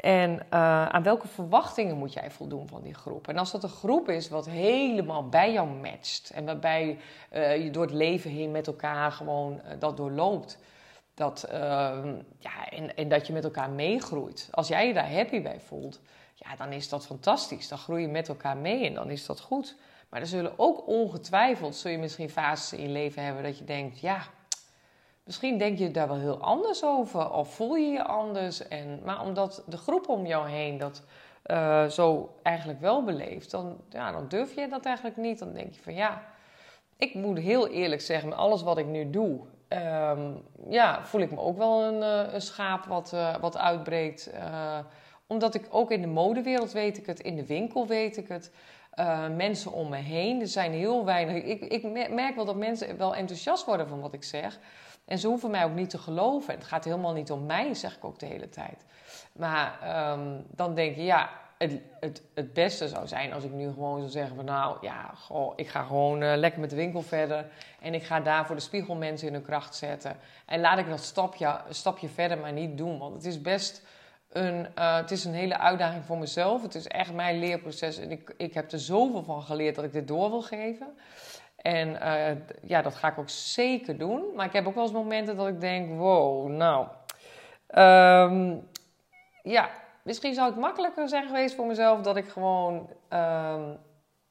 En 0.00 0.32
uh, 0.32 0.86
aan 0.86 1.02
welke 1.02 1.28
verwachtingen 1.28 1.96
moet 1.96 2.12
jij 2.12 2.30
voldoen 2.30 2.68
van 2.68 2.82
die 2.82 2.94
groep? 2.94 3.28
En 3.28 3.38
als 3.38 3.50
dat 3.50 3.62
een 3.62 3.68
groep 3.68 4.08
is 4.08 4.28
wat 4.28 4.46
helemaal 4.46 5.28
bij 5.28 5.52
jou 5.52 5.68
matcht 5.68 6.30
en 6.30 6.44
waarbij 6.44 6.98
uh, 7.32 7.64
je 7.64 7.70
door 7.70 7.82
het 7.82 7.92
leven 7.92 8.30
heen 8.30 8.50
met 8.50 8.66
elkaar 8.66 9.12
gewoon 9.12 9.52
uh, 9.64 9.70
dat 9.78 9.96
doorloopt, 9.96 10.58
dat, 11.14 11.42
ehm, 11.42 12.14
ja, 12.38 12.68
en, 12.70 12.96
en, 12.96 13.08
dat 13.08 13.26
je 13.26 13.32
met 13.32 13.44
elkaar 13.44 13.70
meegroeit. 13.70 14.48
Als 14.50 14.68
jij 14.68 14.86
je 14.86 14.94
daar 14.94 15.12
happy 15.12 15.42
bij 15.42 15.60
voelt, 15.60 16.00
ja, 16.34 16.56
dan 16.56 16.72
is 16.72 16.88
dat 16.88 17.06
fantastisch. 17.06 17.68
Dan 17.68 17.78
groei 17.78 18.02
je 18.02 18.08
met 18.08 18.28
elkaar 18.28 18.56
mee 18.56 18.86
en 18.86 18.94
dan 18.94 19.10
is 19.10 19.26
dat 19.26 19.40
goed. 19.40 19.76
Maar 20.08 20.20
er 20.20 20.26
zullen 20.26 20.52
ook 20.56 20.86
ongetwijfeld, 20.86 21.76
zul 21.76 21.90
je 21.90 21.98
misschien 21.98 22.30
fases 22.30 22.78
in 22.78 22.84
je 22.84 22.92
leven 22.92 23.24
hebben 23.24 23.42
dat 23.42 23.58
je 23.58 23.64
denkt, 23.64 24.00
ja, 24.00 24.22
Misschien 25.26 25.58
denk 25.58 25.78
je 25.78 25.90
daar 25.90 26.08
wel 26.08 26.18
heel 26.18 26.40
anders 26.40 26.84
over 26.84 27.30
of 27.30 27.54
voel 27.54 27.74
je 27.74 27.90
je 27.90 28.04
anders. 28.04 28.68
En, 28.68 29.00
maar 29.04 29.20
omdat 29.20 29.62
de 29.66 29.76
groep 29.76 30.08
om 30.08 30.26
jou 30.26 30.48
heen 30.48 30.78
dat 30.78 31.02
uh, 31.46 31.86
zo 31.86 32.34
eigenlijk 32.42 32.80
wel 32.80 33.04
beleeft, 33.04 33.50
dan, 33.50 33.76
ja, 33.88 34.12
dan 34.12 34.28
durf 34.28 34.54
je 34.54 34.68
dat 34.68 34.84
eigenlijk 34.84 35.16
niet. 35.16 35.38
Dan 35.38 35.52
denk 35.52 35.74
je 35.74 35.82
van 35.82 35.94
ja, 35.94 36.22
ik 36.96 37.14
moet 37.14 37.38
heel 37.38 37.68
eerlijk 37.68 38.00
zeggen, 38.00 38.28
met 38.28 38.38
alles 38.38 38.62
wat 38.62 38.78
ik 38.78 38.86
nu 38.86 39.10
doe, 39.10 39.40
um, 39.68 40.42
ja, 40.68 41.04
voel 41.04 41.20
ik 41.20 41.30
me 41.30 41.40
ook 41.40 41.56
wel 41.56 41.82
een, 41.82 42.26
uh, 42.26 42.32
een 42.32 42.42
schaap 42.42 42.84
wat, 42.84 43.12
uh, 43.14 43.36
wat 43.36 43.56
uitbreekt. 43.56 44.30
omdat 45.26 45.54
ik 45.54 45.66
ook 45.70 45.90
in 45.90 46.00
de 46.00 46.06
modewereld 46.06 46.72
weet 46.72 46.98
ik 46.98 47.06
het, 47.06 47.20
in 47.20 47.36
de 47.36 47.46
winkel 47.46 47.86
weet 47.86 48.16
ik 48.16 48.28
het. 48.28 48.52
Mensen 49.36 49.72
om 49.72 49.88
me 49.88 49.96
heen, 49.96 50.40
er 50.40 50.48
zijn 50.48 50.72
heel 50.72 51.04
weinig. 51.04 51.42
Ik, 51.42 51.60
ik 51.60 52.10
merk 52.10 52.34
wel 52.34 52.44
dat 52.44 52.56
mensen 52.56 52.96
wel 52.98 53.14
enthousiast 53.14 53.64
worden 53.64 53.88
van 53.88 54.00
wat 54.00 54.12
ik 54.12 54.24
zeg. 54.24 54.58
En 55.04 55.18
ze 55.18 55.26
hoeven 55.26 55.50
mij 55.50 55.64
ook 55.64 55.74
niet 55.74 55.90
te 55.90 55.98
geloven. 55.98 56.54
Het 56.54 56.64
gaat 56.64 56.84
helemaal 56.84 57.12
niet 57.12 57.30
om 57.30 57.46
mij, 57.46 57.74
zeg 57.74 57.96
ik 57.96 58.04
ook 58.04 58.18
de 58.18 58.26
hele 58.26 58.48
tijd. 58.48 58.84
Maar 59.32 59.78
um, 60.12 60.44
dan 60.48 60.74
denk 60.74 60.96
je, 60.96 61.04
ja, 61.04 61.30
het, 61.58 61.80
het, 62.00 62.22
het 62.34 62.52
beste 62.52 62.88
zou 62.88 63.06
zijn 63.06 63.32
als 63.32 63.44
ik 63.44 63.52
nu 63.52 63.72
gewoon 63.72 63.98
zou 63.98 64.10
zeggen 64.10 64.36
van 64.36 64.44
nou 64.44 64.76
ja, 64.80 65.10
goh, 65.14 65.52
ik 65.56 65.68
ga 65.68 65.82
gewoon 65.82 66.22
uh, 66.22 66.32
lekker 66.36 66.60
met 66.60 66.70
de 66.70 66.76
winkel 66.76 67.02
verder. 67.02 67.46
En 67.80 67.94
ik 67.94 68.02
ga 68.02 68.20
daar 68.20 68.46
voor 68.46 68.54
de 68.54 68.62
spiegel 68.62 68.94
mensen 68.94 69.26
in 69.26 69.32
hun 69.32 69.42
kracht 69.42 69.74
zetten. 69.74 70.16
En 70.46 70.60
laat 70.60 70.78
ik 70.78 70.88
dat 70.88 71.00
stapje, 71.00 71.60
stapje 71.68 72.08
verder 72.08 72.38
maar 72.38 72.52
niet 72.52 72.78
doen. 72.78 72.98
Want 72.98 73.14
het 73.14 73.24
is 73.24 73.40
best 73.40 73.82
uh, 74.36 74.96
het 74.96 75.10
is 75.10 75.24
een 75.24 75.34
hele 75.34 75.58
uitdaging 75.58 76.04
voor 76.04 76.18
mezelf. 76.18 76.62
Het 76.62 76.74
is 76.74 76.86
echt 76.86 77.12
mijn 77.12 77.38
leerproces. 77.38 77.98
En 77.98 78.10
ik, 78.10 78.34
ik 78.36 78.54
heb 78.54 78.72
er 78.72 78.78
zoveel 78.78 79.22
van 79.22 79.42
geleerd 79.42 79.74
dat 79.74 79.84
ik 79.84 79.92
dit 79.92 80.08
door 80.08 80.30
wil 80.30 80.42
geven. 80.42 80.96
En 81.56 81.88
uh, 81.88 82.42
ja, 82.62 82.82
dat 82.82 82.94
ga 82.94 83.08
ik 83.08 83.18
ook 83.18 83.28
zeker 83.28 83.98
doen. 83.98 84.24
Maar 84.34 84.46
ik 84.46 84.52
heb 84.52 84.66
ook 84.66 84.74
wel 84.74 84.82
eens 84.82 84.92
momenten 84.92 85.36
dat 85.36 85.48
ik 85.48 85.60
denk: 85.60 85.98
wow, 85.98 86.48
nou. 86.48 86.86
Um, 87.74 88.68
ja, 89.42 89.70
misschien 90.02 90.34
zou 90.34 90.50
het 90.50 90.58
makkelijker 90.58 91.08
zijn 91.08 91.26
geweest 91.26 91.54
voor 91.54 91.66
mezelf 91.66 92.00
dat 92.00 92.16
ik 92.16 92.28
gewoon. 92.28 92.74
Um, 93.10 93.78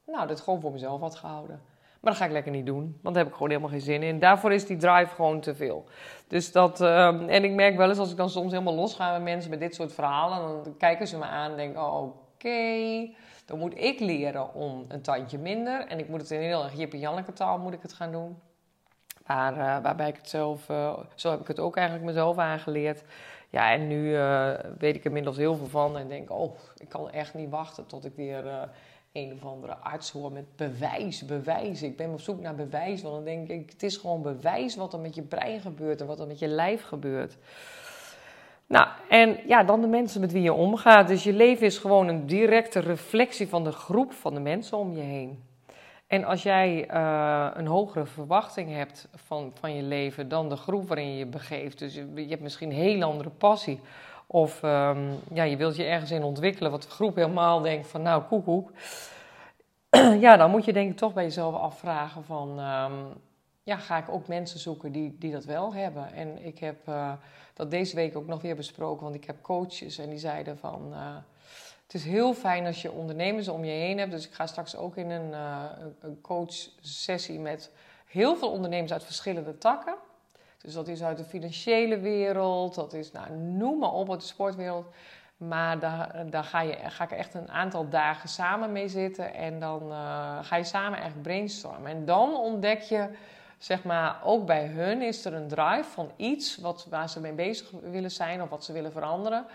nou, 0.05 0.27
dit 0.27 0.39
gewoon 0.39 0.61
voor 0.61 0.71
mezelf 0.71 0.99
had 0.99 1.15
gehouden. 1.15 1.61
Maar 2.05 2.13
dat 2.13 2.23
ga 2.23 2.29
ik 2.29 2.35
lekker 2.35 2.51
niet 2.51 2.65
doen, 2.65 2.99
want 3.01 3.15
daar 3.15 3.23
heb 3.23 3.27
ik 3.27 3.33
gewoon 3.33 3.49
helemaal 3.49 3.71
geen 3.71 3.81
zin 3.81 4.03
in. 4.03 4.19
Daarvoor 4.19 4.53
is 4.53 4.65
die 4.65 4.77
drive 4.77 5.15
gewoon 5.15 5.39
te 5.39 5.55
veel. 5.55 5.85
Dus 6.27 6.51
dat, 6.51 6.81
um, 6.81 7.29
en 7.29 7.43
ik 7.43 7.51
merk 7.51 7.77
wel 7.77 7.89
eens 7.89 7.97
als 7.97 8.11
ik 8.11 8.17
dan 8.17 8.29
soms 8.29 8.51
helemaal 8.51 8.75
losga 8.75 9.11
met 9.11 9.21
mensen 9.21 9.49
met 9.49 9.59
dit 9.59 9.75
soort 9.75 9.93
verhalen, 9.93 10.63
dan 10.63 10.77
kijken 10.77 11.07
ze 11.07 11.17
me 11.17 11.23
aan 11.23 11.51
en 11.51 11.57
denken: 11.57 11.81
oh, 11.81 12.01
oké. 12.01 13.09
Dan 13.45 13.59
moet 13.59 13.77
ik 13.77 13.99
leren 13.99 14.53
om 14.53 14.85
een 14.87 15.01
tandje 15.01 15.37
minder. 15.37 15.87
En 15.87 15.99
ik 15.99 16.09
moet 16.09 16.21
het 16.21 16.31
in 16.31 16.39
heel 16.39 16.63
erg 16.63 16.91
Janneke 16.91 17.33
taal 17.33 17.57
moet 17.57 17.73
ik 17.73 17.81
het 17.81 17.93
gaan 17.93 18.11
doen. 18.11 18.37
Waar, 19.25 19.53
uh, 19.53 19.83
waarbij 19.83 20.09
ik 20.09 20.15
het 20.15 20.29
zelf, 20.29 20.69
uh, 20.69 20.97
zo 21.15 21.31
heb 21.31 21.39
ik 21.39 21.47
het 21.47 21.59
ook 21.59 21.75
eigenlijk 21.75 22.05
mezelf 22.05 22.37
aangeleerd. 22.37 23.03
Ja, 23.49 23.71
en 23.71 23.87
nu 23.87 24.09
uh, 24.09 24.49
weet 24.77 24.95
ik 24.95 25.01
er 25.01 25.05
inmiddels 25.05 25.37
heel 25.37 25.55
veel 25.55 25.67
van. 25.67 25.97
En 25.97 26.07
denk, 26.07 26.31
oh, 26.31 26.55
ik 26.77 26.89
kan 26.89 27.11
echt 27.11 27.33
niet 27.33 27.49
wachten 27.49 27.85
tot 27.85 28.05
ik 28.05 28.15
weer 28.15 28.69
een 29.15 29.33
of 29.33 29.45
andere 29.45 29.75
arts 29.75 30.11
hoor 30.11 30.31
met 30.31 30.55
bewijs, 30.55 31.25
bewijs. 31.25 31.83
Ik 31.83 31.97
ben 31.97 32.11
op 32.11 32.19
zoek 32.19 32.41
naar 32.41 32.55
bewijs. 32.55 33.01
Want 33.01 33.15
dan 33.15 33.23
denk 33.23 33.49
ik, 33.49 33.69
het 33.69 33.83
is 33.83 33.97
gewoon 33.97 34.21
bewijs 34.21 34.75
wat 34.75 34.93
er 34.93 34.99
met 34.99 35.15
je 35.15 35.21
brein 35.21 35.59
gebeurt 35.59 36.01
en 36.01 36.07
wat 36.07 36.19
er 36.19 36.27
met 36.27 36.39
je 36.39 36.47
lijf 36.47 36.83
gebeurt. 36.83 37.37
Nou, 38.67 38.87
en 39.09 39.37
ja, 39.47 39.63
dan 39.63 39.81
de 39.81 39.87
mensen 39.87 40.21
met 40.21 40.31
wie 40.31 40.41
je 40.41 40.53
omgaat. 40.53 41.07
Dus 41.07 41.23
je 41.23 41.33
leven 41.33 41.65
is 41.65 41.77
gewoon 41.77 42.07
een 42.07 42.25
directe 42.25 42.79
reflectie 42.79 43.47
van 43.47 43.63
de 43.63 43.71
groep 43.71 44.13
van 44.13 44.33
de 44.33 44.39
mensen 44.39 44.77
om 44.77 44.95
je 44.95 45.01
heen. 45.01 45.43
En 46.07 46.23
als 46.23 46.43
jij 46.43 46.89
uh, 46.91 47.49
een 47.53 47.67
hogere 47.67 48.05
verwachting 48.05 48.73
hebt 48.73 49.07
van, 49.13 49.51
van 49.59 49.75
je 49.75 49.83
leven 49.83 50.29
dan 50.29 50.49
de 50.49 50.55
groep 50.55 50.87
waarin 50.87 51.11
je 51.11 51.17
je 51.17 51.25
begeeft, 51.25 51.79
dus 51.79 51.93
je, 51.93 52.11
je 52.15 52.27
hebt 52.27 52.41
misschien 52.41 52.69
een 52.69 52.75
heel 52.75 53.03
andere 53.03 53.29
passie, 53.29 53.79
of 54.27 54.63
um, 54.63 55.19
ja, 55.33 55.43
je 55.43 55.57
wilt 55.57 55.75
je 55.75 55.83
ergens 55.83 56.11
in 56.11 56.23
ontwikkelen, 56.23 56.71
wat 56.71 56.81
de 56.81 56.89
groep 56.89 57.15
helemaal 57.15 57.61
denkt 57.61 57.87
van 57.87 58.01
nou 58.01 58.23
koekoek, 58.23 58.71
ja, 60.25 60.37
dan 60.37 60.51
moet 60.51 60.65
je 60.65 60.73
denk 60.73 60.91
ik 60.91 60.97
toch 60.97 61.13
bij 61.13 61.23
jezelf 61.23 61.55
afvragen 61.55 62.23
van, 62.23 62.49
um, 62.49 63.13
ja, 63.63 63.77
ga 63.77 63.97
ik 63.97 64.09
ook 64.09 64.27
mensen 64.27 64.59
zoeken 64.59 64.91
die, 64.91 65.15
die 65.19 65.31
dat 65.31 65.45
wel 65.45 65.73
hebben. 65.73 66.13
En 66.13 66.45
ik 66.45 66.59
heb 66.59 66.87
uh, 66.89 67.13
dat 67.53 67.71
deze 67.71 67.95
week 67.95 68.17
ook 68.17 68.27
nog 68.27 68.41
weer 68.41 68.55
besproken, 68.55 69.03
want 69.03 69.15
ik 69.15 69.25
heb 69.25 69.41
coaches 69.41 69.97
en 69.97 70.09
die 70.09 70.19
zeiden 70.19 70.57
van... 70.57 70.89
Uh, 70.91 71.15
het 71.85 71.93
is 71.93 72.05
heel 72.05 72.33
fijn 72.33 72.65
als 72.65 72.81
je 72.81 72.91
ondernemers 72.91 73.47
om 73.47 73.65
je 73.65 73.71
heen 73.71 73.97
hebt. 73.97 74.11
Dus 74.11 74.27
ik 74.27 74.33
ga 74.33 74.47
straks 74.47 74.75
ook 74.75 74.95
in 74.95 75.09
een, 75.09 75.29
uh, 75.29 75.63
een 75.99 76.21
coachsessie 76.21 77.39
met 77.39 77.71
heel 78.05 78.35
veel 78.35 78.51
ondernemers 78.51 78.91
uit 78.91 79.03
verschillende 79.03 79.57
takken. 79.57 79.95
Dus 80.65 80.73
dat 80.73 80.87
is 80.87 81.03
uit 81.03 81.17
de 81.17 81.23
financiële 81.23 81.99
wereld, 81.99 82.75
dat 82.75 82.93
is, 82.93 83.11
nou, 83.11 83.31
noem 83.31 83.79
maar 83.79 83.91
op, 83.91 84.09
uit 84.09 84.19
de 84.19 84.25
sportwereld. 84.25 84.85
Maar 85.37 85.79
daar, 85.79 86.29
daar 86.29 86.43
ga, 86.43 86.61
je, 86.61 86.77
ga 86.83 87.03
ik 87.03 87.11
echt 87.11 87.33
een 87.33 87.49
aantal 87.49 87.89
dagen 87.89 88.29
samen 88.29 88.71
mee 88.71 88.87
zitten 88.87 89.33
en 89.33 89.59
dan 89.59 89.81
uh, 89.89 90.37
ga 90.41 90.55
je 90.55 90.63
samen 90.63 90.99
echt 90.99 91.21
brainstormen. 91.21 91.91
En 91.91 92.05
dan 92.05 92.35
ontdek 92.35 92.81
je, 92.81 93.09
zeg 93.57 93.83
maar, 93.83 94.19
ook 94.23 94.45
bij 94.45 94.65
hun 94.65 95.01
is 95.01 95.25
er 95.25 95.33
een 95.33 95.47
drive 95.47 95.89
van 95.89 96.11
iets 96.15 96.57
wat, 96.57 96.87
waar 96.89 97.09
ze 97.09 97.19
mee 97.19 97.33
bezig 97.33 97.71
willen 97.91 98.11
zijn 98.11 98.41
of 98.41 98.49
wat 98.49 98.63
ze 98.63 98.73
willen 98.73 98.91
veranderen. 98.91 99.45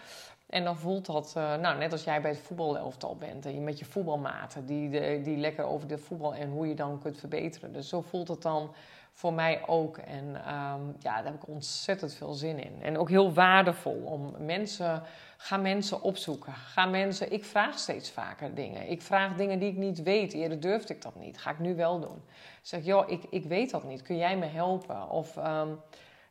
En 0.47 0.65
dan 0.65 0.77
voelt 0.77 1.07
dat, 1.07 1.35
uh, 1.37 1.57
nou, 1.57 1.79
net 1.79 1.93
als 1.93 2.05
jij 2.05 2.21
bij 2.21 2.31
het 2.31 2.41
voetbalelftal 2.41 3.17
bent 3.17 3.47
en 3.47 3.55
je 3.55 3.61
met 3.61 3.79
je 3.79 3.85
voetbalmaten, 3.85 4.67
die, 4.67 5.21
die 5.23 5.37
lekker 5.37 5.65
over 5.65 5.89
de 5.89 5.99
voetbal 5.99 6.35
en 6.35 6.51
hoe 6.51 6.69
je 6.69 6.75
dan 6.75 7.01
kunt 7.03 7.19
verbeteren. 7.19 7.73
Dus 7.73 7.89
zo 7.89 8.01
voelt 8.01 8.29
het 8.29 8.43
dan 8.43 8.71
voor 9.21 9.33
mij 9.33 9.63
ook. 9.67 9.99
En 9.99 10.27
um, 10.27 10.97
ja, 10.99 11.15
daar 11.15 11.25
heb 11.25 11.35
ik 11.35 11.49
ontzettend 11.49 12.15
veel 12.15 12.33
zin 12.33 12.65
in. 12.65 12.83
En 12.83 12.99
ook 12.99 13.09
heel 13.09 13.33
waardevol 13.33 14.03
om 14.05 14.35
mensen, 14.39 15.03
ga 15.37 15.57
mensen 15.57 16.03
opzoeken. 16.03 16.53
Ga 16.53 16.87
mensen, 16.87 17.33
ik 17.33 17.45
vraag 17.45 17.79
steeds 17.79 18.11
vaker 18.11 18.55
dingen. 18.55 18.89
Ik 18.89 19.03
vraag 19.03 19.37
dingen 19.37 19.59
die 19.59 19.71
ik 19.71 19.77
niet 19.77 20.03
weet. 20.03 20.33
Eerder 20.33 20.61
durfde 20.61 20.95
ik 20.95 21.03
dat 21.03 21.15
niet. 21.15 21.39
Ga 21.39 21.51
ik 21.51 21.59
nu 21.59 21.75
wel 21.75 22.01
doen. 22.01 22.23
Zeg, 22.63 22.85
joh, 22.85 23.11
ik, 23.11 23.23
ik 23.31 23.45
weet 23.45 23.71
dat 23.71 23.85
niet. 23.85 24.03
Kun 24.03 24.17
jij 24.17 24.37
me 24.37 24.47
helpen? 24.47 25.11
Of 25.11 25.37
um, 25.37 25.81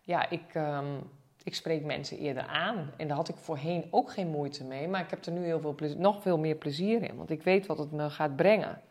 ja, 0.02 0.30
ik, 0.30 0.54
um, 0.56 1.10
ik 1.44 1.56
spreek 1.56 1.84
mensen 1.84 2.18
eerder 2.18 2.44
aan. 2.44 2.92
En 2.98 3.08
daar 3.08 3.18
had 3.18 3.30
ik 3.30 3.38
voorheen 3.38 3.88
ook 3.92 4.12
geen 4.12 4.28
moeite 4.28 4.64
mee. 4.64 4.88
Maar 4.88 5.02
ik 5.02 5.10
heb 5.10 5.26
er 5.26 5.32
nu 5.32 5.44
heel 5.44 5.60
veel 5.60 5.76
plezier, 5.76 6.00
nog 6.00 6.22
veel 6.22 6.38
meer 6.38 6.56
plezier 6.56 7.04
in. 7.04 7.16
Want 7.16 7.30
ik 7.30 7.44
weet 7.44 7.66
wat 7.66 7.78
het 7.78 7.92
me 7.92 8.10
gaat 8.10 8.36
brengen. 8.36 8.82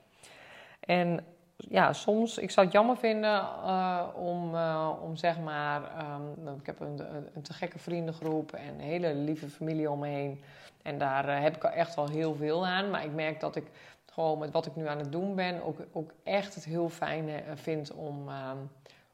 En 0.81 1.25
ja, 1.59 1.93
soms, 1.93 2.39
ik 2.39 2.51
zou 2.51 2.67
het 2.67 2.75
jammer 2.75 2.97
vinden 2.97 3.41
uh, 3.41 4.05
om, 4.15 4.55
uh, 4.55 4.91
om 5.03 5.17
zeg 5.17 5.39
maar, 5.39 5.83
um, 6.47 6.55
ik 6.61 6.67
heb 6.67 6.81
een, 6.81 7.01
een, 7.35 7.43
te 7.43 7.53
gekke 7.53 7.79
vriendengroep 7.79 8.53
en 8.53 8.69
een 8.69 8.81
hele 8.81 9.15
lieve 9.15 9.49
familie 9.49 9.91
om 9.91 9.99
me 9.99 10.09
heen. 10.09 10.43
En 10.83 10.99
daar 10.99 11.29
uh, 11.29 11.41
heb 11.41 11.57
ik 11.57 11.65
echt 11.65 11.95
wel 11.95 12.09
heel 12.09 12.35
veel 12.35 12.67
aan. 12.67 12.91
Maar 12.91 13.05
ik 13.05 13.15
merk 13.15 13.41
dat 13.41 13.57
ik 13.57 13.67
gewoon 14.13 14.39
met 14.39 14.51
wat 14.51 14.67
ik 14.67 14.77
nu 14.77 14.89
aan 14.89 14.99
het 14.99 15.13
doen 15.13 15.35
ben, 15.35 15.63
ook, 15.63 15.79
ook 15.93 16.11
echt 16.23 16.55
het 16.55 16.65
heel 16.65 16.89
fijn 16.89 17.31
vind 17.55 17.93
om, 17.93 18.29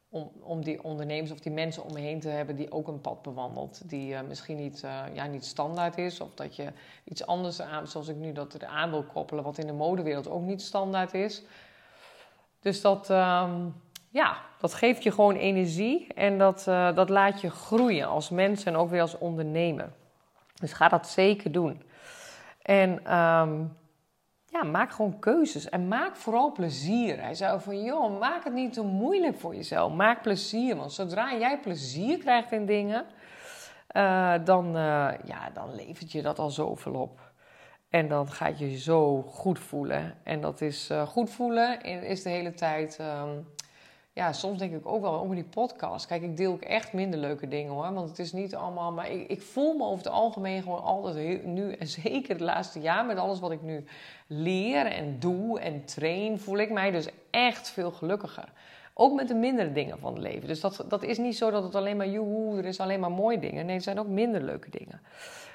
om, 0.08 0.30
om 0.40 0.64
die 0.64 0.84
ondernemers 0.84 1.30
of 1.30 1.40
die 1.40 1.52
mensen 1.52 1.84
om 1.84 1.92
me 1.92 2.00
heen 2.00 2.20
te 2.20 2.28
hebben 2.28 2.56
die 2.56 2.72
ook 2.72 2.88
een 2.88 3.00
pad 3.00 3.22
bewandelt. 3.22 3.88
Die 3.88 4.22
misschien 4.22 4.56
niet, 4.56 4.80
ja, 5.12 5.26
niet 5.26 5.44
standaard 5.44 5.98
is. 5.98 6.20
Of 6.20 6.34
dat 6.34 6.56
je 6.56 6.72
iets 7.04 7.26
anders 7.26 7.60
aan, 7.60 7.86
zoals 7.86 8.08
ik 8.08 8.16
nu 8.16 8.32
dat 8.32 8.64
aan 8.64 8.90
wil 8.90 9.02
koppelen, 9.02 9.44
wat 9.44 9.58
in 9.58 9.66
de 9.66 9.72
modewereld 9.72 10.28
ook 10.28 10.42
niet 10.42 10.62
standaard 10.62 11.14
is. 11.14 11.42
Dus 12.64 12.80
dat, 12.80 13.10
um, 13.10 13.74
ja, 14.10 14.36
dat 14.58 14.74
geeft 14.74 15.02
je 15.02 15.12
gewoon 15.12 15.34
energie 15.34 16.06
en 16.14 16.38
dat, 16.38 16.66
uh, 16.68 16.94
dat 16.94 17.08
laat 17.08 17.40
je 17.40 17.50
groeien 17.50 18.08
als 18.08 18.30
mens 18.30 18.64
en 18.64 18.76
ook 18.76 18.90
weer 18.90 19.00
als 19.00 19.18
ondernemer. 19.18 19.92
Dus 20.54 20.72
ga 20.72 20.88
dat 20.88 21.08
zeker 21.08 21.52
doen. 21.52 21.82
En 22.62 22.90
um, 22.90 23.76
ja, 24.46 24.62
maak 24.62 24.92
gewoon 24.92 25.18
keuzes 25.18 25.68
en 25.68 25.88
maak 25.88 26.16
vooral 26.16 26.52
plezier. 26.52 27.20
Hij 27.20 27.34
zei 27.34 27.60
van, 27.60 27.82
joh, 27.82 28.18
maak 28.18 28.44
het 28.44 28.52
niet 28.52 28.72
te 28.72 28.82
moeilijk 28.82 29.38
voor 29.38 29.54
jezelf. 29.54 29.92
Maak 29.92 30.22
plezier, 30.22 30.76
want 30.76 30.92
zodra 30.92 31.34
jij 31.34 31.58
plezier 31.58 32.18
krijgt 32.18 32.52
in 32.52 32.66
dingen, 32.66 33.04
uh, 33.96 34.34
dan, 34.44 34.66
uh, 34.66 35.10
ja, 35.24 35.50
dan 35.54 35.74
levert 35.74 36.12
je 36.12 36.22
dat 36.22 36.38
al 36.38 36.50
zoveel 36.50 36.94
op. 36.94 37.32
En 37.94 38.08
dan 38.08 38.30
gaat 38.30 38.58
je 38.58 38.78
zo 38.78 39.22
goed 39.22 39.58
voelen. 39.58 40.14
En 40.22 40.40
dat 40.40 40.60
is 40.60 40.90
uh, 40.90 41.06
goed 41.06 41.30
voelen 41.30 41.82
is 41.82 42.22
de 42.22 42.28
hele 42.28 42.54
tijd. 42.54 42.98
Um, 43.00 43.46
ja, 44.12 44.32
soms 44.32 44.58
denk 44.58 44.74
ik 44.74 44.86
ook 44.86 45.00
wel 45.00 45.20
over 45.20 45.34
die 45.34 45.44
podcast. 45.44 46.06
Kijk, 46.06 46.22
ik 46.22 46.36
deel 46.36 46.52
ook 46.52 46.62
echt 46.62 46.92
minder 46.92 47.20
leuke 47.20 47.48
dingen 47.48 47.72
hoor. 47.72 47.92
Want 47.92 48.08
het 48.08 48.18
is 48.18 48.32
niet 48.32 48.54
allemaal. 48.54 48.92
Maar 48.92 49.10
ik, 49.10 49.28
ik 49.28 49.42
voel 49.42 49.74
me 49.76 49.84
over 49.84 50.04
het 50.04 50.12
algemeen 50.12 50.62
gewoon 50.62 50.82
altijd 50.82 51.44
nu. 51.44 51.72
En 51.72 51.86
zeker 52.02 52.28
het 52.28 52.40
laatste 52.40 52.80
jaar 52.80 53.06
met 53.06 53.16
alles 53.16 53.40
wat 53.40 53.50
ik 53.50 53.62
nu 53.62 53.84
leer 54.26 54.86
en 54.86 55.18
doe 55.18 55.60
en 55.60 55.84
train. 55.84 56.38
Voel 56.38 56.58
ik 56.58 56.70
mij 56.70 56.90
dus 56.90 57.08
echt 57.30 57.70
veel 57.70 57.90
gelukkiger. 57.90 58.52
Ook 58.94 59.14
met 59.14 59.28
de 59.28 59.34
mindere 59.34 59.72
dingen 59.72 59.98
van 59.98 60.12
het 60.12 60.22
leven. 60.22 60.48
Dus 60.48 60.60
dat, 60.60 60.84
dat 60.88 61.02
is 61.02 61.18
niet 61.18 61.36
zo 61.36 61.50
dat 61.50 61.62
het 61.62 61.74
alleen 61.74 61.96
maar 61.96 62.08
joehoe, 62.08 62.58
er 62.58 62.64
is 62.64 62.80
alleen 62.80 63.00
maar 63.00 63.12
mooie 63.12 63.38
dingen. 63.38 63.66
Nee, 63.66 63.76
er 63.76 63.82
zijn 63.82 63.98
ook 63.98 64.08
minder 64.08 64.42
leuke 64.42 64.70
dingen. 64.70 65.00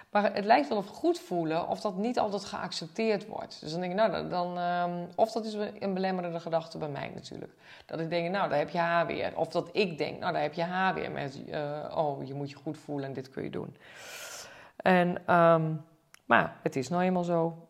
Maar 0.10 0.34
het 0.34 0.46
lijkt 0.46 0.68
wel 0.70 0.78
of 0.78 0.88
goed 0.88 1.20
voelen 1.20 1.68
of 1.68 1.82
dat 1.82 1.96
niet 1.96 2.20
altijd 2.20 2.46
geaccepteerd 2.46 3.28
wordt. 3.28 3.60
Dus 3.62 3.72
dan 3.72 3.80
denk 3.80 3.92
ik, 3.92 3.98
nou, 3.98 4.30
dan, 4.30 4.58
um, 4.58 5.08
of 5.16 5.32
dat 5.32 5.46
is 5.46 5.54
een 5.54 5.94
belemmerende 5.94 6.40
gedachte 6.40 6.78
bij 6.78 6.90
mij 6.90 7.12
natuurlijk. 7.14 7.54
Dat 7.86 8.00
ik 8.00 8.10
denk, 8.10 8.32
nou, 8.32 8.50
daar 8.50 8.58
heb 8.58 8.70
je 8.70 8.78
haar 8.78 9.06
weer. 9.06 9.38
Of 9.38 9.48
dat 9.48 9.70
ik 9.72 9.98
denk, 9.98 10.20
nou, 10.20 10.34
daar 10.34 10.42
heb 10.42 10.54
je 10.54 10.64
haar 10.64 10.94
weer 10.94 11.12
met, 11.12 11.40
uh, 11.48 11.94
oh, 11.96 12.28
je 12.28 12.34
moet 12.34 12.50
je 12.50 12.56
goed 12.56 12.78
voelen 12.78 13.06
en 13.06 13.14
dit 13.14 13.30
kun 13.30 13.44
je 13.44 13.50
doen. 13.50 13.78
En, 14.76 15.36
um, 15.36 15.86
maar 16.26 16.60
het 16.64 16.76
is 16.76 16.90
nou 16.90 17.04
eenmaal 17.04 17.24
zo. 17.24 17.68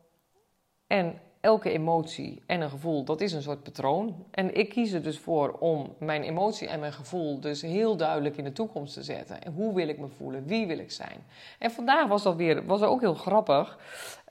En 0.88 1.20
elke 1.42 1.72
emotie 1.72 2.42
en 2.46 2.62
een 2.62 2.70
gevoel, 2.70 3.04
dat 3.04 3.22
is 3.22 3.34
een 3.34 3.42
soort 3.42 3.64
patroon. 3.64 4.26
En 4.32 4.56
ik 4.56 4.70
kies 4.70 4.92
er 4.92 5.04
dus 5.04 5.20
voor 5.20 5.52
om 5.52 5.96
mijn 5.98 6.24
emotie 6.24 6.68
en 6.68 6.80
mijn 6.80 6.94
gevoel 6.94 7.40
dus 7.40 7.62
heel 7.62 7.98
duidelijk 7.98 8.38
in 8.38 8.44
de 8.44 8.52
toekomst 8.52 8.94
te 8.94 9.04
zetten. 9.04 9.42
En 9.42 9.54
hoe 9.54 9.74
wil 9.74 9.88
ik 9.88 10.00
me 10.00 10.08
voelen? 10.08 10.46
Wie 10.46 10.68
wil 10.68 10.80
ik 10.80 10.92
zijn? 10.92 11.26
En 11.60 11.72
vandaag 11.72 12.08
was 12.08 12.24
dat 12.24 12.36
weer, 12.36 12.66
was 12.66 12.82
ook 12.82 13.02
heel 13.02 13.14
grappig. 13.14 13.78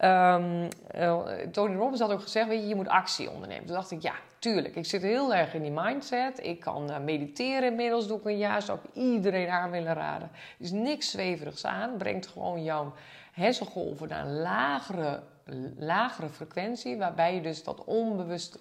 Um, 0.02 0.68
uh, 0.96 1.20
Tony 1.52 1.76
Robbins 1.76 2.00
had 2.00 2.12
ook 2.12 2.22
gezegd, 2.22 2.48
weet 2.48 2.60
je, 2.60 2.68
je 2.68 2.74
moet 2.74 2.88
actie 2.88 3.30
ondernemen. 3.30 3.66
Toen 3.66 3.74
dacht 3.74 3.90
ik, 3.90 4.02
ja, 4.02 4.14
tuurlijk. 4.38 4.76
Ik 4.76 4.86
zit 4.86 5.02
heel 5.02 5.34
erg 5.34 5.54
in 5.54 5.62
die 5.62 5.72
mindset. 5.74 6.44
Ik 6.46 6.60
kan 6.60 6.90
uh, 6.90 6.98
mediteren 6.98 7.70
inmiddels, 7.70 8.08
doe 8.08 8.18
ik 8.18 8.24
een 8.24 8.38
jaar. 8.38 8.62
Zou 8.62 8.78
ik 8.82 9.02
iedereen 9.02 9.48
aan 9.48 9.70
willen 9.70 9.94
raden. 9.94 10.30
Er 10.32 10.64
is 10.64 10.70
niks 10.70 11.10
zweverigs 11.10 11.64
aan. 11.64 11.96
Brengt 11.96 12.26
gewoon 12.26 12.64
jouw 12.64 12.92
hersengolven 13.38 14.08
naar 14.08 14.26
een 14.26 14.40
lagere 14.40 15.22
lagere 15.76 16.28
frequentie, 16.28 16.96
waarbij 16.96 17.34
je 17.34 17.40
dus 17.40 17.64
dat 17.64 17.84
onbewuste, 17.84 18.58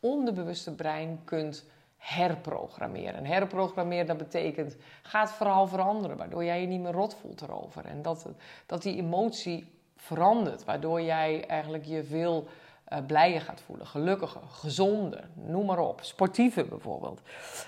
onderbewuste 0.00 0.74
brein 0.74 1.20
kunt 1.24 1.64
herprogrammeren. 1.96 3.14
En 3.14 3.24
herprogrammeren, 3.24 4.06
dat 4.06 4.16
betekent, 4.16 4.76
gaat 5.02 5.32
vooral 5.32 5.66
veranderen, 5.66 6.16
waardoor 6.16 6.44
jij 6.44 6.60
je 6.60 6.66
niet 6.66 6.80
meer 6.80 6.92
rot 6.92 7.14
voelt 7.14 7.40
erover. 7.40 7.84
En 7.84 8.02
dat, 8.02 8.26
dat 8.66 8.82
die 8.82 8.96
emotie 8.96 9.78
verandert, 9.96 10.64
waardoor 10.64 11.02
jij 11.02 11.46
eigenlijk 11.46 11.84
je 11.84 12.04
veel 12.04 12.46
uh, 12.92 12.98
blijer 13.06 13.40
gaat 13.40 13.62
voelen, 13.66 13.86
gelukkiger, 13.86 14.40
gezonder, 14.48 15.28
noem 15.34 15.66
maar 15.66 15.78
op. 15.78 15.98
Sportiever 16.02 16.68
bijvoorbeeld. 16.68 17.20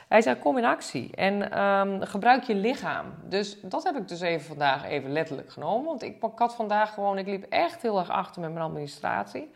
Hij 0.09 0.23
zei, 0.23 0.39
kom 0.39 0.59
in 0.59 0.65
actie 0.65 1.17
en 1.17 1.63
um, 1.63 2.03
gebruik 2.03 2.43
je 2.43 2.55
lichaam. 2.55 3.15
Dus 3.25 3.61
dat 3.61 3.83
heb 3.83 3.97
ik 3.97 4.09
dus 4.09 4.21
even 4.21 4.47
vandaag 4.47 4.85
even 4.85 5.13
letterlijk 5.13 5.53
genomen. 5.53 5.87
Want 5.87 6.03
ik, 6.03 6.23
ik 6.23 6.39
had 6.39 6.55
vandaag 6.55 6.95
gewoon, 6.95 7.19
ik 7.19 7.27
liep 7.27 7.45
echt 7.49 7.83
heel 7.83 7.99
erg 7.99 8.11
achter 8.11 8.41
met 8.41 8.53
mijn 8.53 8.65
administratie. 8.65 9.51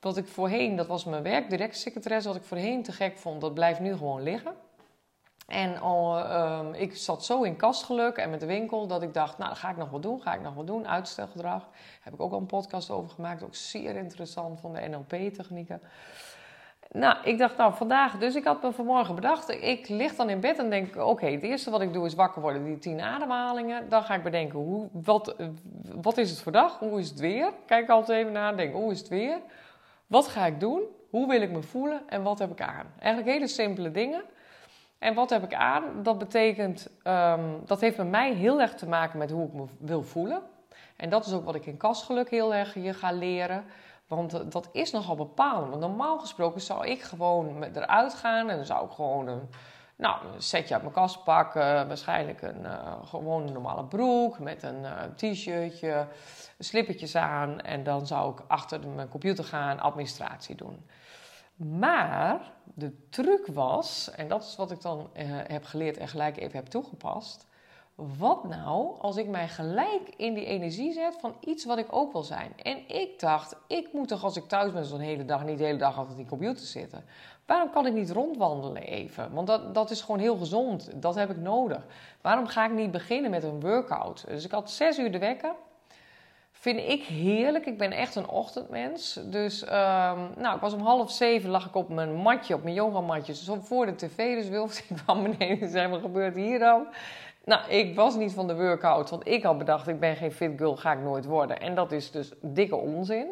Wat 0.00 0.16
ik 0.16 0.26
voorheen, 0.26 0.76
dat 0.76 0.86
was 0.86 1.04
mijn 1.04 1.22
werk, 1.22 1.74
secretaresse, 1.74 2.28
wat 2.28 2.36
ik 2.36 2.44
voorheen 2.44 2.82
te 2.82 2.92
gek 2.92 3.18
vond, 3.18 3.40
dat 3.40 3.54
blijft 3.54 3.80
nu 3.80 3.96
gewoon 3.96 4.22
liggen. 4.22 4.52
En 5.52 5.86
um, 5.86 6.74
ik 6.74 6.96
zat 6.96 7.24
zo 7.24 7.42
in 7.42 7.56
kastgeluk 7.56 8.16
en 8.16 8.30
met 8.30 8.40
de 8.40 8.46
winkel 8.46 8.86
dat 8.86 9.02
ik 9.02 9.14
dacht, 9.14 9.38
nou, 9.38 9.54
ga 9.54 9.70
ik 9.70 9.76
nog 9.76 9.90
wat 9.90 10.02
doen, 10.02 10.22
ga 10.22 10.34
ik 10.34 10.40
nog 10.40 10.54
wat 10.54 10.66
doen. 10.66 10.88
Uitstelgedrag, 10.88 11.68
heb 12.00 12.12
ik 12.12 12.20
ook 12.20 12.32
al 12.32 12.38
een 12.38 12.46
podcast 12.46 12.90
over 12.90 13.10
gemaakt, 13.10 13.42
ook 13.42 13.54
zeer 13.54 13.96
interessant 13.96 14.60
van 14.60 14.72
de 14.72 14.88
NLP-technieken. 14.88 15.82
Nou, 16.90 17.16
ik 17.24 17.38
dacht 17.38 17.56
nou 17.56 17.74
vandaag, 17.74 18.18
dus 18.18 18.34
ik 18.34 18.44
had 18.44 18.62
me 18.62 18.72
vanmorgen 18.72 19.14
bedacht, 19.14 19.50
ik 19.50 19.88
lig 19.88 20.14
dan 20.14 20.30
in 20.30 20.40
bed 20.40 20.58
en 20.58 20.70
denk, 20.70 20.96
oké, 20.96 21.26
het 21.26 21.42
eerste 21.42 21.70
wat 21.70 21.80
ik 21.80 21.92
doe 21.92 22.06
is 22.06 22.14
wakker 22.14 22.42
worden, 22.42 22.64
die 22.64 22.78
tien 22.78 23.00
ademhalingen. 23.00 23.88
Dan 23.88 24.02
ga 24.02 24.14
ik 24.14 24.22
bedenken, 24.22 24.58
hoe, 24.58 24.88
wat, 24.92 25.36
wat 26.02 26.18
is 26.18 26.30
het 26.30 26.40
voor 26.40 26.52
dag? 26.52 26.78
Hoe 26.78 26.98
is 26.98 27.08
het 27.08 27.20
weer? 27.20 27.52
Kijk 27.66 27.88
altijd 27.88 28.18
even 28.18 28.32
naar, 28.32 28.56
denk, 28.56 28.74
hoe 28.74 28.92
is 28.92 28.98
het 28.98 29.08
weer? 29.08 29.38
Wat 30.06 30.28
ga 30.28 30.46
ik 30.46 30.60
doen? 30.60 30.82
Hoe 31.10 31.28
wil 31.28 31.40
ik 31.40 31.50
me 31.50 31.62
voelen? 31.62 32.02
En 32.08 32.22
wat 32.22 32.38
heb 32.38 32.50
ik 32.50 32.60
aan? 32.60 32.86
Eigenlijk 32.98 33.32
hele 33.32 33.48
simpele 33.48 33.90
dingen. 33.90 34.22
En 35.02 35.14
wat 35.14 35.30
heb 35.30 35.42
ik 35.42 35.54
aan? 35.54 36.02
Dat 36.02 36.18
betekent, 36.18 36.88
um, 37.04 37.60
dat 37.64 37.80
heeft 37.80 37.96
met 37.96 38.08
mij 38.08 38.34
heel 38.34 38.60
erg 38.60 38.74
te 38.74 38.88
maken 38.88 39.18
met 39.18 39.30
hoe 39.30 39.46
ik 39.46 39.52
me 39.52 39.64
wil 39.78 40.02
voelen. 40.02 40.42
En 40.96 41.10
dat 41.10 41.26
is 41.26 41.32
ook 41.32 41.44
wat 41.44 41.54
ik 41.54 41.66
in 41.66 41.76
kastgeluk 41.76 42.30
heel 42.30 42.54
erg 42.54 42.74
hier 42.74 42.94
ga 42.94 43.12
leren. 43.12 43.64
Want 44.06 44.52
dat 44.52 44.68
is 44.72 44.90
nogal 44.90 45.16
bepalend. 45.16 45.68
Want 45.68 45.80
normaal 45.80 46.18
gesproken 46.18 46.60
zou 46.60 46.86
ik 46.86 47.02
gewoon 47.02 47.62
eruit 47.62 48.14
gaan 48.14 48.50
en 48.50 48.56
dan 48.56 48.64
zou 48.64 48.86
ik 48.86 48.92
gewoon 48.92 49.28
een, 49.28 49.48
nou, 49.96 50.16
een 50.34 50.42
setje 50.42 50.74
uit 50.74 50.82
mijn 50.82 50.94
kast 50.94 51.24
pakken. 51.24 51.88
Waarschijnlijk 51.88 52.42
een 52.42 52.62
uh, 52.62 52.92
gewoon 53.04 53.52
normale 53.52 53.84
broek 53.84 54.38
met 54.38 54.62
een 54.62 54.82
uh, 54.82 55.02
t-shirtje, 55.16 56.06
slippertjes 56.58 57.16
aan. 57.16 57.60
En 57.60 57.82
dan 57.82 58.06
zou 58.06 58.32
ik 58.32 58.38
achter 58.46 58.88
mijn 58.88 59.08
computer 59.08 59.44
gaan 59.44 59.80
administratie 59.80 60.54
doen. 60.54 60.86
Maar 61.56 62.52
de 62.74 63.08
truc 63.08 63.46
was, 63.46 64.10
en 64.10 64.28
dat 64.28 64.42
is 64.42 64.56
wat 64.56 64.70
ik 64.70 64.80
dan 64.80 64.98
uh, 64.98 65.22
heb 65.26 65.64
geleerd 65.64 65.96
en 65.96 66.08
gelijk 66.08 66.36
even 66.36 66.56
heb 66.56 66.66
toegepast. 66.66 67.46
Wat 67.94 68.44
nou 68.44 69.00
als 69.00 69.16
ik 69.16 69.28
mij 69.28 69.48
gelijk 69.48 70.14
in 70.16 70.34
die 70.34 70.44
energie 70.44 70.92
zet 70.92 71.16
van 71.20 71.34
iets 71.40 71.64
wat 71.64 71.78
ik 71.78 71.86
ook 71.90 72.12
wil 72.12 72.22
zijn? 72.22 72.52
En 72.62 72.88
ik 72.88 73.20
dacht, 73.20 73.56
ik 73.66 73.92
moet 73.92 74.08
toch 74.08 74.24
als 74.24 74.36
ik 74.36 74.48
thuis 74.48 74.72
ben 74.72 74.84
zo'n 74.84 75.00
hele 75.00 75.24
dag, 75.24 75.44
niet 75.44 75.58
de 75.58 75.64
hele 75.64 75.78
dag 75.78 75.98
achter 75.98 76.16
die 76.16 76.26
computer 76.26 76.66
zitten. 76.66 77.04
Waarom 77.46 77.70
kan 77.70 77.86
ik 77.86 77.92
niet 77.92 78.10
rondwandelen 78.10 78.82
even? 78.82 79.32
Want 79.32 79.46
dat, 79.46 79.74
dat 79.74 79.90
is 79.90 80.00
gewoon 80.00 80.20
heel 80.20 80.36
gezond. 80.36 81.02
Dat 81.02 81.14
heb 81.14 81.30
ik 81.30 81.36
nodig. 81.36 81.86
Waarom 82.20 82.46
ga 82.46 82.64
ik 82.64 82.72
niet 82.72 82.90
beginnen 82.90 83.30
met 83.30 83.42
een 83.42 83.60
workout? 83.60 84.24
Dus 84.26 84.44
ik 84.44 84.50
had 84.50 84.70
zes 84.70 84.98
uur 84.98 85.12
de 85.12 85.18
wekker. 85.18 85.54
Vind 86.62 86.78
ik 86.78 87.02
heerlijk. 87.04 87.66
Ik 87.66 87.78
ben 87.78 87.92
echt 87.92 88.14
een 88.14 88.28
ochtendmens. 88.28 89.20
Dus 89.24 89.62
um, 89.62 89.68
nou, 90.36 90.54
ik 90.54 90.60
was 90.60 90.72
om 90.72 90.80
half 90.80 91.10
zeven 91.10 91.50
lag 91.50 91.66
ik 91.66 91.74
op 91.74 91.88
mijn 91.88 92.14
matje, 92.14 92.54
op 92.54 92.62
mijn 92.62 92.74
yogamatje, 92.74 93.34
zo 93.34 93.58
voor 93.60 93.86
de 93.86 93.94
tv. 93.94 94.34
Dus 94.34 94.48
Wilf 94.48 94.78
ik 94.88 94.96
kwam 95.04 95.22
beneden 95.22 95.60
en 95.60 95.68
zei, 95.68 95.88
wat 95.88 96.00
gebeurt 96.00 96.34
hier 96.34 96.58
dan? 96.58 96.86
Nou, 97.44 97.70
ik 97.70 97.94
was 97.94 98.16
niet 98.16 98.32
van 98.32 98.46
de 98.46 98.54
workout, 98.54 99.10
want 99.10 99.28
ik 99.28 99.42
had 99.42 99.58
bedacht, 99.58 99.88
ik 99.88 100.00
ben 100.00 100.16
geen 100.16 100.32
fit 100.32 100.52
girl, 100.56 100.76
ga 100.76 100.92
ik 100.92 101.00
nooit 101.00 101.24
worden. 101.24 101.60
En 101.60 101.74
dat 101.74 101.92
is 101.92 102.10
dus 102.10 102.32
dikke 102.40 102.76
onzin. 102.76 103.26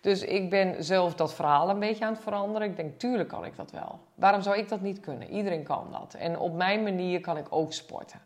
Dus 0.00 0.22
ik 0.22 0.50
ben 0.50 0.84
zelf 0.84 1.14
dat 1.14 1.34
verhaal 1.34 1.70
een 1.70 1.78
beetje 1.78 2.04
aan 2.04 2.12
het 2.12 2.22
veranderen. 2.22 2.68
Ik 2.68 2.76
denk, 2.76 2.98
tuurlijk 2.98 3.28
kan 3.28 3.44
ik 3.44 3.56
dat 3.56 3.70
wel. 3.70 3.98
Waarom 4.14 4.42
zou 4.42 4.56
ik 4.56 4.68
dat 4.68 4.80
niet 4.80 5.00
kunnen? 5.00 5.30
Iedereen 5.30 5.62
kan 5.62 5.86
dat. 5.90 6.14
En 6.14 6.38
op 6.38 6.54
mijn 6.54 6.82
manier 6.82 7.20
kan 7.20 7.36
ik 7.36 7.46
ook 7.50 7.72
sporten. 7.72 8.20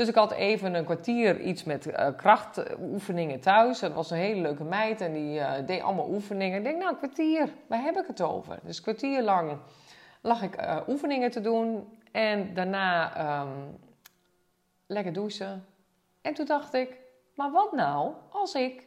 Dus 0.00 0.08
ik 0.08 0.14
had 0.14 0.32
even 0.32 0.74
een 0.74 0.84
kwartier 0.84 1.40
iets 1.40 1.64
met 1.64 1.86
uh, 1.86 2.08
krachtoefeningen 2.16 3.40
thuis. 3.40 3.78
Dat 3.78 3.92
was 3.92 4.10
een 4.10 4.16
hele 4.16 4.40
leuke 4.40 4.64
meid 4.64 5.00
en 5.00 5.12
die 5.12 5.38
uh, 5.38 5.52
deed 5.66 5.82
allemaal 5.82 6.08
oefeningen. 6.08 6.58
Ik 6.58 6.64
denk, 6.64 6.78
nou, 6.78 6.90
een 6.90 6.96
kwartier, 6.96 7.52
waar 7.66 7.82
heb 7.82 7.96
ik 7.96 8.06
het 8.06 8.20
over? 8.20 8.58
Dus 8.62 8.76
een 8.76 8.82
kwartier 8.82 9.22
lang 9.22 9.58
lag 10.20 10.42
ik 10.42 10.60
uh, 10.60 10.76
oefeningen 10.88 11.30
te 11.30 11.40
doen. 11.40 11.98
En 12.12 12.54
daarna 12.54 13.40
um, 13.40 13.78
lekker 14.86 15.12
douchen. 15.12 15.66
En 16.20 16.34
toen 16.34 16.46
dacht 16.46 16.74
ik, 16.74 16.96
maar 17.34 17.50
wat 17.50 17.72
nou 17.72 18.12
als 18.30 18.54
ik 18.54 18.86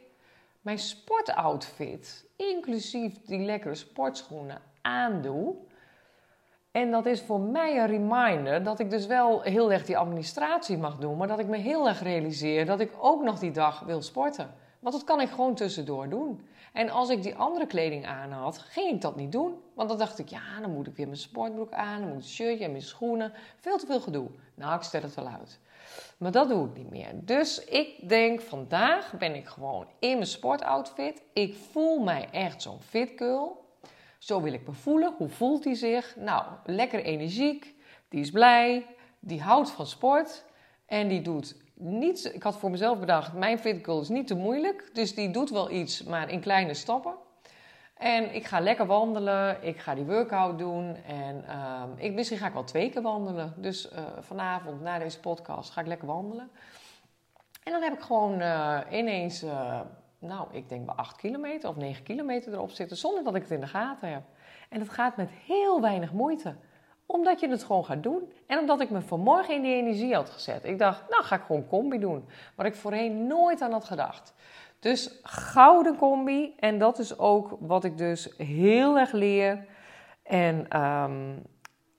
mijn 0.60 0.78
sportoutfit, 0.78 2.24
inclusief 2.36 3.24
die 3.24 3.40
lekkere 3.40 3.74
sportschoenen, 3.74 4.60
aandoe? 4.82 5.54
En 6.74 6.90
dat 6.90 7.06
is 7.06 7.20
voor 7.20 7.40
mij 7.40 7.78
een 7.78 7.86
reminder 7.86 8.62
dat 8.62 8.78
ik 8.78 8.90
dus 8.90 9.06
wel 9.06 9.42
heel 9.42 9.72
erg 9.72 9.84
die 9.84 9.98
administratie 9.98 10.78
mag 10.78 10.98
doen, 10.98 11.16
maar 11.16 11.28
dat 11.28 11.38
ik 11.38 11.46
me 11.46 11.56
heel 11.56 11.88
erg 11.88 12.02
realiseer 12.02 12.66
dat 12.66 12.80
ik 12.80 12.92
ook 13.00 13.22
nog 13.22 13.38
die 13.38 13.50
dag 13.50 13.80
wil 13.80 14.02
sporten. 14.02 14.54
Want 14.80 14.94
dat 14.94 15.04
kan 15.04 15.20
ik 15.20 15.28
gewoon 15.28 15.54
tussendoor 15.54 16.08
doen. 16.08 16.46
En 16.72 16.90
als 16.90 17.08
ik 17.08 17.22
die 17.22 17.34
andere 17.34 17.66
kleding 17.66 18.06
aan 18.06 18.32
had, 18.32 18.58
ging 18.58 18.90
ik 18.90 19.00
dat 19.00 19.16
niet 19.16 19.32
doen. 19.32 19.54
Want 19.74 19.88
dan 19.88 19.98
dacht 19.98 20.18
ik, 20.18 20.28
ja, 20.28 20.60
dan 20.60 20.70
moet 20.70 20.86
ik 20.86 20.96
weer 20.96 21.06
mijn 21.06 21.18
sportbroek 21.18 21.72
aan, 21.72 22.00
dan 22.00 22.08
moet 22.08 22.22
een 22.22 22.28
shirtje 22.28 22.64
en 22.64 22.70
mijn 22.70 22.82
schoenen. 22.82 23.32
Veel 23.60 23.78
te 23.78 23.86
veel 23.86 24.00
gedoe. 24.00 24.26
Nou, 24.54 24.76
ik 24.76 24.82
stel 24.82 25.02
het 25.02 25.14
wel 25.14 25.28
uit. 25.28 25.60
Maar 26.18 26.32
dat 26.32 26.48
doe 26.48 26.66
ik 26.68 26.76
niet 26.76 26.90
meer. 26.90 27.10
Dus 27.14 27.64
ik 27.64 28.08
denk, 28.08 28.40
vandaag 28.40 29.12
ben 29.18 29.34
ik 29.34 29.46
gewoon 29.46 29.86
in 29.98 30.14
mijn 30.14 30.26
sportoutfit. 30.26 31.22
Ik 31.32 31.56
voel 31.70 31.98
mij 31.98 32.28
echt 32.30 32.62
zo'n 32.62 32.80
fit 32.80 33.12
girl. 33.16 33.63
Zo 34.24 34.40
wil 34.40 34.52
ik 34.52 34.66
me 34.66 34.72
voelen. 34.72 35.14
Hoe 35.16 35.28
voelt 35.28 35.64
hij 35.64 35.74
zich? 35.74 36.16
Nou, 36.16 36.44
lekker 36.64 37.04
energiek. 37.04 37.74
Die 38.08 38.20
is 38.20 38.30
blij. 38.30 38.86
Die 39.20 39.42
houdt 39.42 39.70
van 39.70 39.86
sport. 39.86 40.44
En 40.86 41.08
die 41.08 41.22
doet 41.22 41.56
niets. 41.74 42.24
Ik 42.30 42.42
had 42.42 42.56
voor 42.56 42.70
mezelf 42.70 42.98
bedacht: 42.98 43.32
mijn 43.32 43.58
fit 43.58 43.86
is 43.86 44.08
niet 44.08 44.26
te 44.26 44.34
moeilijk. 44.34 44.90
Dus 44.92 45.14
die 45.14 45.30
doet 45.30 45.50
wel 45.50 45.70
iets, 45.70 46.02
maar 46.02 46.30
in 46.30 46.40
kleine 46.40 46.74
stappen. 46.74 47.14
En 47.94 48.34
ik 48.34 48.44
ga 48.44 48.60
lekker 48.60 48.86
wandelen. 48.86 49.58
Ik 49.62 49.78
ga 49.78 49.94
die 49.94 50.04
workout 50.04 50.58
doen. 50.58 50.96
En 51.06 51.58
um, 51.58 51.94
ik, 51.96 52.12
misschien 52.12 52.38
ga 52.38 52.46
ik 52.46 52.52
wel 52.52 52.64
twee 52.64 52.90
keer 52.90 53.02
wandelen. 53.02 53.54
Dus 53.56 53.92
uh, 53.92 53.98
vanavond 54.20 54.80
na 54.80 54.98
deze 54.98 55.20
podcast 55.20 55.70
ga 55.70 55.80
ik 55.80 55.86
lekker 55.86 56.06
wandelen. 56.06 56.50
En 57.62 57.72
dan 57.72 57.82
heb 57.82 57.92
ik 57.92 58.00
gewoon 58.00 58.40
uh, 58.40 58.80
ineens 58.90 59.42
uh, 59.42 59.80
nou, 60.24 60.48
ik 60.50 60.68
denk 60.68 60.86
wel 60.86 60.94
8 60.94 61.16
kilometer 61.16 61.68
of 61.68 61.76
9 61.76 62.02
kilometer 62.02 62.52
erop 62.52 62.70
zitten 62.70 62.96
zonder 62.96 63.24
dat 63.24 63.34
ik 63.34 63.42
het 63.42 63.50
in 63.50 63.60
de 63.60 63.66
gaten 63.66 64.12
heb. 64.12 64.22
En 64.68 64.78
dat 64.78 64.88
gaat 64.88 65.16
met 65.16 65.30
heel 65.46 65.80
weinig 65.80 66.12
moeite. 66.12 66.54
Omdat 67.06 67.40
je 67.40 67.48
het 67.48 67.64
gewoon 67.64 67.84
gaat 67.84 68.02
doen. 68.02 68.32
En 68.46 68.58
omdat 68.58 68.80
ik 68.80 68.90
me 68.90 69.00
vanmorgen 69.00 69.54
in 69.54 69.62
die 69.62 69.74
energie 69.74 70.14
had 70.14 70.30
gezet. 70.30 70.64
Ik 70.64 70.78
dacht, 70.78 71.10
nou 71.10 71.24
ga 71.24 71.36
ik 71.36 71.42
gewoon 71.42 71.66
combi 71.66 71.98
doen. 71.98 72.24
Waar 72.54 72.66
ik 72.66 72.74
voorheen 72.74 73.26
nooit 73.26 73.60
aan 73.60 73.72
had 73.72 73.84
gedacht. 73.84 74.34
Dus 74.78 75.18
gouden 75.22 75.96
combi. 75.96 76.54
En 76.58 76.78
dat 76.78 76.98
is 76.98 77.18
ook 77.18 77.56
wat 77.60 77.84
ik 77.84 77.98
dus 77.98 78.34
heel 78.36 78.98
erg 78.98 79.12
leer. 79.12 79.66
En 80.22 80.80
um, 80.82 81.42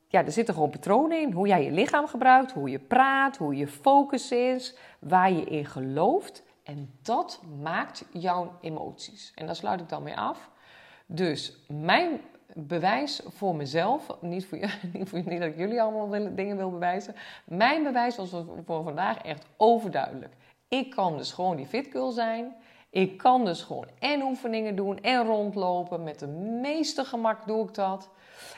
ja, 0.07 0.25
er 0.25 0.31
zitten 0.31 0.53
gewoon 0.53 0.69
patronen 0.69 1.21
in. 1.21 1.31
Hoe 1.31 1.47
jij 1.47 1.63
je 1.63 1.71
lichaam 1.71 2.07
gebruikt, 2.07 2.51
hoe 2.51 2.69
je 2.69 2.79
praat, 2.79 3.37
hoe 3.37 3.55
je 3.55 3.67
focus 3.67 4.31
is, 4.31 4.77
waar 4.99 5.31
je 5.31 5.43
in 5.43 5.65
gelooft. 5.65 6.43
En 6.65 6.99
dat 7.01 7.41
maakt 7.61 8.05
jouw 8.11 8.57
emoties. 8.61 9.31
En 9.35 9.45
daar 9.45 9.55
sluit 9.55 9.81
ik 9.81 9.89
dan 9.89 10.03
mee 10.03 10.17
af. 10.17 10.49
Dus 11.05 11.57
mijn 11.67 12.21
bewijs 12.53 13.21
voor 13.25 13.55
mezelf, 13.55 14.17
niet, 14.21 14.45
voor, 14.45 14.57
niet, 14.93 15.09
voor, 15.09 15.21
niet 15.25 15.39
dat 15.39 15.49
ik 15.49 15.57
jullie 15.57 15.81
allemaal 15.81 16.35
dingen 16.35 16.57
wil 16.57 16.71
bewijzen. 16.71 17.15
Mijn 17.45 17.83
bewijs 17.83 18.15
was 18.15 18.29
voor 18.65 18.83
vandaag 18.83 19.17
echt 19.17 19.45
overduidelijk. 19.57 20.33
Ik 20.67 20.89
kan 20.89 21.17
dus 21.17 21.31
gewoon 21.31 21.55
die 21.55 21.65
fitgirl 21.65 22.11
zijn. 22.11 22.55
Ik 22.89 23.17
kan 23.17 23.45
dus 23.45 23.63
gewoon 23.63 23.87
en 23.99 24.21
oefeningen 24.21 24.75
doen 24.75 25.01
en 25.01 25.25
rondlopen. 25.25 26.03
Met 26.03 26.19
de 26.19 26.27
meeste 26.61 27.05
gemak 27.05 27.47
doe 27.47 27.67
ik 27.67 27.73
dat. 27.73 28.09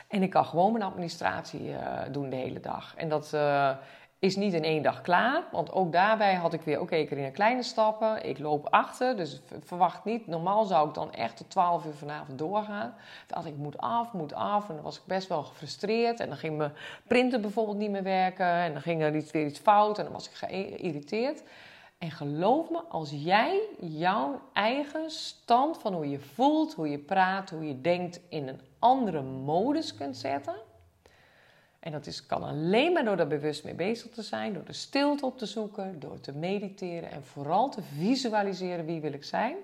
En 0.08 0.22
ik 0.22 0.30
kan 0.30 0.44
gewoon 0.44 0.72
mijn 0.72 0.84
administratie 0.84 1.68
uh, 1.68 2.00
doen 2.10 2.30
de 2.30 2.36
hele 2.36 2.60
dag. 2.60 2.94
En 2.96 3.08
dat, 3.08 3.32
uh, 3.34 3.76
is 4.18 4.36
niet 4.36 4.52
in 4.52 4.64
één 4.64 4.82
dag 4.82 5.00
klaar. 5.00 5.42
Want 5.52 5.72
ook 5.72 5.92
daarbij 5.92 6.34
had 6.34 6.52
ik 6.52 6.60
weer, 6.60 6.74
oké, 6.74 6.84
okay, 6.84 7.00
ik 7.00 7.10
in 7.10 7.32
kleine 7.32 7.62
stappen. 7.62 8.28
Ik 8.28 8.38
loop 8.38 8.66
achter, 8.70 9.16
dus 9.16 9.40
verwacht 9.64 10.04
niet. 10.04 10.26
Normaal 10.26 10.64
zou 10.64 10.88
ik 10.88 10.94
dan 10.94 11.12
echt 11.12 11.36
tot 11.36 11.50
12 11.50 11.84
uur 11.84 11.94
vanavond 11.94 12.38
doorgaan. 12.38 12.94
Dacht 13.26 13.46
ik, 13.46 13.56
moet 13.56 13.78
af, 13.78 14.12
moet 14.12 14.34
af. 14.34 14.68
En 14.68 14.74
dan 14.74 14.84
was 14.84 14.96
ik 14.96 15.02
best 15.06 15.28
wel 15.28 15.42
gefrustreerd. 15.42 16.20
En 16.20 16.28
dan 16.28 16.36
ging 16.36 16.56
mijn 16.56 16.72
printer 17.06 17.40
bijvoorbeeld 17.40 17.78
niet 17.78 17.90
meer 17.90 18.02
werken. 18.02 18.46
En 18.46 18.72
dan 18.72 18.82
ging 18.82 19.02
er 19.02 19.16
iets, 19.16 19.30
weer 19.30 19.46
iets 19.46 19.58
fout. 19.58 19.98
En 19.98 20.04
dan 20.04 20.12
was 20.12 20.28
ik 20.28 20.34
geïrriteerd. 20.34 21.42
En 21.98 22.10
geloof 22.10 22.70
me, 22.70 22.82
als 22.88 23.10
jij 23.10 23.60
jouw 23.80 24.40
eigen 24.52 25.10
stand 25.10 25.78
van 25.78 25.94
hoe 25.94 26.10
je 26.10 26.20
voelt, 26.20 26.74
hoe 26.74 26.90
je 26.90 26.98
praat, 26.98 27.50
hoe 27.50 27.66
je 27.66 27.80
denkt 27.80 28.20
in 28.28 28.48
een 28.48 28.60
andere 28.78 29.22
modus 29.22 29.94
kunt 29.94 30.16
zetten 30.16 30.54
en 31.80 31.92
dat 31.92 32.06
is, 32.06 32.26
kan 32.26 32.42
alleen 32.42 32.92
maar 32.92 33.04
door 33.04 33.16
daar 33.16 33.26
bewust 33.26 33.64
mee 33.64 33.74
bezig 33.74 34.10
te 34.10 34.22
zijn, 34.22 34.52
door 34.52 34.64
de 34.64 34.72
stilte 34.72 35.26
op 35.26 35.38
te 35.38 35.46
zoeken, 35.46 36.00
door 36.00 36.20
te 36.20 36.32
mediteren 36.32 37.10
en 37.10 37.24
vooral 37.24 37.70
te 37.70 37.82
visualiseren 37.82 38.84
wie 38.84 39.00
wil 39.00 39.12
ik 39.12 39.24
zijn. 39.24 39.56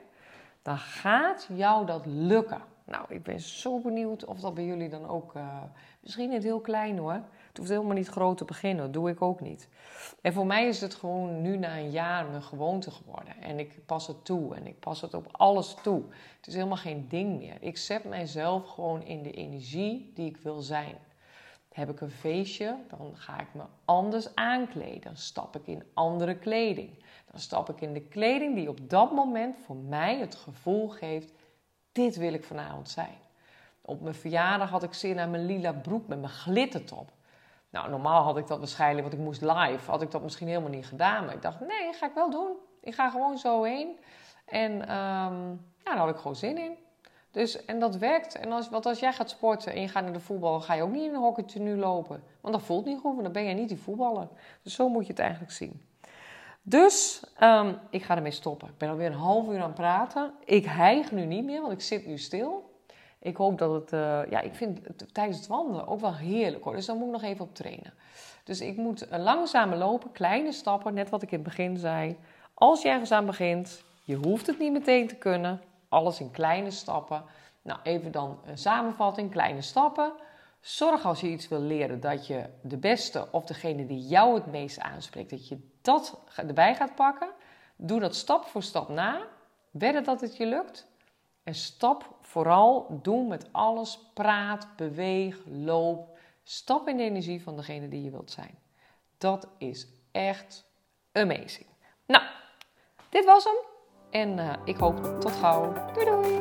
Dan 0.63 0.79
gaat 0.79 1.49
jou 1.55 1.87
dat 1.87 2.07
lukken. 2.07 2.63
Nou, 2.85 3.05
ik 3.09 3.23
ben 3.23 3.41
zo 3.41 3.79
benieuwd 3.81 4.25
of 4.25 4.41
dat 4.41 4.55
bij 4.55 4.65
jullie 4.65 4.89
dan 4.89 5.07
ook, 5.09 5.35
uh, 5.35 5.63
misschien 6.01 6.29
niet 6.31 6.43
heel 6.43 6.61
klein 6.61 6.99
hoor. 6.99 7.13
Het 7.49 7.57
hoeft 7.57 7.69
helemaal 7.69 7.97
niet 7.97 8.09
groot 8.09 8.37
te 8.37 8.45
beginnen, 8.45 8.85
dat 8.85 8.93
doe 8.93 9.11
ik 9.11 9.23
ook 9.23 9.41
niet. 9.41 9.69
En 10.21 10.33
voor 10.33 10.47
mij 10.47 10.67
is 10.67 10.81
het 10.81 10.95
gewoon 10.95 11.43
nu 11.43 11.57
na 11.57 11.79
een 11.79 11.91
jaar 11.91 12.27
mijn 12.27 12.43
gewoonte 12.43 12.91
geworden. 12.91 13.35
En 13.41 13.59
ik 13.59 13.87
pas 13.87 14.07
het 14.07 14.25
toe 14.25 14.55
en 14.55 14.67
ik 14.67 14.81
pas 14.81 15.01
het 15.01 15.15
op 15.15 15.27
alles 15.31 15.77
toe. 15.83 16.03
Het 16.37 16.47
is 16.47 16.55
helemaal 16.55 16.77
geen 16.77 17.07
ding 17.09 17.39
meer. 17.39 17.57
Ik 17.61 17.77
zet 17.77 18.05
mijzelf 18.05 18.69
gewoon 18.69 19.03
in 19.03 19.23
de 19.23 19.33
energie 19.33 20.13
die 20.15 20.29
ik 20.29 20.37
wil 20.37 20.61
zijn. 20.61 20.95
Heb 21.75 21.91
ik 21.91 22.01
een 22.01 22.11
feestje, 22.11 22.77
dan 22.89 23.17
ga 23.17 23.41
ik 23.41 23.55
me 23.55 23.63
anders 23.85 24.35
aankleden. 24.35 25.01
Dan 25.01 25.17
stap 25.17 25.57
ik 25.57 25.67
in 25.67 25.83
andere 25.95 26.39
kleding. 26.39 27.05
Dan 27.31 27.41
stap 27.41 27.69
ik 27.69 27.81
in 27.81 27.93
de 27.93 28.01
kleding 28.01 28.55
die 28.55 28.69
op 28.69 28.91
dat 28.91 29.13
moment 29.13 29.57
voor 29.65 29.77
mij 29.77 30.19
het 30.19 30.35
gevoel 30.35 30.89
geeft: 30.89 31.33
dit 31.93 32.17
wil 32.17 32.33
ik 32.33 32.45
vanavond 32.45 32.89
zijn. 32.89 33.17
Op 33.81 34.01
mijn 34.01 34.15
verjaardag 34.15 34.71
had 34.71 34.83
ik 34.83 34.95
zin 34.95 35.19
aan 35.19 35.31
mijn 35.31 35.47
lila 35.47 35.73
broek 35.73 36.07
met 36.07 36.21
mijn 36.21 36.33
glittertop. 36.33 37.13
Nou, 37.71 37.91
normaal 37.91 38.23
had 38.23 38.37
ik 38.37 38.47
dat 38.47 38.59
waarschijnlijk, 38.59 39.03
want 39.03 39.19
ik 39.19 39.25
moest 39.25 39.41
live, 39.41 39.91
had 39.91 40.03
ik 40.03 40.11
dat 40.11 40.23
misschien 40.23 40.49
helemaal 40.49 40.71
niet 40.71 40.87
gedaan. 40.87 41.25
Maar 41.25 41.35
ik 41.35 41.43
dacht, 41.43 41.61
nee, 41.61 41.93
ga 41.93 42.07
ik 42.07 42.15
wel 42.15 42.31
doen. 42.31 42.57
Ik 42.81 42.95
ga 42.95 43.11
gewoon 43.11 43.39
zo 43.39 43.63
heen. 43.63 43.99
En 44.45 44.73
um, 44.73 45.65
ja, 45.79 45.85
daar 45.85 45.97
had 45.97 46.09
ik 46.09 46.17
gewoon 46.17 46.37
zin 46.37 46.59
in. 46.59 46.77
Dus, 47.35 47.65
en 47.65 47.79
dat 47.79 47.97
werkt. 47.97 48.35
En 48.35 48.53
als, 48.53 48.69
want 48.69 48.87
als 48.87 49.01
jij 49.01 49.13
gaat 49.13 49.31
sporten 49.31 49.73
en 49.73 49.81
je 49.81 49.89
gaat 49.89 50.03
naar 50.03 50.13
de 50.13 50.21
voetbal, 50.21 50.61
ga 50.61 50.75
je 50.75 50.83
ook 50.83 50.93
niet 50.93 51.05
in 51.05 51.15
een 51.15 51.21
hockeytje 51.21 51.61
nu 51.61 51.77
lopen. 51.77 52.23
Want 52.41 52.55
dat 52.55 52.63
voelt 52.63 52.85
niet 52.85 52.99
goed, 53.01 53.11
want 53.11 53.23
dan 53.23 53.33
ben 53.33 53.45
je 53.45 53.55
niet 53.55 53.69
die 53.69 53.79
voetballer. 53.79 54.29
Dus 54.63 54.75
zo 54.75 54.89
moet 54.89 55.07
je 55.07 55.11
het 55.11 55.21
eigenlijk 55.21 55.53
zien. 55.53 55.83
Dus 56.63 57.23
um, 57.43 57.79
ik 57.91 58.03
ga 58.03 58.17
ermee 58.17 58.31
stoppen. 58.31 58.69
Ik 58.69 58.79
ben 58.79 58.89
alweer 58.89 59.07
een 59.07 59.13
half 59.13 59.49
uur 59.49 59.61
aan 59.61 59.67
het 59.67 59.75
praten. 59.75 60.33
Ik 60.45 60.65
hijg 60.65 61.13
nu 61.13 61.25
niet 61.25 61.45
meer, 61.45 61.61
want 61.61 61.73
ik 61.73 61.81
zit 61.81 62.07
nu 62.07 62.19
stil. 62.19 62.73
Ik 63.19 63.37
hoop 63.37 63.59
dat 63.59 63.73
het, 63.73 63.93
uh, 63.93 64.31
ja, 64.31 64.41
ik 64.41 64.55
vind 64.55 64.87
het 64.87 65.15
tijdens 65.15 65.39
het 65.39 65.47
wandelen 65.47 65.87
ook 65.87 66.01
wel 66.01 66.15
heerlijk 66.15 66.65
hoor. 66.65 66.75
Dus 66.75 66.87
daar 66.87 66.97
moet 66.97 67.07
ik 67.07 67.13
nog 67.13 67.23
even 67.23 67.45
op 67.45 67.55
trainen. 67.55 67.95
Dus 68.45 68.61
ik 68.61 68.77
moet 68.77 69.07
langzamer 69.11 69.79
lopen, 69.79 70.13
kleine 70.13 70.53
stappen, 70.53 70.95
net 70.95 71.11
wat 71.11 71.23
ik 71.23 71.31
in 71.31 71.39
het 71.39 71.49
begin 71.49 71.77
zei. 71.77 72.17
Als 72.55 72.83
je 72.83 72.89
ergens 72.89 73.13
aan 73.13 73.27
begint, 73.27 73.85
je 74.05 74.17
hoeft 74.17 74.47
het 74.47 74.59
niet 74.59 74.73
meteen 74.73 75.09
te 75.09 75.17
kunnen. 75.17 75.61
Alles 75.95 76.21
in 76.21 76.31
kleine 76.31 76.71
stappen. 76.71 77.25
Nou, 77.63 77.81
even 77.83 78.13
dan 78.13 78.41
een 78.45 78.59
samenvatting, 78.59 79.31
kleine 79.31 79.63
stappen. 79.63 80.13
Zorg 80.61 81.05
als 81.05 81.21
je 81.21 81.29
iets 81.29 81.49
wil 81.49 81.61
leren 81.61 82.01
dat 82.01 82.27
je 82.27 82.49
de 82.63 82.77
beste 82.77 83.29
of 83.31 83.45
degene 83.45 83.87
die 83.87 84.07
jou 84.07 84.35
het 84.35 84.47
meest 84.47 84.79
aanspreekt, 84.79 85.31
dat 85.31 85.49
je 85.49 85.71
dat 85.83 86.19
erbij 86.37 86.75
gaat 86.75 86.95
pakken. 86.95 87.29
Doe 87.77 88.01
dat 88.01 88.15
stap 88.15 88.45
voor 88.45 88.63
stap 88.63 88.89
na. 88.89 89.27
Wedden 89.71 90.05
dat 90.05 90.21
het 90.21 90.37
je 90.37 90.47
lukt. 90.47 90.87
En 91.43 91.55
stap 91.55 92.17
vooral, 92.21 93.01
doe 93.03 93.27
met 93.27 93.49
alles. 93.53 93.99
Praat, 94.15 94.69
beweeg, 94.77 95.39
loop. 95.47 96.19
Stap 96.43 96.89
in 96.89 96.97
de 96.97 97.03
energie 97.03 97.43
van 97.43 97.57
degene 97.57 97.89
die 97.89 98.03
je 98.03 98.11
wilt 98.11 98.31
zijn. 98.31 98.59
Dat 99.19 99.49
is 99.59 99.87
echt 100.13 100.65
amazing. 101.13 101.67
Nou, 102.07 102.25
dit 103.09 103.25
was 103.25 103.45
hem. 103.45 103.74
En 104.15 104.39
uh, 104.39 104.43
ik 104.65 104.77
hoop 104.77 105.21
tot 105.21 105.33
gauw. 105.41 105.73
Doei 105.95 106.07
doei! 106.07 106.41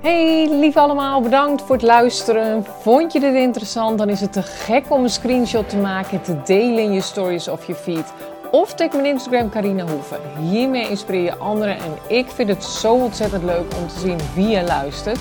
Hey 0.00 0.48
lief 0.50 0.76
allemaal, 0.76 1.20
bedankt 1.20 1.62
voor 1.62 1.74
het 1.74 1.84
luisteren. 1.84 2.64
Vond 2.64 3.12
je 3.12 3.20
dit 3.20 3.34
interessant? 3.34 3.98
Dan 3.98 4.08
is 4.08 4.20
het 4.20 4.32
te 4.32 4.42
gek 4.42 4.84
om 4.90 5.02
een 5.02 5.10
screenshot 5.10 5.68
te 5.68 5.76
maken 5.76 6.10
en 6.10 6.22
te 6.22 6.42
delen 6.44 6.84
in 6.84 6.92
je 6.92 7.00
stories 7.00 7.48
of 7.48 7.66
je 7.66 7.74
feed. 7.74 8.12
Of 8.50 8.74
tag 8.74 8.92
mijn 8.92 9.04
Instagram 9.04 9.50
Carina 9.50 9.84
Hoeven. 9.86 10.18
Hiermee 10.38 10.88
inspireer 10.88 11.22
je 11.22 11.36
anderen 11.36 11.76
en 11.76 11.98
ik 12.08 12.26
vind 12.28 12.48
het 12.48 12.64
zo 12.64 12.94
ontzettend 12.94 13.44
leuk 13.44 13.74
om 13.80 13.88
te 13.88 13.98
zien 13.98 14.18
wie 14.34 14.48
je 14.48 14.62
luistert. 14.62 15.20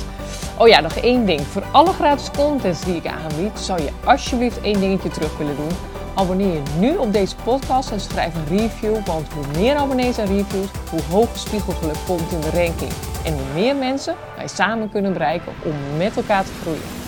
Oh 0.58 0.68
ja, 0.68 0.80
nog 0.80 0.96
één 0.96 1.26
ding. 1.26 1.42
Voor 1.42 1.64
alle 1.72 1.94
gratis 1.94 2.32
contents 2.32 2.86
die 2.86 2.96
ik 2.96 3.08
aanbied, 3.08 3.60
zou 3.60 3.82
je 3.82 3.90
alsjeblieft 4.06 4.62
één 4.62 4.80
dingetje 4.80 5.10
terug 5.10 5.38
willen 5.38 5.56
doen. 5.56 5.91
Abonneer 6.14 6.54
je 6.54 6.62
nu 6.80 6.98
op 6.98 7.14
deze 7.14 7.36
podcast 7.44 7.92
en 7.92 8.00
schrijf 8.00 8.36
een 8.36 8.58
review, 8.58 9.06
want 9.06 9.34
hoe 9.34 9.62
meer 9.62 9.76
abonnees 9.76 10.18
en 10.18 10.26
reviews, 10.26 10.70
hoe 10.90 11.02
hoger 11.10 11.38
spiegelgeluk 11.38 11.98
komt 12.06 12.32
in 12.32 12.42
de 12.42 12.50
ranking. 12.50 12.92
En 13.26 13.34
hoe 13.34 13.54
meer 13.54 13.76
mensen 13.76 14.16
wij 14.36 14.48
samen 14.48 14.90
kunnen 14.90 15.14
bereiken 15.14 15.54
om 15.66 15.98
met 15.98 16.18
elkaar 16.18 16.44
te 16.44 16.52
groeien. 16.62 17.01